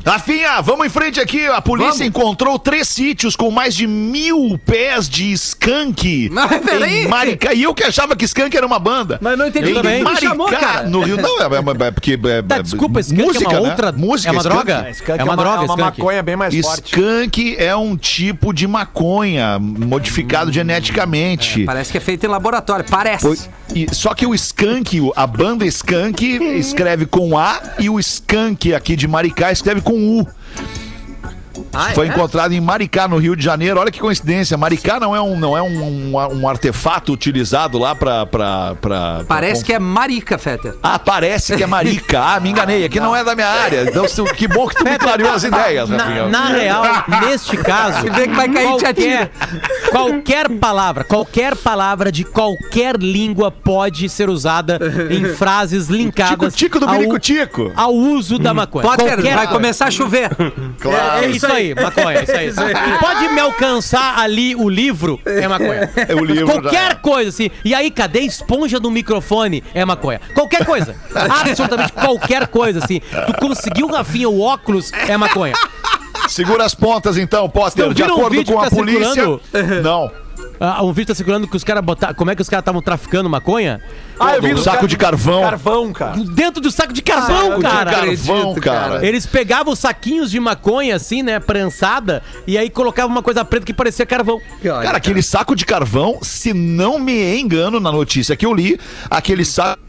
Rafinha, 0.04 0.60
vamos 0.62 0.86
em 0.86 0.90
frente 0.90 1.20
aqui. 1.20 1.44
A 1.46 1.60
polícia 1.60 1.92
Vamos. 1.92 2.06
encontrou 2.06 2.58
três 2.58 2.88
sítios 2.88 3.36
com 3.36 3.50
mais 3.50 3.74
de 3.74 3.86
mil 3.86 4.58
pés 4.64 5.08
de 5.08 5.32
skunk 5.32 6.28
Mas 6.32 6.60
peraí. 6.64 7.04
em 7.04 7.08
Maricá. 7.08 7.52
E 7.52 7.62
eu 7.62 7.74
que 7.74 7.84
achava 7.84 8.16
que 8.16 8.24
skunk 8.24 8.56
era 8.56 8.66
uma 8.66 8.78
banda. 8.78 9.18
Mas 9.20 9.38
não 9.38 9.46
entendi 9.46 9.70
Em 9.70 10.02
Maricá, 10.02 10.16
chamou, 10.28 10.46
cara. 10.48 10.82
no 10.88 11.00
Rio. 11.02 11.16
Não, 11.16 11.40
é, 11.40 11.44
é- 11.44 11.86
é 11.86 11.90
porque... 11.90 12.18
É, 12.24 12.42
Tá, 12.42 12.56
é- 12.56 12.62
desculpa, 12.62 13.00
skunk 13.00 13.22
música, 13.22 13.44
é 13.44 13.48
uma 13.48 13.60
né? 13.60 13.70
outra. 13.70 13.92
Música, 13.92 14.28
é 14.28 14.32
uma 14.32 14.40
skunk. 14.42 14.64
droga? 14.66 14.90
Skunk 14.90 15.20
É 15.20 15.24
uma 15.24 15.36
droga, 15.36 15.56
é 15.56 15.64
uma 15.64 15.74
skunk. 15.76 15.98
maconha 15.98 16.22
bem 16.22 16.36
mais 16.36 16.54
forte. 16.60 16.84
Skunk 16.92 17.56
é 17.58 17.74
um 17.76 17.96
tipo 17.96 18.52
de 18.52 18.66
maconha 18.66 19.58
modificado 19.58 20.52
geneticamente. 20.52 21.64
Parece 21.64 21.92
que 21.92 21.98
é 21.98 22.00
feito 22.00 22.24
em 22.24 22.28
laboratório, 22.28 22.84
parece. 22.88 23.22
Foi- 23.22 23.38
e- 23.74 23.86
só 23.94 24.14
que 24.14 24.26
o 24.26 24.34
Skank, 24.34 25.00
o- 25.00 25.12
a 25.16 25.26
banda 25.26 25.66
Skank, 25.66 26.22
escreve 26.58 27.06
com 27.06 27.36
A 27.38 27.60
e 27.78 27.88
o 27.90 27.98
Skank 27.98 28.72
aqui 28.74 28.94
de 28.96 29.06
Maricá 29.08 29.50
escreve 29.66 29.80
com 29.80 30.20
U. 30.20 30.26
Ah, 31.76 31.90
Foi 31.94 32.06
é? 32.06 32.08
encontrado 32.10 32.52
em 32.52 32.60
Maricá, 32.60 33.06
no 33.06 33.18
Rio 33.18 33.36
de 33.36 33.44
Janeiro. 33.44 33.78
Olha 33.80 33.90
que 33.90 34.00
coincidência. 34.00 34.56
Maricá 34.56 34.98
não 34.98 35.14
é 35.14 35.20
um, 35.20 35.38
não 35.38 35.56
é 35.56 35.62
um, 35.62 36.12
um, 36.14 36.40
um 36.42 36.48
artefato 36.48 37.12
utilizado 37.12 37.78
lá 37.78 37.94
pra. 37.94 38.24
pra, 38.26 38.74
pra 38.80 39.22
Parece 39.28 39.60
pra- 39.60 39.66
que 39.66 39.72
é 39.74 39.78
marica, 39.78 40.38
Fetter. 40.38 40.74
Ah, 40.82 40.98
parece 40.98 41.56
que 41.56 41.62
é 41.62 41.66
Marica. 41.66 42.20
Ah, 42.22 42.40
me 42.40 42.50
enganei. 42.50 42.84
Aqui 42.84 42.98
não 43.00 43.14
é 43.14 43.22
da 43.24 43.34
minha 43.34 43.46
área. 43.48 43.82
Então, 43.82 44.06
se- 44.08 44.22
que 44.34 44.48
bom 44.48 44.66
que 44.66 44.76
tu 44.76 44.84
me 44.84 44.98
clareou 44.98 45.30
as 45.32 45.44
ideias, 45.44 45.88
Na, 45.88 45.96
Rafinha. 46.04 46.26
na 46.28 46.46
real, 46.46 46.84
neste 47.22 47.56
caso, 47.56 48.00
Se 48.02 48.10
vê 48.10 48.28
que 48.28 48.34
vai 48.34 48.48
cair, 48.48 48.68
qualquer, 48.68 49.30
qualquer 49.90 50.48
palavra, 50.58 51.04
qualquer 51.04 51.56
palavra 51.56 52.10
de 52.12 52.24
qualquer 52.24 52.96
língua 52.96 53.50
pode 53.50 54.08
ser 54.08 54.28
usada 54.28 54.78
em 55.10 55.24
frases 55.34 55.88
linkadas 55.88 56.54
Tico-tico 56.54 56.80
do 56.80 56.86
ao, 56.86 56.92
Bilico-tico. 56.94 57.72
ao 57.76 57.94
uso 57.94 58.38
da 58.38 58.52
maconha. 58.54 58.86
Potter, 58.86 59.06
Qualquer 59.14 59.34
vai 59.36 59.46
começar 59.48 59.86
a 59.86 59.90
chover. 59.90 60.30
Claro. 60.80 61.24
É 61.24 61.28
isso 61.28 61.46
aí, 61.46 61.65
maconha, 61.74 62.18
é 62.18 62.22
isso 62.46 62.60
aí. 62.60 62.74
Pode 63.00 63.28
me 63.28 63.40
alcançar 63.40 64.18
ali 64.18 64.54
o 64.54 64.68
livro, 64.68 65.20
é 65.24 65.46
maconha. 65.48 65.90
É 66.08 66.14
o 66.14 66.24
livro 66.24 66.46
Qualquer 66.46 66.90
já. 66.90 66.94
coisa, 66.96 67.28
assim. 67.30 67.50
E 67.64 67.74
aí, 67.74 67.90
cadê 67.90 68.20
a 68.20 68.22
esponja 68.22 68.78
do 68.80 68.90
microfone? 68.90 69.62
É 69.74 69.84
maconha. 69.84 70.20
Qualquer 70.34 70.64
coisa. 70.64 70.94
Absolutamente 71.14 71.92
qualquer 71.92 72.46
coisa, 72.48 72.78
assim. 72.84 73.00
Tu 73.00 73.32
conseguiu, 73.40 73.86
Rafinha, 73.88 74.28
o 74.28 74.40
óculos, 74.40 74.92
é 74.92 75.16
maconha. 75.16 75.54
Segura 76.28 76.64
as 76.64 76.74
pontas 76.74 77.16
então, 77.16 77.48
Potter. 77.48 77.86
Não 77.86 77.92
De 77.92 78.02
um 78.02 78.06
acordo 78.06 78.30
vídeo 78.30 78.54
com 78.54 78.60
que 78.60 78.66
a 78.66 78.70
tá 78.70 78.76
polícia. 78.76 79.12
circulando? 79.12 79.82
Não. 79.82 80.25
Ah, 80.58 80.82
um 80.82 80.90
vídeo 80.92 81.08
tá 81.08 81.14
circulando 81.14 81.46
que 81.46 81.54
os 81.56 81.62
caras 81.62 81.84
botaram. 81.84 82.14
Como 82.14 82.30
é 82.30 82.34
que 82.34 82.40
os 82.40 82.48
caras 82.48 82.62
estavam 82.62 82.80
traficando 82.80 83.28
maconha? 83.28 83.80
Ah, 84.18 84.36
eu 84.36 84.42
vi 84.42 84.54
Um 84.54 84.56
saco 84.58 84.76
cara- 84.76 84.88
de 84.88 84.96
carvão. 84.96 85.42
Carvão, 85.42 85.92
cara. 85.92 86.16
Dentro 86.16 86.60
do 86.62 86.70
saco 86.70 86.92
de 86.94 87.02
carvão, 87.02 87.52
eu 87.52 87.60
cara. 87.60 87.90
não 87.90 87.98
Carvão, 88.06 88.40
acredito, 88.40 88.60
cara. 88.62 88.80
cara. 88.90 89.06
Eles 89.06 89.26
pegavam 89.26 89.72
os 89.74 89.78
saquinhos 89.78 90.30
de 90.30 90.40
maconha, 90.40 90.96
assim, 90.96 91.22
né, 91.22 91.38
prensada, 91.38 92.22
e 92.46 92.56
aí 92.56 92.70
colocavam 92.70 93.10
uma 93.10 93.22
coisa 93.22 93.44
preta 93.44 93.66
que 93.66 93.74
parecia 93.74 94.06
carvão. 94.06 94.40
Cara, 94.62 94.96
aquele 94.96 95.22
saco 95.22 95.54
de 95.54 95.66
carvão, 95.66 96.18
se 96.22 96.54
não 96.54 96.98
me 96.98 97.38
engano 97.38 97.78
na 97.78 97.92
notícia 97.92 98.34
que 98.34 98.46
eu 98.46 98.54
li, 98.54 98.80
aquele 99.10 99.44
saco. 99.44 99.82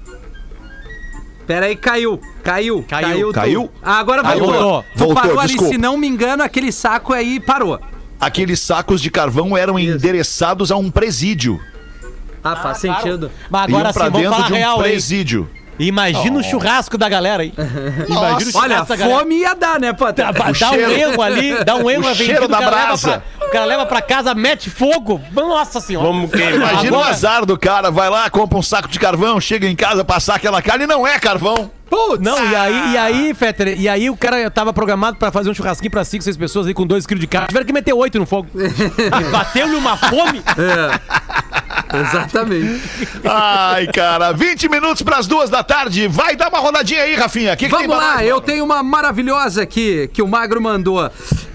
Pera 1.45 1.67
aí, 1.67 1.77
caiu. 1.77 2.19
Caiu. 2.43 2.83
Caiu. 2.89 3.27
tu. 3.29 3.33
Caiu? 3.33 3.71
Ah, 3.81 3.99
agora 3.99 4.21
Aí 4.27 4.37
voltou. 4.37 4.59
voltou. 4.61 4.83
Tu 4.91 4.97
Voltou, 4.99 5.15
parou 5.15 5.39
ali, 5.39 5.47
desculpa. 5.47 5.71
se 5.73 5.77
não 5.77 5.97
me 5.97 6.05
engano, 6.05 6.43
aquele 6.43 6.73
saco 6.73 7.13
aí 7.13 7.39
parou. 7.39 7.79
Aqueles 8.19 8.59
sacos 8.59 9.01
de 9.01 9.11
carvão 9.11 9.55
eram 9.55 9.77
endereçados 9.77 10.71
a 10.71 10.75
um 10.77 10.89
presídio. 10.89 11.59
Ah, 12.43 12.55
faz 12.55 12.79
sentido. 12.79 13.29
Mas 13.49 13.63
agora 13.63 13.83
Iam 13.85 13.93
sim, 13.93 13.99
pra 13.99 14.09
vamos 14.09 14.29
falar 14.29 14.47
de 14.47 14.53
um 14.53 14.55
real, 14.55 14.77
presídio. 14.79 15.49
Imagina 15.79 16.39
o 16.39 16.43
churrasco 16.43 16.97
da 16.97 17.07
galera, 17.07 17.45
hein? 17.45 17.53
Imagina 18.09 18.51
o 18.51 18.57
Olha, 18.57 18.73
churrasco 18.77 18.87
da 18.87 18.95
galera. 18.95 19.19
fome 19.19 19.35
ia 19.35 19.53
dar, 19.53 19.79
né, 19.79 19.93
Potter? 19.93 20.25
Dá, 20.33 20.51
dá 20.51 20.71
um 20.71 20.75
erro 20.75 21.21
ali, 21.21 21.63
dá 21.63 21.75
um 21.75 21.87
erro 21.91 22.01
o 22.01 22.05
vendido, 22.07 22.25
cheiro 22.25 22.47
da 22.47 22.57
o 22.57 22.59
cara 22.61 22.71
leva 22.75 22.85
brasa. 22.87 23.23
pra- 23.37 23.47
O 23.47 23.51
cara 23.51 23.65
leva 23.65 23.85
pra 23.85 24.01
casa, 24.01 24.33
mete 24.33 24.69
fogo. 24.71 25.21
Nossa 25.31 25.79
senhora. 25.79 26.07
Vamos 26.07 26.31
queimar. 26.31 26.71
Imagina 26.71 26.93
o 26.93 26.99
Agora- 26.99 27.09
azar 27.11 27.45
do 27.45 27.55
cara, 27.59 27.91
vai 27.91 28.09
lá, 28.09 28.27
compra 28.31 28.57
um 28.57 28.63
saco 28.63 28.87
de 28.87 28.97
carvão, 28.99 29.39
chega 29.39 29.67
em 29.67 29.75
casa, 29.75 30.03
passar 30.03 30.35
aquela 30.35 30.61
carne 30.63 30.85
e 30.85 30.87
não 30.87 31.05
é 31.05 31.19
carvão. 31.19 31.69
Putz! 31.89 32.23
Não, 32.23 32.37
e 32.51 32.55
aí, 32.55 32.93
e 32.93 32.97
aí, 32.97 33.33
Fetter, 33.33 33.79
e 33.79 33.87
aí 33.87 34.09
o 34.09 34.17
cara 34.17 34.49
tava 34.49 34.73
programado 34.73 35.17
pra 35.17 35.31
fazer 35.31 35.49
um 35.49 35.53
churrasquinho 35.53 35.91
pra 35.91 36.03
5, 36.03 36.23
6 36.23 36.37
pessoas 36.37 36.67
aí 36.67 36.73
com 36.73 36.85
2 36.85 37.05
quilos 37.05 37.21
de 37.21 37.27
carne. 37.27 37.47
Tiveram 37.47 37.65
que 37.65 37.73
meter 37.73 37.93
8 37.93 38.19
no 38.19 38.25
fogo. 38.25 38.47
Bateu-lhe 39.31 39.75
uma 39.75 39.97
fome. 39.97 40.41
Exatamente. 41.93 42.81
Ai, 43.23 43.87
cara, 43.87 44.31
20 44.33 44.69
minutos 44.69 45.01
pras 45.01 45.27
duas 45.27 45.49
da 45.49 45.63
tarde. 45.63 46.07
Vai 46.07 46.35
dar 46.35 46.49
uma 46.49 46.59
rodadinha 46.59 47.01
aí, 47.01 47.15
Rafinha. 47.15 47.55
Que 47.55 47.65
que 47.65 47.71
Vamos 47.71 47.95
lá, 47.95 48.15
nós, 48.17 48.27
eu 48.27 48.41
tenho 48.41 48.63
uma 48.63 48.83
maravilhosa 48.83 49.63
aqui 49.63 50.09
que 50.13 50.21
o 50.21 50.27
Magro 50.27 50.61
mandou. 50.61 51.09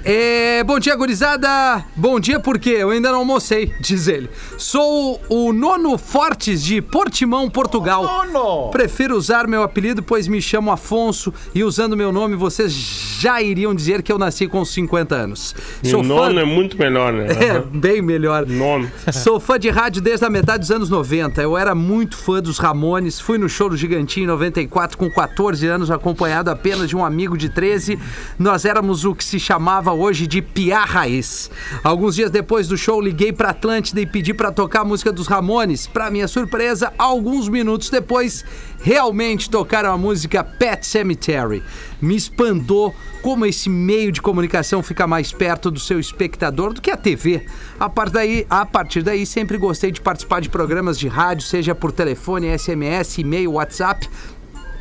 É, 0.04 0.64
bom 0.64 0.80
dia, 0.80 0.96
gurizada. 0.96 1.84
Bom 1.94 2.18
dia, 2.18 2.40
porque 2.40 2.70
eu 2.70 2.90
ainda 2.90 3.12
não 3.12 3.20
almocei, 3.20 3.72
diz 3.80 4.08
ele. 4.08 4.28
Sou 4.58 5.20
o 5.28 5.52
nono 5.52 5.96
Fortes 5.96 6.62
de 6.62 6.80
Portimão, 6.80 7.48
Portugal. 7.48 8.02
Nono! 8.02 8.70
Prefiro 8.70 9.16
usar 9.16 9.46
meu 9.46 9.62
apelido, 9.62 10.02
pois 10.02 10.21
me 10.28 10.40
chamo 10.40 10.70
Afonso 10.70 11.32
e 11.54 11.62
usando 11.64 11.96
meu 11.96 12.12
nome 12.12 12.36
vocês 12.36 12.72
já 12.72 13.40
iriam 13.40 13.74
dizer 13.74 14.02
que 14.02 14.12
eu 14.12 14.18
nasci 14.18 14.48
com 14.48 14.64
50 14.64 15.14
anos. 15.14 15.54
E 15.82 15.94
o 15.94 16.02
nono 16.02 16.40
é 16.40 16.44
muito 16.44 16.78
melhor, 16.78 17.12
né? 17.12 17.26
É, 17.42 17.60
bem 17.60 18.00
melhor. 18.00 18.46
Nono. 18.46 18.88
Sou 19.12 19.40
fã 19.40 19.58
de 19.58 19.68
rádio 19.68 20.00
desde 20.00 20.24
a 20.24 20.30
metade 20.30 20.60
dos 20.60 20.70
anos 20.70 20.88
90. 20.88 21.42
Eu 21.42 21.58
era 21.58 21.74
muito 21.74 22.16
fã 22.16 22.40
dos 22.40 22.58
Ramones. 22.58 23.18
Fui 23.18 23.36
no 23.36 23.48
show 23.48 23.68
do 23.68 23.76
Gigantinho 23.76 24.24
em 24.24 24.26
94 24.28 24.96
com 24.96 25.10
14 25.10 25.66
anos, 25.66 25.90
acompanhado 25.90 26.50
apenas 26.50 26.88
de 26.88 26.96
um 26.96 27.04
amigo 27.04 27.36
de 27.36 27.48
13. 27.48 27.98
Nós 28.38 28.64
éramos 28.64 29.04
o 29.04 29.14
que 29.14 29.24
se 29.24 29.40
chamava 29.40 29.92
hoje 29.92 30.26
de 30.26 30.40
Piá 30.40 30.84
Raiz. 30.84 31.50
Alguns 31.82 32.14
dias 32.14 32.30
depois 32.30 32.68
do 32.68 32.76
show, 32.76 33.00
liguei 33.00 33.32
pra 33.32 33.50
Atlântida 33.50 34.00
e 34.00 34.06
pedi 34.06 34.32
pra 34.32 34.52
tocar 34.52 34.82
a 34.82 34.84
música 34.84 35.12
dos 35.12 35.26
Ramones. 35.26 35.86
Pra 35.86 36.10
minha 36.10 36.28
surpresa, 36.28 36.92
alguns 36.96 37.48
minutos 37.48 37.90
depois, 37.90 38.44
realmente 38.82 39.48
tocaram 39.48 39.92
a 39.92 39.96
música 39.96 40.42
Pet 40.42 40.86
Cemetery. 40.86 41.62
Me 42.00 42.16
espantou 42.16 42.94
como 43.22 43.46
esse 43.46 43.70
meio 43.70 44.10
de 44.10 44.20
comunicação 44.20 44.82
fica 44.82 45.06
mais 45.06 45.32
perto 45.32 45.70
do 45.70 45.78
seu 45.78 46.00
espectador 46.00 46.72
do 46.72 46.80
que 46.82 46.90
a 46.90 46.96
TV. 46.96 47.46
A 47.78 47.88
partir 47.88 48.12
daí, 48.12 48.46
a 48.50 48.66
partir 48.66 49.02
daí 49.02 49.24
sempre 49.24 49.56
gostei 49.56 49.92
de 49.92 50.00
participar 50.00 50.40
de 50.40 50.48
programas 50.48 50.98
de 50.98 51.06
rádio, 51.06 51.46
seja 51.46 51.74
por 51.74 51.92
telefone, 51.92 52.58
SMS, 52.58 53.18
e-mail, 53.18 53.52
WhatsApp 53.52 54.08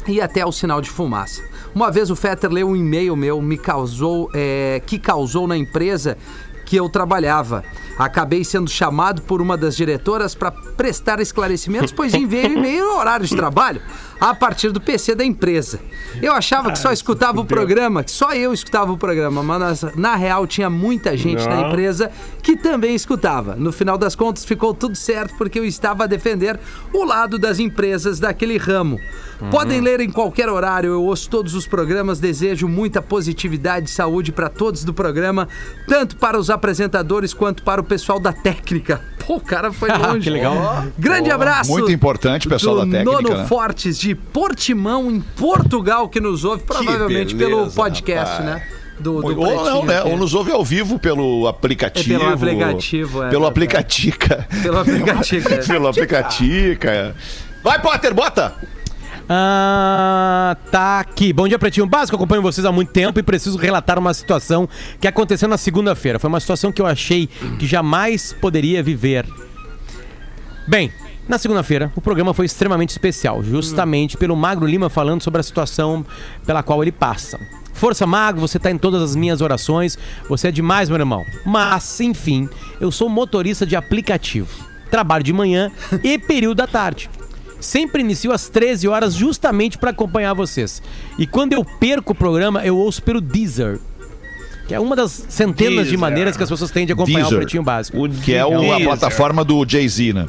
e 0.07 0.19
até 0.19 0.43
o 0.43 0.51
sinal 0.51 0.81
de 0.81 0.89
fumaça. 0.89 1.43
Uma 1.73 1.91
vez 1.91 2.09
o 2.09 2.15
Fetter 2.15 2.49
leu 2.49 2.67
um 2.67 2.75
e-mail 2.75 3.15
meu 3.15 3.41
me 3.41 3.57
causou, 3.57 4.29
é, 4.33 4.81
que 4.85 4.97
causou 4.97 5.47
na 5.47 5.55
empresa 5.55 6.17
que 6.71 6.77
eu 6.77 6.87
trabalhava. 6.87 7.65
Acabei 7.97 8.45
sendo 8.45 8.69
chamado 8.69 9.21
por 9.23 9.41
uma 9.41 9.57
das 9.57 9.75
diretoras 9.75 10.33
para 10.33 10.51
prestar 10.51 11.19
esclarecimentos, 11.19 11.91
pois 11.91 12.13
enviei 12.13 12.45
o 12.45 12.57
e-mail 12.57 12.85
no 12.85 12.97
horário 12.97 13.27
de 13.27 13.35
trabalho, 13.35 13.81
a 14.21 14.35
partir 14.35 14.71
do 14.71 14.79
PC 14.79 15.15
da 15.15 15.25
empresa. 15.25 15.79
Eu 16.21 16.31
achava 16.33 16.71
que 16.71 16.77
só 16.77 16.91
escutava 16.91 17.41
o 17.41 17.45
programa, 17.45 18.03
que 18.03 18.11
só 18.11 18.33
eu 18.33 18.53
escutava 18.53 18.91
o 18.91 18.97
programa, 18.97 19.41
mas 19.41 19.81
na, 19.81 19.91
na 19.95 20.15
real 20.15 20.45
tinha 20.45 20.69
muita 20.69 21.17
gente 21.17 21.43
na 21.47 21.55
Não. 21.55 21.67
empresa 21.69 22.11
que 22.43 22.55
também 22.55 22.93
escutava. 22.93 23.55
No 23.55 23.71
final 23.71 23.97
das 23.97 24.13
contas 24.15 24.45
ficou 24.45 24.75
tudo 24.75 24.95
certo 24.95 25.33
porque 25.39 25.57
eu 25.57 25.65
estava 25.65 26.03
a 26.03 26.07
defender 26.07 26.59
o 26.93 27.03
lado 27.03 27.39
das 27.39 27.57
empresas 27.57 28.19
daquele 28.19 28.57
ramo. 28.57 28.99
Podem 29.49 29.81
ler 29.81 29.99
em 30.01 30.09
qualquer 30.11 30.47
horário, 30.49 30.91
eu 30.91 31.03
ouço 31.03 31.27
todos 31.27 31.55
os 31.55 31.65
programas, 31.65 32.19
desejo 32.19 32.67
muita 32.67 33.01
positividade 33.01 33.89
e 33.89 33.91
saúde 33.91 34.31
para 34.31 34.49
todos 34.49 34.83
do 34.83 34.93
programa, 34.93 35.47
tanto 35.87 36.15
para 36.15 36.37
os 36.37 36.51
apresentadores 36.51 37.33
quanto 37.33 37.63
para 37.63 37.81
o 37.81 37.83
pessoal 37.83 38.19
da 38.19 38.31
técnica. 38.31 39.01
Pô, 39.25 39.37
o 39.37 39.41
cara 39.41 39.71
foi 39.73 39.89
longe. 39.97 40.25
que 40.25 40.29
legal. 40.29 40.85
Grande 40.95 41.31
abraço. 41.31 41.71
Muito 41.71 41.91
importante, 41.91 42.47
pessoal 42.47 42.75
do 42.75 42.85
da 42.85 42.99
técnica, 42.99 43.21
Nono 43.23 43.37
né? 43.37 43.45
Fortes 43.47 43.97
de 43.97 44.10
Portimão, 44.15 45.09
em 45.11 45.19
Portugal, 45.21 46.07
que 46.09 46.19
nos 46.19 46.43
ouve, 46.45 46.63
provavelmente 46.63 47.35
pelo 47.35 47.57
beleza, 47.57 47.75
podcast, 47.75 48.37
rapaz. 48.41 48.45
né? 48.45 48.67
Do, 48.99 49.19
do 49.19 49.41
Ou 49.41 49.65
não, 49.65 49.83
né? 49.85 50.03
Ou 50.03 50.15
nos 50.15 50.33
ouve 50.35 50.51
ao 50.51 50.63
vivo 50.63 50.99
pelo 50.99 51.47
aplicativo. 51.47 52.13
É 52.15 52.19
pelo 52.19 52.33
aplicativo, 52.33 53.23
é 53.23 53.29
Pelo 53.29 53.45
verdade. 53.45 53.47
aplicatica. 53.49 54.47
Pelo 54.61 54.77
aplicativo. 54.79 55.49
é. 55.53 55.57
pelo 55.65 55.87
aplicatica. 55.87 57.15
Vai, 57.63 57.81
Potter, 57.81 58.13
bota! 58.13 58.53
Ah, 59.27 60.55
tá 60.71 60.99
aqui. 60.99 61.31
Bom 61.31 61.47
dia, 61.47 61.57
Pretinho 61.57 61.85
Básico. 61.87 62.15
Acompanho 62.15 62.41
vocês 62.41 62.65
há 62.65 62.71
muito 62.71 62.91
tempo 62.91 63.17
e 63.19 63.23
preciso 63.23 63.57
relatar 63.57 63.97
uma 63.97 64.13
situação 64.13 64.67
que 64.99 65.07
aconteceu 65.07 65.47
na 65.47 65.57
segunda-feira. 65.57 66.19
Foi 66.19 66.27
uma 66.27 66.39
situação 66.39 66.71
que 66.71 66.81
eu 66.81 66.85
achei 66.85 67.27
que 67.57 67.65
jamais 67.65 68.33
poderia 68.33 68.83
viver. 68.83 69.25
Bem, 70.67 70.91
na 71.31 71.37
segunda-feira, 71.37 71.91
o 71.95 72.01
programa 72.01 72.33
foi 72.33 72.45
extremamente 72.45 72.89
especial, 72.89 73.41
justamente 73.41 74.17
pelo 74.17 74.35
Magro 74.35 74.65
Lima 74.67 74.89
falando 74.89 75.23
sobre 75.23 75.39
a 75.39 75.43
situação 75.43 76.05
pela 76.45 76.61
qual 76.61 76.83
ele 76.83 76.91
passa. 76.91 77.39
Força 77.73 78.05
Magro, 78.05 78.41
você 78.41 78.59
tá 78.59 78.69
em 78.69 78.77
todas 78.77 79.01
as 79.01 79.15
minhas 79.15 79.39
orações, 79.41 79.97
você 80.29 80.49
é 80.49 80.51
demais, 80.51 80.89
meu 80.89 80.99
irmão. 80.99 81.25
Mas, 81.45 81.99
enfim, 82.01 82.47
eu 82.79 82.91
sou 82.91 83.09
motorista 83.09 83.65
de 83.65 83.75
aplicativo. 83.75 84.49
Trabalho 84.91 85.23
de 85.23 85.31
manhã 85.33 85.71
e 86.03 86.17
período 86.19 86.57
da 86.57 86.67
tarde. 86.67 87.09
Sempre 87.59 88.01
inicio 88.01 88.31
às 88.33 88.49
13 88.49 88.87
horas 88.87 89.13
justamente 89.13 89.77
para 89.77 89.91
acompanhar 89.91 90.33
vocês. 90.33 90.81
E 91.17 91.25
quando 91.25 91.53
eu 91.53 91.63
perco 91.63 92.11
o 92.11 92.15
programa, 92.15 92.63
eu 92.65 92.75
ouço 92.75 93.01
pelo 93.01 93.21
Deezer. 93.21 93.79
Que 94.67 94.73
é 94.75 94.79
uma 94.79 94.95
das 94.95 95.11
centenas 95.29 95.73
de 95.75 95.91
Deezer. 95.91 95.99
maneiras 95.99 96.35
que 96.35 96.43
as 96.43 96.49
pessoas 96.49 96.71
têm 96.71 96.85
de 96.85 96.93
acompanhar 96.93 97.19
Deezer. 97.21 97.37
o 97.37 97.41
Pretinho 97.41 97.63
Básico. 97.63 98.09
Que 98.23 98.33
é 98.33 98.45
o- 98.45 98.73
a 98.73 98.79
plataforma 98.81 99.43
do 99.45 99.63
Jay-Z, 99.67 100.11
né? 100.13 100.27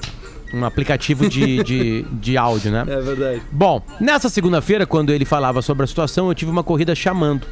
Um 0.54 0.64
aplicativo 0.64 1.28
de, 1.28 1.62
de, 1.62 2.02
de 2.02 2.36
áudio, 2.36 2.70
né? 2.70 2.84
É 2.86 3.00
verdade. 3.00 3.42
Bom, 3.50 3.82
nessa 4.00 4.28
segunda-feira, 4.28 4.84
quando 4.86 5.10
ele 5.10 5.24
falava 5.24 5.62
sobre 5.62 5.84
a 5.84 5.86
situação, 5.86 6.28
eu 6.28 6.34
tive 6.34 6.50
uma 6.50 6.62
corrida 6.62 6.94
chamando. 6.94 7.46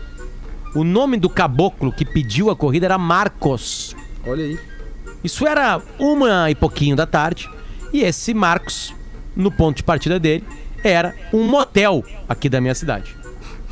O 0.74 0.84
nome 0.84 1.16
do 1.16 1.28
caboclo 1.28 1.90
que 1.92 2.04
pediu 2.04 2.50
a 2.50 2.56
corrida 2.56 2.86
era 2.86 2.98
Marcos. 2.98 3.96
Olha 4.26 4.44
aí. 4.44 4.58
Isso 5.24 5.46
era 5.46 5.80
uma 5.98 6.50
e 6.50 6.54
pouquinho 6.54 6.94
da 6.94 7.06
tarde. 7.06 7.48
E 7.92 8.02
esse 8.02 8.32
Marcos, 8.34 8.94
no 9.34 9.50
ponto 9.50 9.78
de 9.78 9.82
partida 9.82 10.20
dele, 10.20 10.44
era 10.84 11.14
um 11.32 11.44
motel 11.44 12.04
aqui 12.28 12.48
da 12.48 12.60
minha 12.60 12.74
cidade. 12.74 13.16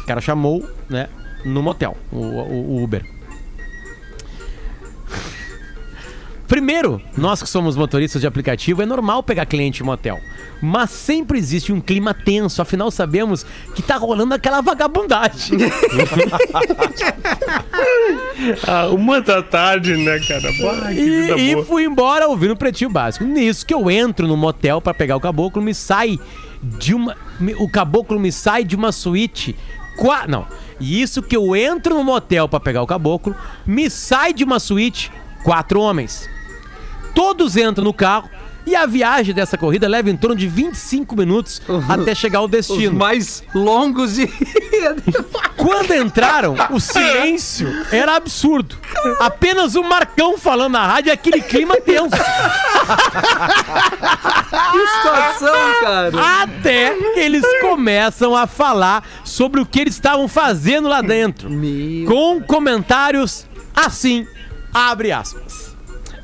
O 0.03 0.07
cara 0.07 0.21
chamou, 0.21 0.67
né, 0.89 1.09
no 1.45 1.63
motel, 1.63 1.97
o, 2.11 2.17
o- 2.17 2.77
o 2.79 2.83
Uber. 2.83 3.05
Primeiro, 6.49 7.01
nós 7.15 7.43
que 7.43 7.49
somos 7.49 7.77
motoristas 7.77 8.23
de 8.23 8.27
aplicativo, 8.27 8.81
é 8.81 8.87
normal 8.87 9.23
pegar 9.23 9.45
cliente 9.45 9.83
em 9.83 9.87
motel. 9.87 10.19
Mas 10.63 10.91
sempre 10.91 11.39
existe 11.39 11.73
um 11.73 11.81
clima 11.81 12.15
tenso, 12.15 12.63
afinal 12.63 12.91
sabemos 12.91 13.45
que 13.75 13.83
tá 13.83 13.97
rolando 13.97 14.35
aquela 14.35 14.63
vagabundagem. 14.63 15.59
Ah, 18.67 18.87
uma 18.89 19.21
da 19.21 19.43
tarde, 19.43 19.97
né, 19.97 20.19
cara? 20.21 20.51
Bah, 20.61 20.93
E, 20.93 21.53
e 21.53 21.65
fui 21.65 21.85
embora 21.85 22.29
ouvindo 22.29 22.53
o 22.53 22.57
Pretinho 22.57 22.89
Básico. 22.91 23.25
Nisso 23.25 23.67
que 23.67 23.75
eu 23.75 23.91
entro 23.91 24.27
no 24.27 24.37
motel 24.37 24.81
pra 24.81 24.95
pegar 24.95 25.17
o 25.17 25.21
caboclo, 25.21 25.61
me 25.61 25.75
sai 25.75 26.19
de 26.63 26.95
uma. 26.95 27.17
O 27.59 27.69
caboclo 27.69 28.19
me 28.19 28.31
sai 28.33 28.65
de 28.65 28.77
uma 28.77 28.93
suíte. 28.93 29.57
Qua, 29.97 30.27
não. 30.27 30.47
E 30.81 31.03
isso 31.03 31.21
que 31.23 31.37
eu 31.37 31.55
entro 31.57 31.97
no 31.97 32.05
motel 32.05 32.49
pra 32.49 32.61
pegar 32.61 32.83
o 32.83 32.87
caboclo, 32.87 33.35
me 33.67 33.91
sai 33.91 34.33
de 34.33 34.45
uma 34.45 34.61
suíte 34.61 35.11
quatro 35.43 35.81
homens. 35.81 36.29
Todos 37.19 37.57
entram 37.57 37.83
no 37.83 37.93
carro 37.93 38.31
e 38.65 38.77
a 38.77 38.87
viagem 38.87 39.35
dessa 39.35 39.59
corrida 39.59 39.89
leva 39.89 40.09
em 40.09 40.17
torno 40.17 40.37
de 40.37 40.47
25 40.47 41.17
minutos 41.17 41.61
até 41.89 42.15
chegar 42.15 42.39
ao 42.39 42.45
Os 42.45 42.51
destino. 42.53 42.97
mais 42.97 43.43
longos 43.53 44.15
de. 44.15 44.29
Quando 45.59 45.93
entraram, 45.97 46.55
o 46.71 46.79
silêncio 46.79 47.69
era 47.91 48.15
absurdo. 48.15 48.77
Apenas 49.19 49.75
o 49.75 49.83
Marcão 49.83 50.39
falando 50.39 50.75
na 50.75 50.87
rádio 50.87 51.09
e 51.09 51.13
aquele 51.13 51.41
clima 51.41 51.75
tenso. 51.81 52.11
que 54.73 54.87
situação, 54.87 55.75
cara. 55.81 56.43
Até 56.43 56.95
que 57.15 57.19
eles 57.19 57.45
começam 57.63 58.37
a 58.37 58.47
falar 58.47 59.03
sobre 59.25 59.61
o 59.61 59.67
que 59.67 59.81
eles 59.81 59.95
estavam 59.95 60.29
fazendo 60.29 60.89
lá 60.89 61.03
dentro. 61.03 61.51
Meu. 61.51 62.07
Com 62.07 62.41
comentários 62.41 63.45
assim, 63.75 64.25
abre 64.73 65.11
aspas. 65.11 65.48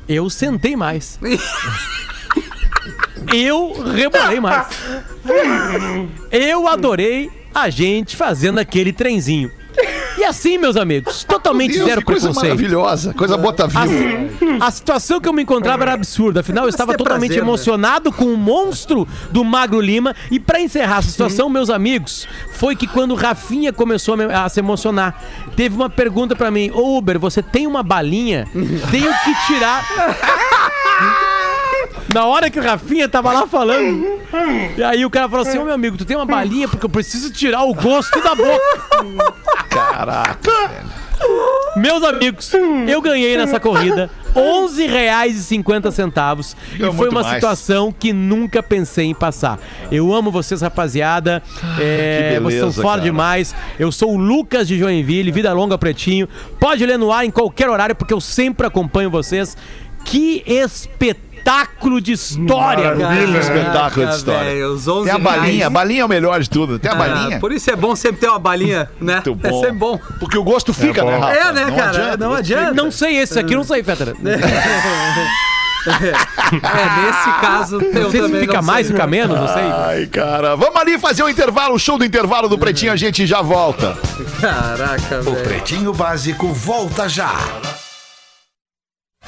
Eu 0.07 0.29
sentei 0.29 0.75
mais. 0.75 1.19
Eu 3.33 3.73
rebolei 3.91 4.39
mais. 4.39 4.67
Eu 6.31 6.67
adorei 6.67 7.31
a 7.53 7.69
gente 7.69 8.15
fazendo 8.15 8.59
aquele 8.59 8.93
trenzinho. 8.93 9.51
E 10.25 10.27
assim, 10.27 10.57
meus 10.57 10.75
amigos, 10.75 11.23
totalmente 11.23 11.75
Deus, 11.75 11.85
zero 11.85 12.01
que 12.01 12.05
coisa 12.07 12.29
preconceito. 12.29 12.49
maravilhosa. 12.49 13.13
Coisa 13.13 13.37
boa 13.37 13.53
tá 13.53 13.67
A, 14.59 14.65
a 14.65 14.71
situação 14.71 15.21
que 15.21 15.29
eu 15.29 15.33
me 15.33 15.43
encontrava 15.43 15.83
era 15.83 15.93
absurda. 15.93 16.39
Afinal, 16.39 16.63
eu 16.63 16.69
estava 16.69 16.97
totalmente 16.97 17.27
prazer, 17.29 17.43
né? 17.43 17.47
emocionado 17.47 18.11
com 18.11 18.25
o 18.25 18.35
monstro 18.35 19.07
do 19.29 19.43
Magro 19.43 19.79
Lima. 19.79 20.15
E 20.31 20.39
pra 20.39 20.59
encerrar 20.59 20.97
essa 20.97 21.11
situação, 21.11 21.47
meus 21.47 21.69
amigos, 21.69 22.27
foi 22.53 22.75
que 22.75 22.87
quando 22.87 23.13
Rafinha 23.13 23.71
começou 23.71 24.17
a, 24.19 24.45
a 24.45 24.49
se 24.49 24.59
emocionar, 24.59 25.21
teve 25.55 25.75
uma 25.75 25.91
pergunta 25.91 26.35
pra 26.35 26.49
mim: 26.49 26.71
Ô 26.73 26.97
Uber, 26.97 27.19
você 27.19 27.43
tem 27.43 27.67
uma 27.67 27.83
balinha? 27.83 28.47
Tenho 28.89 29.13
que 29.23 29.45
tirar. 29.45 29.85
Na 32.13 32.25
hora 32.25 32.49
que 32.49 32.59
o 32.59 32.63
Rafinha 32.63 33.09
tava 33.09 33.31
lá 33.31 33.47
falando. 33.47 34.19
E 34.77 34.83
aí 34.83 35.05
o 35.05 35.09
cara 35.09 35.27
falou 35.27 35.45
assim: 35.45 35.57
Ô 35.57 35.63
meu 35.63 35.73
amigo, 35.73 35.97
tu 35.97 36.05
tem 36.05 36.15
uma 36.15 36.25
balinha 36.25 36.67
porque 36.67 36.85
eu 36.85 36.89
preciso 36.89 37.31
tirar 37.31 37.63
o 37.63 37.73
gosto 37.73 38.21
da 38.21 38.35
boca. 38.35 39.35
Caraca, 39.69 40.51
velho. 40.67 41.05
Meus 41.77 42.03
amigos, 42.03 42.51
eu 42.87 43.01
ganhei 43.01 43.37
nessa 43.37 43.59
corrida 43.59 44.09
R$ 44.33 44.41
11,50 44.41 46.55
e 46.73 46.93
foi 46.93 47.09
uma 47.09 47.21
mais. 47.21 47.35
situação 47.35 47.91
que 47.91 48.13
nunca 48.13 48.61
pensei 48.61 49.05
em 49.05 49.13
passar. 49.13 49.59
Eu 49.91 50.13
amo 50.13 50.31
vocês, 50.31 50.61
rapaziada. 50.61 51.41
É, 51.79 52.35
que 52.35 52.39
vocês 52.41 52.59
são 52.59 52.69
beleza, 52.69 52.81
fora 52.81 52.97
cara. 52.97 53.03
demais. 53.03 53.55
Eu 53.79 53.91
sou 53.91 54.13
o 54.13 54.17
Lucas 54.17 54.67
de 54.67 54.77
Joinville, 54.77 55.31
Vida 55.31 55.51
Longa 55.53 55.77
Pretinho. 55.77 56.27
Pode 56.59 56.85
ler 56.85 56.97
no 56.97 57.11
ar 57.11 57.25
em 57.25 57.31
qualquer 57.31 57.69
horário, 57.69 57.95
porque 57.95 58.13
eu 58.13 58.21
sempre 58.21 58.67
acompanho 58.67 59.09
vocês. 59.09 59.57
Que 60.03 60.43
espetáculo 60.45 61.34
de 62.01 62.11
história! 62.13 62.95
Maravilha. 62.95 63.39
cara. 63.39 63.57
Espetáculo 63.59 64.05
de 64.07 64.15
história. 64.15 64.43
velho, 64.51 64.73
os 64.73 64.87
11 64.87 65.05
Tem 65.05 65.13
a 65.13 65.19
balinha. 65.19 65.41
A 65.43 65.51
reais. 65.57 65.73
balinha 65.73 66.01
é 66.01 66.05
o 66.05 66.09
melhor 66.09 66.39
de 66.41 66.49
tudo. 66.49 66.79
Tem 66.79 66.89
a 66.89 66.93
Ah, 66.93 66.97
balinha. 66.97 67.39
por 67.39 67.51
isso 67.51 67.69
é 67.71 67.75
bom 67.75 67.95
sempre 67.95 68.21
ter 68.21 68.27
uma 68.29 68.39
balinha, 68.39 68.89
né? 68.99 69.15
Muito 69.15 69.35
bom. 69.35 69.47
É 69.47 69.53
sempre 69.61 69.77
bom. 69.77 69.99
Porque 70.19 70.37
o 70.37 70.43
gosto 70.43 70.73
fica, 70.73 71.03
bom. 71.03 71.11
né, 71.11 71.17
Rafa? 71.17 71.33
É, 71.33 71.51
né, 71.53 71.71
cara? 71.75 72.17
não 72.17 72.33
adianta. 72.33 72.73
Não 72.73 72.89
sei 72.91 73.17
esse 73.17 73.37
aqui, 73.39 73.53
não 73.55 73.63
sei, 73.63 73.83
Fetra. 73.83 74.13
É, 75.85 77.05
nesse 77.05 77.39
caso, 77.41 77.79
eu 77.79 78.03
Não 78.03 78.09
sei 78.09 78.19
se 78.21 78.25
também 78.25 78.41
fica 78.41 78.53
não 78.55 78.63
mais, 78.63 78.87
sei. 78.87 78.95
fica 78.95 79.05
menos, 79.07 79.39
não 79.39 79.47
sei. 79.47 79.61
Ai, 79.63 80.05
cara. 80.07 80.55
Vamos 80.55 80.75
ali 80.77 80.97
fazer 80.97 81.21
o 81.21 81.29
intervalo, 81.29 81.75
o 81.75 81.79
show 81.79 81.95
do 81.95 82.03
intervalo 82.03 82.47
do 82.49 82.57
Pretinho, 82.57 82.91
a 82.91 82.95
gente 82.95 83.27
já 83.27 83.41
volta. 83.43 83.95
Caraca, 84.41 85.19
O 85.19 85.33
velho. 85.33 85.43
Pretinho 85.47 85.93
Básico 85.93 86.51
volta 86.51 87.07
já. 87.07 87.31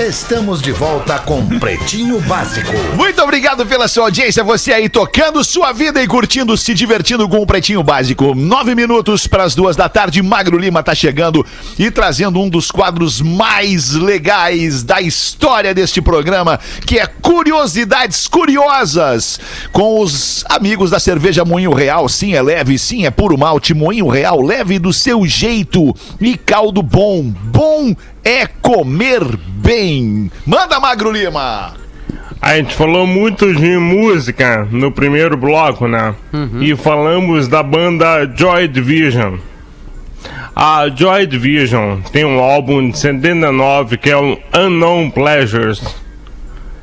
Estamos 0.00 0.62
de 0.62 0.72
volta 0.72 1.18
com 1.18 1.46
Pretinho 1.58 2.22
Básico. 2.22 2.72
Muito 2.96 3.20
obrigado 3.22 3.66
pela 3.66 3.86
sua 3.86 4.04
audiência, 4.04 4.42
você 4.42 4.72
aí 4.72 4.88
tocando 4.88 5.44
sua 5.44 5.72
vida 5.72 6.02
e 6.02 6.08
curtindo, 6.08 6.56
se 6.56 6.72
divertindo 6.72 7.28
com 7.28 7.36
o 7.36 7.46
Pretinho 7.46 7.82
Básico. 7.82 8.34
Nove 8.34 8.74
minutos 8.74 9.26
para 9.26 9.44
as 9.44 9.54
duas 9.54 9.76
da 9.76 9.90
tarde, 9.90 10.22
Magro 10.22 10.56
Lima 10.56 10.82
tá 10.82 10.94
chegando 10.94 11.44
e 11.78 11.90
trazendo 11.90 12.40
um 12.40 12.48
dos 12.48 12.70
quadros 12.70 13.20
mais 13.20 13.92
legais 13.92 14.82
da 14.82 15.02
história 15.02 15.74
deste 15.74 16.00
programa, 16.00 16.58
que 16.86 16.98
é 16.98 17.06
Curiosidades 17.06 18.26
Curiosas, 18.26 19.38
com 19.70 20.00
os 20.00 20.46
amigos 20.48 20.90
da 20.90 20.98
cerveja 20.98 21.44
Moinho 21.44 21.74
Real. 21.74 22.08
Sim, 22.08 22.32
é 22.32 22.40
leve, 22.40 22.78
sim, 22.78 23.04
é 23.04 23.10
puro 23.10 23.36
malte. 23.36 23.74
Moinho 23.74 24.08
Real, 24.08 24.40
leve 24.40 24.78
do 24.78 24.94
seu 24.94 25.26
jeito 25.26 25.94
e 26.18 26.38
caldo 26.38 26.82
bom. 26.82 27.30
Bom 27.52 27.94
é 28.24 28.46
comer 28.46 29.24
bem. 29.36 30.30
Manda, 30.46 30.78
Magro 30.80 31.10
Lima! 31.10 31.74
A 32.42 32.56
gente 32.56 32.74
falou 32.74 33.06
muito 33.06 33.54
de 33.54 33.76
música 33.76 34.66
no 34.70 34.90
primeiro 34.90 35.36
bloco, 35.36 35.86
né? 35.86 36.14
E 36.60 36.74
falamos 36.74 37.48
da 37.48 37.62
banda 37.62 38.26
Joy 38.34 38.66
Division. 38.66 39.36
A 40.56 40.88
Joy 40.88 41.26
Division 41.26 42.00
tem 42.12 42.24
um 42.24 42.40
álbum 42.40 42.90
de 42.90 42.98
79 42.98 43.98
que 43.98 44.10
é 44.10 44.16
o 44.16 44.38
Unknown 44.54 45.10
Pleasures, 45.10 45.82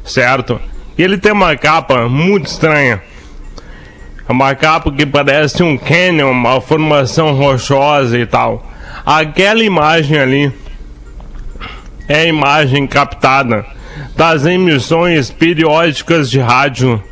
certo? 0.05 0.59
E 0.97 1.03
ele 1.03 1.17
tem 1.17 1.31
uma 1.31 1.55
capa 1.55 2.07
muito 2.07 2.45
estranha. 2.45 3.01
É 4.27 4.31
uma 4.31 4.53
capa 4.53 4.91
que 4.91 5.05
parece 5.05 5.63
um 5.63 5.77
canyon, 5.77 6.31
uma 6.31 6.61
formação 6.61 7.33
rochosa 7.33 8.17
e 8.17 8.25
tal. 8.25 8.65
Aquela 9.05 9.63
imagem 9.63 10.19
ali 10.19 10.53
é 12.07 12.19
a 12.19 12.25
imagem 12.25 12.87
captada 12.87 13.65
das 14.15 14.45
emissões 14.45 15.29
periódicas 15.29 16.29
de 16.29 16.39
rádio 16.39 17.03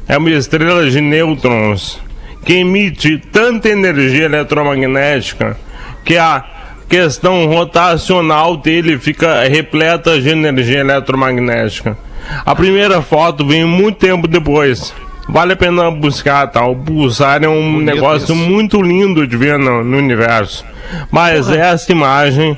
É 0.06 0.16
uma 0.16 0.30
estrela 0.30 0.88
de 0.88 0.98
nêutrons 1.00 2.00
que 2.44 2.54
emite 2.54 3.18
tanta 3.18 3.68
energia 3.68 4.24
eletromagnética 4.24 5.56
que 6.04 6.16
a 6.16 6.44
questão 6.89 7.47
rotacional 7.47 8.57
dele 8.57 8.99
fica 8.99 9.45
repleta 9.45 10.20
de 10.20 10.28
energia 10.30 10.80
eletromagnética. 10.80 11.97
A 12.45 12.55
primeira 12.55 13.03
foto 13.03 13.47
vem 13.47 13.64
muito 13.64 13.99
tempo 13.99 14.26
depois. 14.26 14.93
Vale 15.28 15.53
a 15.53 15.57
pena 15.57 15.91
buscar, 15.91 16.47
tá? 16.47 16.64
O 16.66 16.74
pulsar 16.74 17.45
é 17.45 17.49
um 17.49 17.78
negócio 17.80 18.34
muito 18.34 18.80
lindo 18.80 19.26
de 19.26 19.36
ver 19.36 19.59
no, 19.59 19.84
no 19.84 19.99
universo. 19.99 20.64
Mas 21.11 21.51
essa 21.51 21.93
imagem 21.93 22.57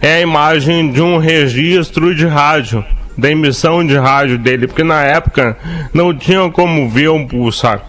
é 0.00 0.14
a 0.14 0.20
imagem 0.20 0.90
de 0.90 1.00
um 1.00 1.18
registro 1.18 2.12
de 2.12 2.26
rádio, 2.26 2.84
da 3.16 3.30
emissão 3.30 3.86
de 3.86 3.96
rádio 3.96 4.36
dele, 4.36 4.66
porque 4.66 4.82
na 4.82 5.04
época 5.04 5.56
não 5.94 6.12
tinha 6.12 6.50
como 6.50 6.90
ver 6.90 7.10
um 7.10 7.24
pulsar. 7.24 7.82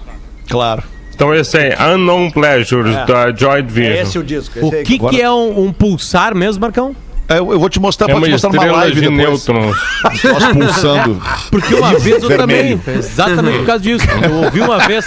Claro. 0.47 0.83
Então 1.13 1.33
esse 1.33 1.57
é 1.57 1.77
Unknown 1.93 2.31
Pleasures 2.31 2.95
da 3.05 3.31
Joy 3.33 3.61
Division. 3.63 3.93
Esse 4.01 4.17
é 4.17 4.19
o 4.19 4.23
disco. 4.23 4.59
O 4.59 4.67
esse 4.67 4.75
aí 4.77 4.83
que, 4.83 4.95
agora- 4.95 5.13
que 5.15 5.21
é 5.21 5.29
um, 5.31 5.65
um 5.65 5.71
pulsar 5.73 6.35
mesmo, 6.35 6.61
Marcão? 6.61 6.95
É, 7.29 7.39
Eu, 7.39 7.53
eu 7.53 7.59
vou 7.59 7.69
te 7.69 7.79
mostrar 7.79 8.09
É 8.09 8.13
pra 8.13 8.21
te 8.21 8.31
mostrar 8.31 8.51
numa 8.51 8.65
live 8.71 8.95
de 8.95 9.01
depois. 9.01 9.17
nêutrons. 9.17 9.77
Nós 10.23 10.45
pulsando. 10.51 11.21
Porque 11.49 11.73
uma 11.75 11.97
vez 11.97 12.21
eu 12.21 12.27
vermelho. 12.29 12.79
também. 12.79 12.99
Exatamente 12.99 13.57
por 13.59 13.65
causa 13.65 13.81
disso. 13.83 14.05
Eu 14.23 14.33
ouvi 14.43 14.59
uma 14.61 14.79
vez. 14.79 15.05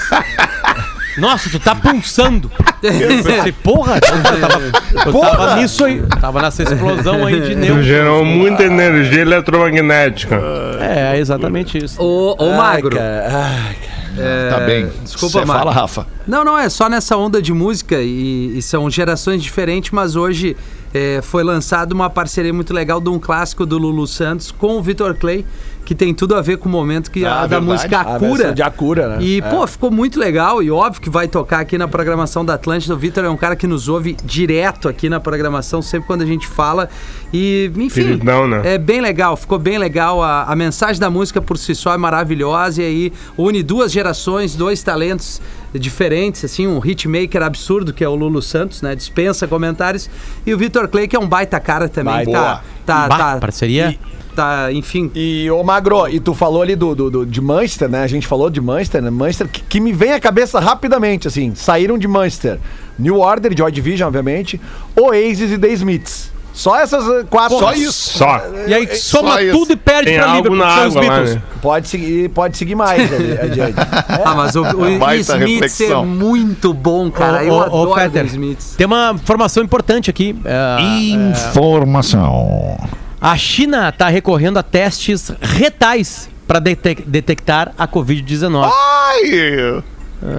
Nossa, 1.18 1.48
tu 1.48 1.59
tá 1.59 1.74
pulsando. 1.74 2.50
Eu 2.82 3.22
pensei, 3.22 3.52
porra, 3.52 3.94
eu 3.96 4.40
tava, 4.40 4.62
eu 5.07 5.12
tava 5.20 5.57
nisso 5.57 5.84
aí. 5.84 6.02
Tava 6.20 6.42
nessa 6.42 6.62
explosão 6.62 7.24
aí 7.24 7.40
de 7.40 7.54
neutro. 7.54 7.82
Gerou 7.82 8.22
muita 8.24 8.64
energia 8.64 9.22
eletromagnética. 9.22 10.38
É, 10.80 11.18
exatamente 11.18 11.82
isso. 11.82 12.00
Ô, 12.02 12.36
ô 12.38 12.50
Ai, 12.50 12.57
Magro. 12.57 12.96
cara, 12.96 13.26
ai, 13.30 13.76
cara. 14.23 14.51
Tá 14.51 14.67
bem. 14.67 14.91
desculpa, 15.03 15.41
Cê 15.41 15.45
Marco. 15.45 15.62
fala, 15.62 15.73
Rafa. 15.73 16.07
Não, 16.27 16.45
não, 16.45 16.59
é 16.59 16.69
só 16.69 16.89
nessa 16.89 17.17
onda 17.17 17.41
de 17.41 17.53
música 17.53 18.01
e, 18.01 18.59
e 18.59 18.62
são 18.62 18.89
gerações 18.91 19.43
diferentes, 19.43 19.91
mas 19.91 20.17
hoje 20.17 20.57
é, 20.93 21.21
foi 21.23 21.45
lançado 21.45 21.93
uma 21.93 22.09
parceria 22.09 22.53
muito 22.53 22.73
legal 22.73 23.01
de 23.01 23.09
um 23.09 23.19
clássico 23.19 23.67
do 23.67 23.79
Lulu 23.79 24.07
Santos 24.07 24.51
com 24.51 24.79
o 24.79 24.83
Vitor 24.83 25.14
Clay, 25.14 25.45
que 25.87 25.95
tem 25.95 26.12
tudo 26.12 26.34
a 26.34 26.43
ver 26.43 26.59
com 26.59 26.68
o 26.68 26.72
momento 26.72 27.11
que 27.11 27.24
Ah, 27.24 27.28
a, 27.30 27.34
da 27.43 27.47
verdade. 27.61 27.64
música 27.64 27.97
A 27.99 28.16
Acura. 28.16 28.28
versão 28.37 28.55
de 28.55 28.62
Acura, 28.62 29.09
né? 29.09 29.16
E, 29.20 29.39
É. 29.39 29.41
pô, 29.41 29.66
ficou 29.66 29.91
muito 29.91 30.18
legal 30.20 30.62
e 30.62 30.70
óbvio 30.70 31.01
que 31.01 31.09
vai 31.09 31.28
tocar 31.28 31.61
aqui 31.61 31.78
na 31.78 31.87
programação 31.89 32.45
da 32.45 32.55
Atlântida. 32.55 32.93
O 32.93 32.97
Vitor 32.99 33.24
é 33.24 33.30
um 33.30 33.37
cara 33.37 33.55
que 33.57 33.66
nos 33.68 33.89
ouve 33.89 34.16
direto 34.24 34.89
aqui 34.89 35.09
na 35.09 35.20
programação, 35.20 35.80
sempre 35.80 36.07
quando 36.09 36.22
a 36.22 36.26
gente 36.26 36.47
fala. 36.47 36.89
E, 37.32 37.70
enfim, 37.76 38.03
Queridão, 38.03 38.47
né? 38.49 38.62
é 38.64 38.76
bem 38.78 39.01
legal, 39.01 39.37
ficou 39.37 39.59
bem 39.59 39.78
legal. 39.78 40.22
A, 40.22 40.43
a 40.43 40.57
mensagem 40.57 41.01
da 41.01 41.09
música 41.09 41.41
por 41.41 41.57
si 41.57 41.74
só 41.74 41.95
é 41.95 41.97
maravilhosa 41.97 42.82
e 42.82 42.84
aí 42.84 43.12
une 43.39 43.62
duas 43.62 43.93
gerações, 43.93 44.57
dois 44.57 44.82
talentos 44.82 45.41
diferentes, 45.72 46.45
assim, 46.45 46.66
um 46.66 46.80
hitmaker 46.84 47.43
absurdo 47.43 47.93
que 47.93 48.03
é 48.03 48.09
o 48.09 48.14
Lulu 48.14 48.43
Santos, 48.43 48.82
né? 48.82 48.95
Dispensa 48.97 49.47
comentários. 49.47 50.11
E 50.45 50.53
o 50.53 50.59
Vitor 50.59 50.89
Clay, 50.89 51.07
que 51.07 51.14
é 51.14 51.18
um 51.18 51.28
baita 51.28 51.61
cara 51.61 51.89
também. 51.89 52.24
Tá, 52.32 52.62
tá, 52.84 53.09
Bah, 53.09 53.16
tá, 53.18 53.37
parceria. 53.39 53.91
e- 53.91 54.16
tá, 54.37 54.72
enfim. 54.72 55.11
E, 55.14 55.51
ô 55.51 55.62
Magro, 55.64 56.07
e 56.09 56.20
tu 56.20 56.34
falou 56.34 56.62
ali 56.62 56.76
do, 56.76 56.95
do, 56.95 57.11
do- 57.11 57.26
de 57.26 57.41
Manchester, 57.41 57.89
né? 57.89 58.03
A 58.03 58.07
gente 58.07 58.26
falou 58.26 58.49
de 58.51 58.61
Manchester, 58.61 59.03
né? 59.03 59.11
Manchester, 59.11 59.49
que, 59.49 59.62
que 59.62 59.80
me 59.80 59.93
vem 59.93 60.12
à 60.12 60.20
cabeça 60.20 60.61
rapidamente, 60.61 61.26
assim, 61.26 61.53
saíram 61.55 61.99
de 61.99 62.07
Manchester. 62.07 62.59
New 62.99 63.18
Order, 63.18 63.53
Joy 63.57 63.72
Division, 63.72 64.07
obviamente, 64.07 64.61
Oasis 64.95 65.51
e 65.53 65.59
The 65.59 65.68
Smiths. 65.68 66.37
Só 66.55 66.74
essas 66.78 67.07
eh, 67.07 67.24
quatro. 67.28 67.59
Só 67.59 67.74
isso. 67.74 68.16
Só. 68.18 68.41
E 68.66 68.72
aí 68.72 68.97
soma 68.97 69.43
isso. 69.43 69.59
tudo 69.59 69.72
e 69.74 69.76
perde 69.76 70.07
Tem 70.07 70.14
pra 70.18 70.30
algo 70.30 70.37
Liverpool, 70.49 70.57
na 70.57 70.66
que 70.72 70.78
são 70.78 70.89
os 70.89 70.97
água 70.97 71.09
lá, 71.09 71.14
Beatles. 71.16 71.34
né? 71.37 71.43
Pode 71.61 71.89
seguir, 71.89 72.30
pode 72.30 72.57
seguir 72.57 72.74
mais 72.74 73.12
adiante. 73.43 73.74
Ah, 74.24 74.34
mas 74.34 74.57
o, 74.57 74.62
o 74.62 74.99
Baita 74.99 75.37
Smiths 75.37 75.80
é 75.82 75.95
muito 75.97 76.72
bom, 76.72 77.11
cara. 77.11 77.45
Eu 77.45 77.53
ô, 77.53 77.61
adoro 77.62 77.91
o 78.22 78.26
Smiths. 78.26 78.74
Tem 78.74 78.87
uma 78.87 79.12
informação 79.14 79.62
importante 79.62 80.09
aqui. 80.09 80.34
é, 80.47 80.78
Informação. 81.51 82.78
A 83.29 83.37
China 83.37 83.89
está 83.89 84.09
recorrendo 84.09 84.57
a 84.57 84.62
testes 84.62 85.33
retais 85.41 86.31
para 86.47 86.61
detectar 86.61 87.74
a 87.77 87.89
Covid-19. 87.89 88.70
Ai! 88.72 89.83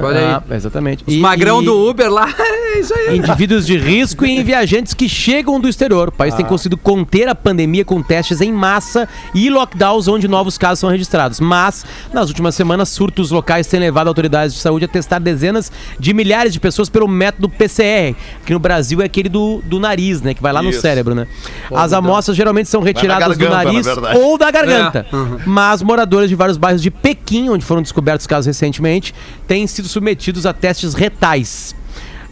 Olha 0.03 0.19
aí. 0.19 0.25
Ah, 0.25 0.43
exatamente. 0.55 1.03
Os 1.05 1.13
E- 1.13 1.19
magrão 1.19 1.61
e- 1.61 1.65
do 1.65 1.87
Uber 1.89 2.09
lá, 2.11 2.27
é 2.39 2.79
isso 2.79 2.93
aí. 2.93 3.17
Indivíduos 3.17 3.65
de 3.65 3.77
risco 3.77 4.25
e 4.25 4.31
em 4.31 4.43
viajantes 4.43 4.93
que 4.93 5.07
chegam 5.07 5.59
do 5.59 5.67
exterior. 5.69 6.09
O 6.09 6.11
país 6.11 6.33
tem 6.33 6.45
conseguido 6.45 6.77
conter 6.77 7.27
a 7.27 7.35
pandemia 7.35 7.85
com 7.85 8.01
testes 8.01 8.41
em 8.41 8.51
massa 8.51 9.07
e 9.33 9.49
lockdowns 9.49 10.07
onde 10.07 10.27
novos 10.27 10.57
casos 10.57 10.79
são 10.79 10.89
registrados. 10.89 11.39
Mas, 11.39 11.85
nas 12.11 12.27
últimas 12.29 12.55
semanas, 12.55 12.89
surtos 12.89 13.29
locais 13.31 13.67
têm 13.67 13.79
levado 13.79 14.07
autoridades 14.07 14.55
de 14.55 14.61
saúde 14.61 14.85
a 14.85 14.87
testar 14.87 15.19
dezenas 15.19 15.71
de 15.99 16.13
milhares 16.13 16.53
de 16.53 16.59
pessoas 16.59 16.89
pelo 16.89 17.07
método 17.07 17.47
PCR, 17.47 18.15
que 18.45 18.53
no 18.53 18.59
Brasil 18.59 19.01
é 19.01 19.05
aquele 19.05 19.29
do, 19.29 19.61
do 19.63 19.79
nariz, 19.79 20.21
né? 20.21 20.33
Que 20.33 20.41
vai 20.41 20.51
lá 20.53 20.61
no 20.63 20.69
Isso. 20.71 20.81
cérebro, 20.81 21.13
né? 21.13 21.27
As 21.73 21.93
amostras 21.93 22.35
geralmente 22.35 22.67
são 22.69 22.81
retiradas 22.81 23.37
do 23.37 23.43
garganta, 23.43 23.63
nariz 23.65 23.85
na 23.85 23.93
verdade. 23.93 24.19
ou 24.19 24.37
da 24.37 24.49
garganta. 24.49 25.05
É, 25.11 25.15
uhum. 25.15 25.37
Mas 25.45 25.81
moradores 25.81 26.29
de 26.29 26.35
vários 26.35 26.57
bairros 26.57 26.81
de 26.81 26.89
Pequim, 26.89 27.49
onde 27.49 27.63
foram 27.63 27.81
descobertos 27.81 28.25
casos 28.25 28.47
recentemente, 28.47 29.13
têm 29.47 29.66
sido 29.67 29.87
submetidos 29.87 30.45
a 30.45 30.53
testes 30.53 30.93
retais. 30.93 31.75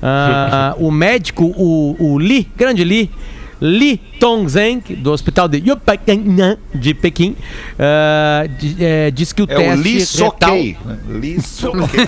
Ah, 0.01 0.75
o 0.77 0.91
médico, 0.91 1.45
o, 1.57 1.95
o 1.99 2.19
Li, 2.19 2.47
grande 2.55 2.83
Li, 2.83 3.09
Li 3.61 3.97
Tongzheng, 4.19 4.81
do 4.97 5.11
hospital 5.11 5.47
de 5.47 5.57
Yupacan, 5.65 6.57
de 6.73 6.93
Pequim, 6.93 7.35
di- 8.59 8.75
eh, 8.79 9.11
diz 9.11 9.31
que 9.33 9.41
o 9.41 9.47
É 9.49 9.55
o 9.55 9.57
teste 9.57 9.81
Li 9.81 9.93
retal, 9.93 10.05
Soquei. 10.49 10.77
Li 11.09 11.41
Soquei. 11.41 12.05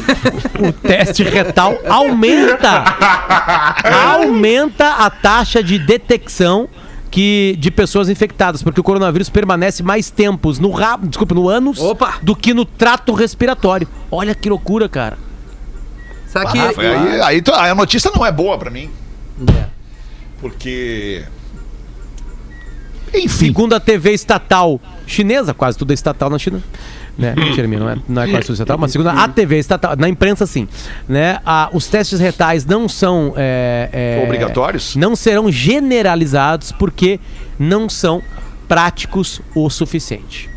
o 0.70 0.74
teste 0.74 1.24
retal 1.24 1.74
aumenta, 1.88 2.84
aumenta 4.14 4.90
a 5.06 5.10
taxa 5.10 5.64
de 5.64 5.80
detecção 5.80 6.68
que, 7.10 7.56
de 7.60 7.72
pessoas 7.72 8.10
infectadas, 8.10 8.62
porque 8.62 8.80
o 8.80 8.84
coronavírus 8.84 9.30
permanece 9.30 9.82
mais 9.84 10.10
tempos 10.12 10.60
no 10.60 10.70
rabo, 10.72 11.08
desculpa, 11.08 11.34
no 11.34 11.48
ânus 11.50 11.80
Opa! 11.80 12.18
do 12.22 12.36
que 12.36 12.54
no 12.54 12.66
trato 12.66 13.14
respiratório. 13.14 13.88
Olha 14.12 14.36
que 14.36 14.50
loucura, 14.50 14.88
cara. 14.90 15.18
Sabe 16.28 16.52
que 16.52 16.60
Ah, 16.60 16.72
aí, 16.78 17.22
aí 17.22 17.42
tu- 17.42 17.54
a 17.54 17.74
notícia 17.74 18.12
não 18.14 18.26
é 18.26 18.32
boa 18.32 18.58
pra 18.58 18.70
mim. 18.70 18.90
É. 19.56 19.66
Porque 20.42 21.24
Enfim. 23.14 23.28
Segundo 23.48 23.74
a 23.74 23.80
TV 23.80 24.12
estatal 24.14 24.80
chinesa, 25.08 25.54
quase 25.54 25.78
tudo 25.78 25.92
é 25.92 25.94
estatal 25.94 26.30
na 26.30 26.38
China. 26.38 26.62
Né? 27.18 27.34
Mentira 27.38 27.68
minha, 27.68 27.80
não 27.80 27.90
é, 27.90 27.98
não 28.08 28.22
é 28.22 28.28
quase 28.28 28.46
tudo 28.46 28.54
estatal, 28.54 28.78
mas 28.78 28.92
segundo 28.92 29.10
a 29.10 29.28
TV 29.28 29.58
estatal, 29.58 29.96
na 29.98 30.08
imprensa 30.08 30.46
sim. 30.46 30.68
Né? 31.08 31.40
Ah, 31.46 31.70
os 31.74 31.88
testes 31.88 32.20
retais 32.20 32.66
não 32.66 32.88
são. 32.88 33.34
é, 33.36 34.20
é, 34.20 34.24
Obrigatórios? 34.24 34.96
Não 34.96 35.16
serão 35.16 35.52
generalizados 35.52 36.72
porque 36.72 37.20
não 37.58 37.90
são 37.90 38.22
práticos 38.68 39.42
o 39.56 39.70
suficiente. 39.70 40.50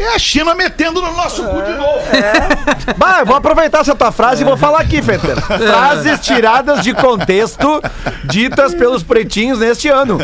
É 0.00 0.14
a 0.14 0.18
China 0.18 0.54
metendo 0.54 1.02
no 1.02 1.12
nosso 1.12 1.44
cu 1.44 1.62
de 1.62 1.72
novo. 1.72 2.00
Bah, 2.96 3.18
eu 3.20 3.26
vou 3.26 3.36
aproveitar 3.36 3.80
essa 3.80 3.94
tua 3.94 4.10
frase 4.10 4.40
e 4.40 4.44
vou 4.46 4.56
falar 4.56 4.80
aqui, 4.80 5.02
Fetter. 5.02 5.36
Frases 5.44 6.20
tiradas 6.20 6.82
de 6.82 6.94
contexto, 6.94 7.82
ditas 8.24 8.74
pelos 8.74 9.02
pretinhos 9.02 9.58
neste 9.58 9.88
ano. 9.88 10.18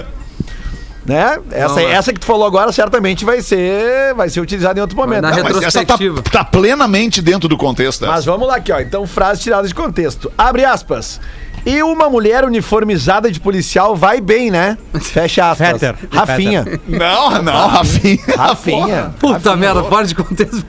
Né? 1.06 1.38
Essa, 1.52 1.80
essa 1.82 2.12
que 2.12 2.18
tu 2.18 2.26
falou 2.26 2.46
agora 2.46 2.72
certamente 2.72 3.24
vai 3.24 3.40
ser, 3.40 4.12
vai 4.14 4.28
ser 4.28 4.40
utilizada 4.40 4.78
em 4.78 4.82
outro 4.82 4.96
momento. 4.96 5.22
Na 5.22 5.30
Não, 5.30 5.42
Mas 5.42 5.56
essa 5.62 5.84
tá, 5.84 5.94
Retrospectiva. 5.94 6.22
tá 6.22 6.44
plenamente 6.44 7.22
dentro 7.22 7.48
do 7.48 7.56
contexto. 7.56 8.04
essa. 8.04 8.12
Mas 8.12 8.24
vamos 8.24 8.48
lá 8.48 8.56
aqui, 8.56 8.72
ó. 8.72 8.80
Então, 8.80 9.06
frase 9.06 9.40
tirada 9.40 9.68
de 9.68 9.74
contexto. 9.74 10.32
Abre 10.36 10.64
aspas. 10.64 11.20
E 11.64 11.82
uma 11.82 12.08
mulher 12.08 12.44
uniformizada 12.44 13.30
de 13.30 13.40
policial 13.40 13.96
vai 13.96 14.20
bem, 14.20 14.50
né? 14.50 14.78
Fecha 15.00 15.50
aspas. 15.50 15.80
Fetter. 15.80 15.96
Rafinha. 16.12 16.64
Não, 16.86 17.42
não, 17.42 17.68
Rafinha. 17.68 18.18
Rafinha. 18.36 19.14
Puta 19.18 19.56
merda, 19.56 19.82
fora 19.84 20.06
de 20.06 20.14
contexto. 20.14 20.64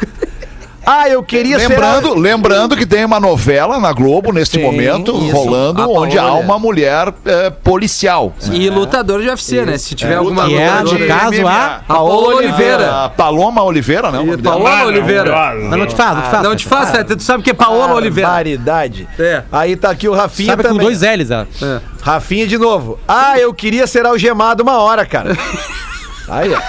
Ah, 0.90 1.10
eu 1.10 1.22
queria 1.22 1.58
Lembrando, 1.58 2.14
ser. 2.14 2.18
lembrando 2.18 2.78
que 2.78 2.86
tem 2.86 3.04
uma 3.04 3.20
novela 3.20 3.78
na 3.78 3.92
Globo 3.92 4.32
neste 4.32 4.56
Sim, 4.56 4.64
momento 4.64 5.18
isso. 5.22 5.36
rolando, 5.36 5.82
A 5.82 5.88
onde 5.88 6.18
há 6.18 6.32
uma 6.36 6.58
mulher 6.58 7.14
é, 7.26 7.50
policial. 7.50 8.34
E 8.54 8.70
lutador 8.70 9.22
de 9.22 9.28
UFC, 9.28 9.66
né? 9.66 9.78
Se 9.78 9.94
tiver 9.96 10.16
alguma 10.16 10.46
Que 10.46 10.56
é, 10.56 10.82
no 10.82 11.06
caso, 11.06 11.46
a... 11.46 11.82
Paola 11.86 12.36
Oliveira. 12.38 13.04
A 13.04 13.10
Paloma 13.10 13.64
Oliveira, 13.64 14.12
né? 14.12 14.38
Paola 14.42 14.86
Oliveira. 14.86 15.54
Não, 15.56 15.78
não 15.80 15.86
te 15.86 15.94
faz, 15.94 16.16
não 16.16 16.22
te 16.24 16.30
faz. 16.30 16.44
Não 16.44 16.56
te 16.56 16.66
faz, 16.66 16.92
Feta, 16.92 17.18
tu 17.18 17.24
sabe 17.24 17.44
que 17.44 17.50
é 17.50 17.54
Paola 17.54 17.94
Oliveira. 17.96 18.30
Barbaridade. 18.30 19.10
É. 19.20 19.44
Aí 19.52 19.76
tá 19.76 19.90
aqui 19.90 20.08
o 20.08 20.14
Rafinha 20.14 20.52
Sabe 20.52 20.64
com 20.64 20.70
também. 20.70 20.86
dois 20.86 21.02
L's, 21.02 21.32
ó. 21.32 21.42
É. 21.66 21.82
Rafinha 22.02 22.48
de 22.48 22.58
novo. 22.58 22.98
Ah, 23.06 23.38
eu 23.38 23.54
queria 23.54 23.86
ser 23.88 24.06
algemado 24.06 24.64
uma 24.64 24.78
hora, 24.78 25.06
cara. 25.06 25.36
Aí, 26.30 26.54
ó. 26.54 26.60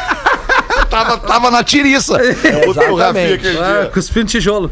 Tava, 1.04 1.18
tava 1.18 1.50
na 1.50 1.62
tiriça. 1.64 2.14
o 2.66 2.74
teu 2.74 2.94
Rafinha 2.94 3.34
aquele 3.34 3.58
Ah, 3.58 3.80
dia. 3.82 3.90
cuspindo 3.92 4.26
tijolo. 4.26 4.70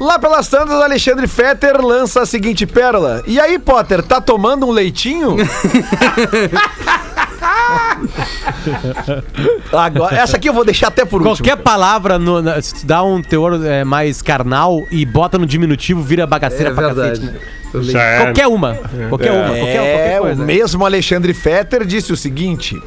Lá 0.00 0.18
pelas 0.18 0.48
tantas, 0.48 0.74
Alexandre 0.80 1.28
Fetter 1.28 1.80
lança 1.80 2.22
a 2.22 2.26
seguinte 2.26 2.66
pérola. 2.66 3.22
E 3.28 3.38
aí, 3.38 3.58
Potter, 3.60 4.02
tá 4.02 4.20
tomando 4.20 4.66
um 4.66 4.72
leitinho? 4.72 5.36
Agora, 9.72 10.16
essa 10.16 10.36
aqui 10.36 10.48
eu 10.48 10.52
vou 10.52 10.64
deixar 10.64 10.88
até 10.88 11.04
por 11.04 11.20
último. 11.22 11.36
Qualquer 11.36 11.62
palavra, 11.62 12.18
no, 12.18 12.42
na- 12.42 12.60
se 12.60 12.74
tu 12.74 12.86
dá 12.86 13.02
um 13.02 13.22
teor 13.22 13.64
é, 13.64 13.84
mais 13.84 14.22
carnal 14.22 14.80
e 14.90 15.04
bota 15.04 15.38
no 15.38 15.46
diminutivo, 15.46 16.02
vira 16.02 16.26
bagaceira 16.26 16.70
É 16.70 16.74
pra 16.74 16.88
verdade. 16.92 17.20
cacete. 17.20 17.92
né? 17.92 18.00
É. 18.00 18.22
Qualquer 18.24 18.46
uma. 18.46 18.74
Qualquer 19.08 19.32
uma. 19.32 19.44
Qualquer, 19.46 19.76
É, 19.76 19.92
qualquer 19.96 20.20
o 20.20 20.24
coisa. 20.24 20.44
mesmo 20.44 20.86
Alexandre 20.86 21.34
Fetter 21.34 21.84
disse 21.84 22.12
o 22.12 22.16
seguinte: 22.16 22.80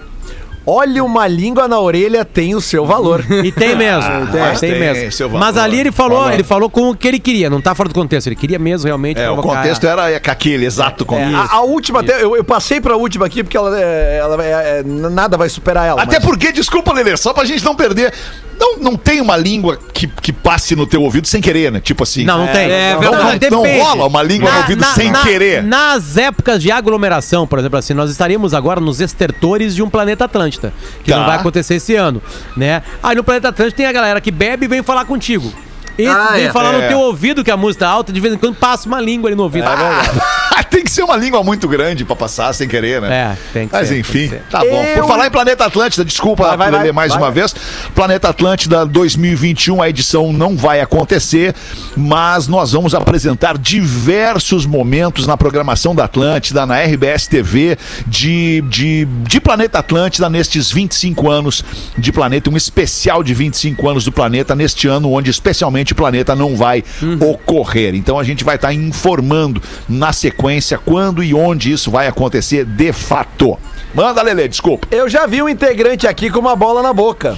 Olha 0.70 1.01
uma 1.03 1.26
língua 1.28 1.65
na 1.68 1.80
orelha 1.80 2.26
tem 2.26 2.53
o 2.53 2.59
seu 2.59 2.86
valor. 2.86 3.24
E 3.43 3.51
tem 3.51 3.76
mesmo. 3.76 4.28
tem, 4.32 4.41
mas 4.41 4.59
tem 4.59 4.72
tem 4.72 4.80
mesmo. 4.80 5.11
seu 5.13 5.30
valor. 5.30 5.39
Mas 5.45 5.55
ali 5.57 5.80
ele 5.80 5.91
falou, 5.91 6.20
Valor. 6.20 6.34
ele 6.34 6.43
falou 6.43 6.70
com 6.70 6.89
o 6.89 6.95
que 6.95 7.07
ele 7.07 7.20
queria, 7.20 7.49
não 7.49 7.61
tá 7.61 7.74
fora 7.74 7.88
do 7.88 7.95
contexto. 7.95 8.28
Ele 8.28 8.36
queria 8.36 8.59
mesmo 8.59 8.86
realmente 8.88 9.20
É, 9.22 9.30
o 9.30 9.38
contexto 9.38 9.88
era 9.88 10.11
é, 10.11 10.20
com 10.20 10.30
aquele 10.32 10.65
exato 10.65 11.03
É, 11.05 11.07
contexto. 11.07 11.36
a, 11.36 11.55
a 11.55 11.61
última, 11.61 12.01
até, 12.01 12.22
eu, 12.22 12.36
eu 12.36 12.43
passei 12.43 12.82
pra 12.82 12.97
última 12.97 13.26
aqui 13.26 13.43
porque 13.43 13.55
ela, 13.55 13.80
é, 13.80 14.18
ela 14.20 14.43
é, 14.43 14.80
é, 14.80 14.84
nada 14.84 15.38
vai 15.38 15.47
superar 15.47 15.88
ela. 15.88 16.01
Até 16.01 16.18
mas- 16.20 16.26
porque, 16.26 16.51
desculpa, 16.51 16.91
Lelê, 16.91 17.15
só 17.15 17.34
pra 17.34 17.45
gente 17.45 17.63
não 17.63 17.74
perder. 17.76 18.13
Não, 18.60 18.78
não 18.78 18.95
tem 18.95 19.22
uma 19.22 19.38
língua 19.38 19.78
que, 19.93 20.08
que 20.08 20.34
passe 20.34 20.76
no 20.76 20.88
teu 20.88 21.01
ouvido 21.03 21.28
sem 21.28 21.41
querer, 21.41 21.72
né? 21.72 21.80
Tipo 21.80 22.03
assim. 22.03 22.24
Não, 22.26 22.39
não 22.39 22.47
tem. 22.47 22.72
É 22.72 22.93
não, 22.93 22.99
verdade. 22.99 23.24
Não, 23.24 23.58
não 23.58 23.64
depende. 23.64 23.80
rola 23.82 24.08
uma 24.08 24.24
língua 24.24 24.51
no 24.51 24.58
ouvido 24.60 24.84
sem 24.95 25.14
querer. 25.14 25.64
Nas 25.64 26.18
épocas 26.18 26.62
de 26.62 26.72
aglomeração, 26.72 27.45
por 27.45 27.60
exemplo, 27.60 27.78
assim, 27.78 27.93
nós 27.93 28.10
estaríamos 28.10 28.53
agora 28.53 28.82
nos 28.82 28.99
estertores 28.99 29.76
de 29.76 29.84
um 29.84 29.89
planeta 29.89 30.26
Atlântida, 30.26 30.74
que 31.03 31.12
Tá. 31.12 31.18
não 31.18 31.26
vai 31.26 31.38
acontecer 31.38 31.76
esse 31.76 31.95
ano, 31.95 32.22
né? 32.55 32.82
Aí 33.01 33.16
no 33.16 33.24
planeta 33.24 33.49
Atlântida 33.49 33.78
tem 33.78 33.86
a 33.86 33.91
galera 33.91 34.20
que 34.20 34.32
bebe 34.32 34.66
e 34.66 34.68
vem 34.68 34.82
falar 34.84 35.05
contigo. 35.05 35.51
Esse 35.98 36.08
Ah, 36.10 36.32
vem 36.34 36.45
é. 36.45 36.52
falar 36.52 36.74
É. 36.74 36.82
no 36.82 36.88
teu 36.88 37.00
ouvido 37.00 37.43
que 37.43 37.52
a 37.52 37.58
música 37.58 37.86
tá 37.86 37.91
alta, 37.91 38.12
de 38.14 38.20
vez 38.20 38.34
em 38.34 38.38
quando 38.38 38.56
passa 38.56 38.88
uma 38.88 39.02
língua 39.02 39.30
ali 39.30 39.36
no 39.36 39.43
ouvido. 39.43 39.68
tem 40.70 40.84
que 40.84 40.91
ser 40.91 41.02
uma 41.04 41.16
língua 41.16 41.41
muito 41.43 41.68
grande 41.68 42.04
pra 42.04 42.16
passar 42.16 42.52
sem 42.54 42.68
querer, 42.68 43.02
né? 43.02 43.10
É, 43.34 43.38
tem 43.54 43.68
que 43.68 43.74
Mas 43.74 43.88
ser, 43.88 44.00
enfim, 44.00 44.20
tem 44.20 44.30
que 44.30 44.36
ser. 44.36 44.43
tá 44.52 44.60
bom. 44.60 44.66
Por 44.93 44.98
Eu- 44.98 45.08
falar 45.08 45.28
em 45.28 45.32
Planeta 45.32 45.66
Atlântida, 45.66 46.04
desculpa, 46.04 46.43
Vai, 46.43 46.58
vai, 46.58 46.72
vai, 46.72 46.91
mais 46.91 47.14
vai. 47.14 47.22
uma 47.22 47.32
vez. 47.32 47.56
Planeta 47.95 48.30
Atlântida 48.30 48.86
2021, 48.86 49.82
a 49.82 49.89
edição 49.89 50.34
não 50.34 50.56
vai 50.58 50.82
acontecer, 50.82 51.56
mas 51.95 52.48
nós 52.48 52.74
vamos 52.74 52.93
apresentar 52.93 53.58
diversos 53.58 54.66
momentos 54.66 55.26
na 55.26 55.38
programação 55.38 55.95
da 55.95 56.04
Atlântida, 56.04 56.66
na 56.66 56.78
RBS 56.82 57.28
TV, 57.28 57.78
de, 58.06 58.62
de, 58.68 59.06
de 59.06 59.39
Planeta 59.39 59.80
Atlântida 59.80 60.30
nestes 60.30 60.70
25 60.72 61.30
anos 61.32 61.64
de 61.98 62.12
Planeta, 62.12 62.50
um 62.50 62.58
especial 62.58 63.24
de 63.24 63.34
25 63.34 63.88
anos 63.89 64.04
do 64.04 64.12
Planeta 64.12 64.54
neste 64.56 64.88
ano, 64.88 65.12
onde 65.14 65.30
especialmente 65.32 65.87
o 65.94 65.96
Planeta 65.96 66.36
não 66.36 66.56
vai 66.56 66.84
ocorrer. 67.20 67.96
Então 67.96 68.20
a 68.20 68.24
gente 68.24 68.44
vai 68.44 68.56
estar 68.56 68.74
informando 68.74 69.62
na 69.88 70.14
sequência 70.14 70.78
quando 70.78 71.24
e 71.24 71.34
onde 71.34 71.72
isso 71.72 71.92
vai 71.92 72.08
acontecer 72.08 72.66
de 72.66 72.92
fato. 72.92 73.58
Manda, 73.94 74.22
Lelê, 74.22 74.48
desculpa. 74.48 74.88
Eu 74.92 75.10
já 75.10 75.26
vi 75.26 75.42
um 75.42 75.50
integrante 75.50 76.06
aqui 76.06 76.30
com 76.30 76.40
uma 76.40 76.56
bola 76.56 76.84
na 76.84 76.94
boca. 76.94 77.36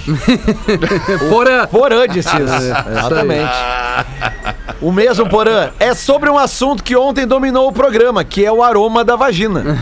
Porã. 1.30 1.66
Porã 1.66 2.06
disse 2.06 2.28
isso. 2.28 2.90
Exatamente. 2.90 3.50
O 4.80 4.92
mesmo 4.92 5.28
Porã. 5.28 5.70
É 5.78 5.94
sobre 5.94 6.28
um 6.28 6.36
assunto 6.36 6.82
que 6.82 6.96
ontem 6.96 7.26
dominou 7.26 7.68
o 7.68 7.72
programa, 7.72 8.24
que 8.24 8.44
é 8.44 8.52
o 8.52 8.62
aroma 8.62 9.04
da 9.04 9.16
vagina. 9.16 9.64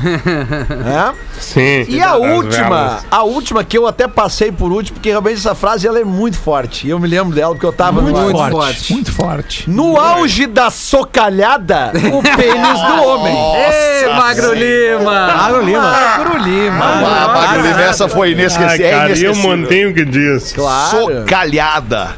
É? 0.89 1.14
Sim. 1.41 1.85
E 1.89 2.01
a 2.01 2.16
última, 2.16 3.01
a 3.11 3.23
última 3.23 3.64
que 3.64 3.77
eu 3.77 3.87
até 3.87 4.07
passei 4.09 4.51
por 4.51 4.73
último, 4.73 4.95
porque 4.95 5.11
realmente 5.11 5.37
essa 5.37 5.55
frase 5.55 5.87
ela 5.87 5.99
é 5.99 6.05
muito 6.05 6.39
forte. 6.39 6.87
E 6.87 6.91
eu 6.91 6.99
me 6.99 7.07
lembro 7.07 7.35
dela 7.35 7.55
porque 7.55 7.66
eu 7.66 7.73
tava 7.73 8.01
Muito 8.01 8.19
no, 8.19 8.31
forte. 8.31 8.55
Forte. 8.64 8.92
Muito 8.92 9.12
forte. 9.12 9.70
no 9.70 9.96
auge 9.98 10.46
da 10.46 10.70
socalhada, 10.70 11.92
o 12.12 12.22
pênis 12.36 12.80
do 12.82 13.02
homem. 13.04 13.36
Ei, 13.56 14.09
Magro 14.14 14.52
Lima. 14.54 15.26
Magro 15.36 15.62
Lima. 15.64 15.80
Magro 15.82 16.38
Lima. 16.38 16.84
Ah, 16.84 17.28
Magro 17.34 17.62
Lima, 17.62 17.80
essa 17.82 18.09
foi 18.09 18.28
Ah, 18.28 18.32
inesquecível. 18.32 18.90
cara, 18.90 18.96
é 18.98 19.02
eu 19.02 19.06
inesquecível. 19.06 19.48
mantenho 19.56 19.90
o 19.90 19.94
que 19.94 20.04
diz. 20.04 20.52
Claro. 20.52 20.90
Socalhada. 20.90 22.16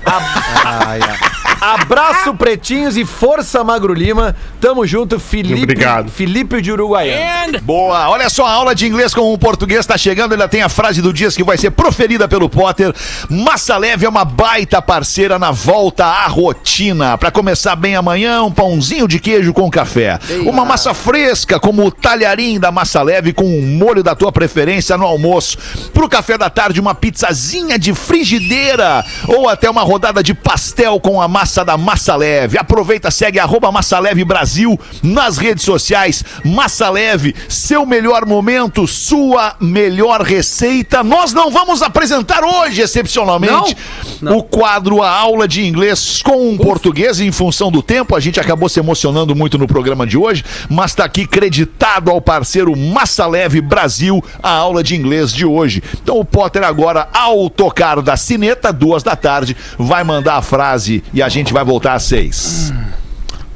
Abraço, 1.60 2.34
pretinhos, 2.34 2.96
e 2.96 3.04
força, 3.04 3.62
Magro 3.62 3.92
Lima. 3.92 4.34
Tamo 4.58 4.86
junto, 4.86 5.20
Felipe. 5.20 5.62
Obrigado. 5.62 6.10
Felipe 6.10 6.62
de 6.62 6.72
Uruguaiana. 6.72 7.60
Boa. 7.60 8.08
Olha 8.08 8.30
só, 8.30 8.46
a 8.46 8.52
aula 8.52 8.74
de 8.74 8.86
inglês 8.86 9.12
com 9.12 9.30
o 9.30 9.36
português 9.36 9.80
está 9.80 9.98
chegando. 9.98 10.32
Ainda 10.32 10.48
tem 10.48 10.62
a 10.62 10.70
frase 10.70 11.02
do 11.02 11.12
Dias 11.12 11.36
que 11.36 11.44
vai 11.44 11.58
ser 11.58 11.70
proferida 11.72 12.26
pelo 12.26 12.48
Potter. 12.48 12.94
Massa 13.28 13.76
Leve 13.76 14.06
é 14.06 14.08
uma 14.08 14.24
baita 14.24 14.80
parceira 14.80 15.38
na 15.38 15.50
volta 15.50 16.06
à 16.06 16.26
rotina. 16.28 17.18
Para 17.18 17.30
começar 17.30 17.76
bem 17.76 17.94
amanhã, 17.94 18.42
um 18.42 18.50
pãozinho 18.50 19.06
de 19.06 19.18
queijo 19.18 19.52
com 19.52 19.70
café. 19.70 20.18
Uma 20.46 20.64
massa 20.64 20.94
fresca, 20.94 21.60
como 21.60 21.84
o 21.84 21.90
talharim 21.90 22.58
da 22.58 22.72
Massa 22.72 23.02
Leve 23.02 23.34
com 23.34 23.44
um 23.44 23.66
molho 23.66 24.02
da 24.02 24.14
tua 24.14 24.32
preferência 24.32 24.96
no 24.96 25.04
almoço. 25.04 25.58
Pro 25.92 26.08
café 26.08 26.38
da 26.38 26.48
tarde, 26.48 26.80
uma 26.80 26.94
pizzazinha 26.94 27.78
de 27.78 27.92
frigideira. 27.92 29.04
Ou 29.28 29.46
até 29.46 29.68
uma 29.68 29.82
rodada 29.82 30.22
de 30.22 30.32
pastel 30.32 30.98
com 30.98 31.20
a 31.20 31.28
massa 31.28 31.49
da 31.58 31.76
Massa 31.76 32.14
Leve. 32.16 32.56
Aproveita, 32.56 33.10
segue 33.10 33.38
arroba 33.38 33.72
Massa 33.72 33.98
Leve 33.98 34.24
Brasil 34.24 34.78
nas 35.02 35.36
redes 35.36 35.64
sociais. 35.64 36.24
Massa 36.44 36.88
Leve, 36.88 37.34
seu 37.48 37.84
melhor 37.84 38.24
momento, 38.24 38.86
sua 38.86 39.56
melhor 39.60 40.22
receita. 40.22 41.02
Nós 41.02 41.32
não 41.32 41.50
vamos 41.50 41.82
apresentar 41.82 42.44
hoje, 42.44 42.80
excepcionalmente, 42.80 43.76
o 44.22 44.42
quadro 44.42 45.02
A 45.02 45.10
Aula 45.10 45.48
de 45.48 45.66
Inglês 45.66 46.22
com 46.22 46.50
um 46.50 46.56
português 46.56 47.20
em 47.20 47.32
função 47.32 47.70
do 47.70 47.82
tempo. 47.82 48.14
A 48.14 48.20
gente 48.20 48.38
acabou 48.38 48.68
se 48.68 48.78
emocionando 48.78 49.34
muito 49.34 49.58
no 49.58 49.66
programa 49.66 50.06
de 50.06 50.16
hoje, 50.16 50.44
mas 50.68 50.92
está 50.92 51.04
aqui 51.04 51.26
creditado 51.26 52.10
ao 52.10 52.20
parceiro 52.20 52.76
Massa 52.76 53.26
Leve 53.26 53.60
Brasil, 53.60 54.22
a 54.42 54.50
aula 54.50 54.82
de 54.82 54.94
inglês 54.94 55.32
de 55.32 55.44
hoje. 55.44 55.82
Então 56.02 56.18
o 56.18 56.24
Potter 56.24 56.62
agora, 56.62 57.08
ao 57.12 57.50
tocar 57.50 58.00
da 58.00 58.16
sineta, 58.16 58.72
duas 58.72 59.02
da 59.02 59.16
tarde, 59.16 59.56
vai 59.78 60.04
mandar 60.04 60.36
a 60.36 60.42
frase 60.42 61.02
e 61.12 61.22
a 61.22 61.28
gente 61.28 61.39
vai 61.52 61.64
voltar 61.64 61.94
às 61.94 62.02
seis. 62.04 62.72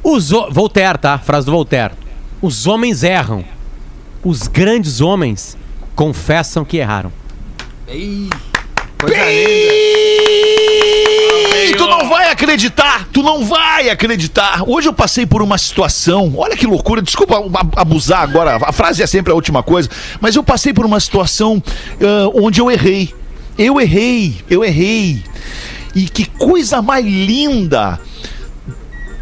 Os 0.03 0.31
ho- 0.31 0.49
Voltaire, 0.51 0.97
tá? 0.97 1.17
Frase 1.17 1.45
do 1.45 1.51
Voltaire. 1.51 1.93
Os 2.41 2.67
homens 2.67 3.03
erram. 3.03 3.43
Os 4.23 4.47
grandes 4.47 5.01
homens 5.01 5.57
confessam 5.95 6.65
que 6.65 6.77
erraram. 6.77 7.11
Coisa 7.87 9.15
linda. 9.15 9.73
Peito 11.51 11.87
não 11.87 12.09
vai 12.09 12.29
acreditar, 12.31 13.07
tu 13.11 13.21
não 13.23 13.45
vai 13.45 13.89
acreditar. 13.89 14.63
Hoje 14.67 14.87
eu 14.87 14.93
passei 14.93 15.25
por 15.25 15.41
uma 15.41 15.57
situação, 15.57 16.33
olha 16.37 16.55
que 16.55 16.65
loucura, 16.67 17.01
desculpa 17.01 17.37
ab- 17.37 17.73
abusar 17.75 18.21
agora, 18.21 18.57
a 18.61 18.71
frase 18.71 19.01
é 19.01 19.07
sempre 19.07 19.31
a 19.31 19.35
última 19.35 19.63
coisa, 19.63 19.89
mas 20.19 20.35
eu 20.35 20.43
passei 20.43 20.73
por 20.73 20.85
uma 20.85 20.99
situação 20.99 21.61
ah, 22.01 22.29
onde 22.33 22.59
eu 22.61 22.69
errei. 22.69 23.13
Eu 23.57 23.79
errei, 23.79 24.35
eu 24.49 24.63
errei. 24.65 25.23
E 25.95 26.09
que 26.09 26.25
coisa 26.25 26.81
mais 26.81 27.05
linda 27.05 27.99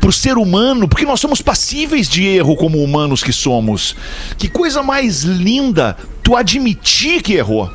pro 0.02 0.12
ser 0.12 0.38
humano, 0.38 0.88
porque 0.88 1.06
nós 1.06 1.20
somos 1.20 1.42
passíveis 1.42 2.10
de 2.10 2.26
erro 2.26 2.58
como 2.58 2.84
humanos 2.84 3.24
que 3.24 3.32
somos. 3.32 3.96
Que 4.38 4.50
coisa 4.50 4.84
mais 4.84 5.24
linda 5.24 5.96
tu 6.22 6.36
admitir 6.36 7.22
que 7.22 7.36
errou. 7.36 7.72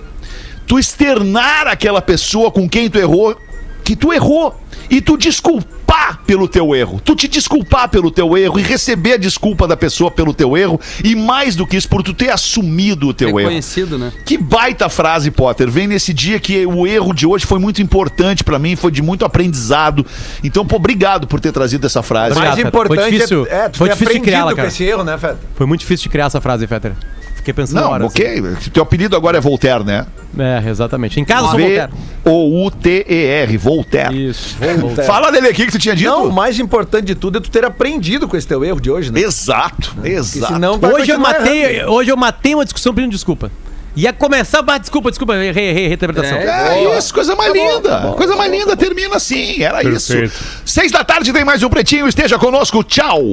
Tu 0.67 0.79
externar 0.79 1.67
aquela 1.67 2.03
pessoa 2.03 2.51
com 2.51 2.69
quem 2.69 2.91
tu 2.91 2.99
errou, 2.99 3.35
que 3.83 3.97
tu 3.97 4.13
errou. 4.13 4.55
E 4.91 5.01
tu 5.01 5.17
desculpar 5.17 5.78
pelo 6.27 6.47
teu 6.47 6.75
erro. 6.75 7.01
Tu 7.03 7.17
te 7.17 7.27
desculpar 7.29 7.89
pelo 7.89 8.11
teu 8.11 8.37
erro 8.37 8.59
e 8.59 8.63
receber 8.63 9.15
a 9.15 9.17
desculpa 9.17 9.67
da 9.67 9.77
pessoa 9.77 10.11
pelo 10.11 10.35
teu 10.35 10.57
erro. 10.57 10.79
E 11.03 11.15
mais 11.15 11.57
do 11.57 11.67
que 11.67 11.77
isso, 11.77 11.89
por 11.89 12.03
tu 12.03 12.13
ter 12.13 12.29
assumido 12.31 13.09
o 13.09 13.15
teu 13.15 13.29
erro. 13.31 13.39
Reconhecido, 13.39 13.99
né? 13.99 14.13
Que 14.27 14.37
baita 14.37 14.89
frase, 14.91 15.31
Potter. 15.31 15.71
Vem 15.71 15.87
nesse 15.87 16.13
dia 16.13 16.39
que 16.39 16.67
o 16.67 16.87
erro 16.87 17.15
de 17.15 17.27
hoje 17.27 17.47
foi 17.47 17.59
muito 17.59 17.81
importante 17.81 18.45
pra 18.45 18.59
mim, 18.59 18.77
foi 18.77 18.91
de 18.91 19.01
muito 19.01 19.25
aprendizado. 19.25 20.05
Então, 20.45 20.67
pô, 20.67 20.77
obrigado 20.77 21.27
por 21.27 21.41
ter 21.41 21.51
trazido 21.53 21.87
essa 21.87 22.03
frase. 22.03 22.33
Obrigado. 22.33 22.45
Mais 22.49 22.57
Fetter. 22.57 22.69
importante 22.69 23.01
Foi 23.01 23.11
difícil- 23.11 23.47
é, 23.51 23.65
é 23.65 23.69
tu 23.71 23.79
foi 23.79 23.89
ter 23.89 23.95
difícil 23.95 23.97
de 23.97 24.19
aprendido 24.19 24.25
criá-la, 24.25 24.51
com 24.51 24.57
cara. 24.57 24.69
esse 24.69 24.85
erro, 24.85 25.05
né, 25.05 25.17
Fed? 25.19 25.37
Foi 25.57 25.67
muito 25.67 25.81
difícil 25.81 26.03
de 26.05 26.09
criar 26.11 26.27
essa 26.27 26.41
frase, 26.41 26.67
Fetter. 26.67 26.93
Fiquei 27.49 27.55
pensando 27.65 27.81
Não, 27.81 27.91
horas. 27.93 28.07
ok. 28.09 28.43
Teu 28.73 28.83
apelido 28.83 29.17
agora 29.17 29.39
é 29.39 29.41
Voltaire, 29.41 29.83
né? 29.83 30.05
É, 30.39 30.69
exatamente. 30.69 31.19
Em 31.19 31.25
casa 31.25 31.47
eu 31.47 31.51
sou 31.51 31.59
Voltaire. 31.59 31.93
V-O-U-T-E-R, 32.25 33.57
Voltaire. 33.57 34.29
Isso. 34.29 34.57
Fala 35.07 35.31
dele 35.33 35.49
aqui 35.49 35.65
que 35.65 35.73
tu 35.73 35.79
tinha 35.79 35.97
dito. 35.97 36.11
Não, 36.11 36.27
o 36.27 36.33
mais 36.33 36.59
importante 36.59 37.07
de 37.07 37.15
tudo 37.15 37.39
é 37.39 37.41
tu 37.41 37.51
ter 37.51 37.65
aprendido 37.65 38.29
com 38.29 38.37
esse 38.37 38.47
teu 38.47 38.63
erro 38.65 38.81
de 38.81 38.91
hoje, 38.91 39.11
né? 39.11 39.21
Exato, 39.21 39.93
Porque 39.95 40.11
exato. 40.11 40.53
senão 40.53 40.79
vai 40.79 40.93
Hoje 40.93 41.11
eu, 41.11 41.19
matei, 41.19 41.77
errando. 41.77 41.93
hoje 41.93 42.11
eu 42.11 42.17
matei 42.17 42.55
uma 42.55 42.65
discussão 42.65 42.93
pedindo 42.95 43.13
desculpa. 43.13 43.51
Ia 43.97 44.13
começar, 44.13 44.61
bah, 44.61 44.77
desculpa, 44.79 45.11
desculpa, 45.11 45.35
errei, 45.35 45.71
errei, 45.71 45.93
interpretação. 45.93 46.37
É 46.37 46.99
isso, 46.99 47.13
coisa 47.15 47.35
mais 47.35 47.53
linda. 47.53 48.13
coisa 48.17 48.37
mais 48.37 48.53
linda, 48.53 48.77
termina 48.77 49.17
assim. 49.17 49.63
Era 49.63 49.81
Perfeito. 49.81 50.25
isso. 50.25 50.45
Seis 50.67 50.93
da 50.93 51.03
tarde 51.03 51.33
tem 51.33 51.45
mais 51.45 51.63
um 51.63 51.71
Pretinho. 51.71 52.07
Esteja 52.07 52.39
conosco. 52.39 52.85
Tchau. 52.85 53.33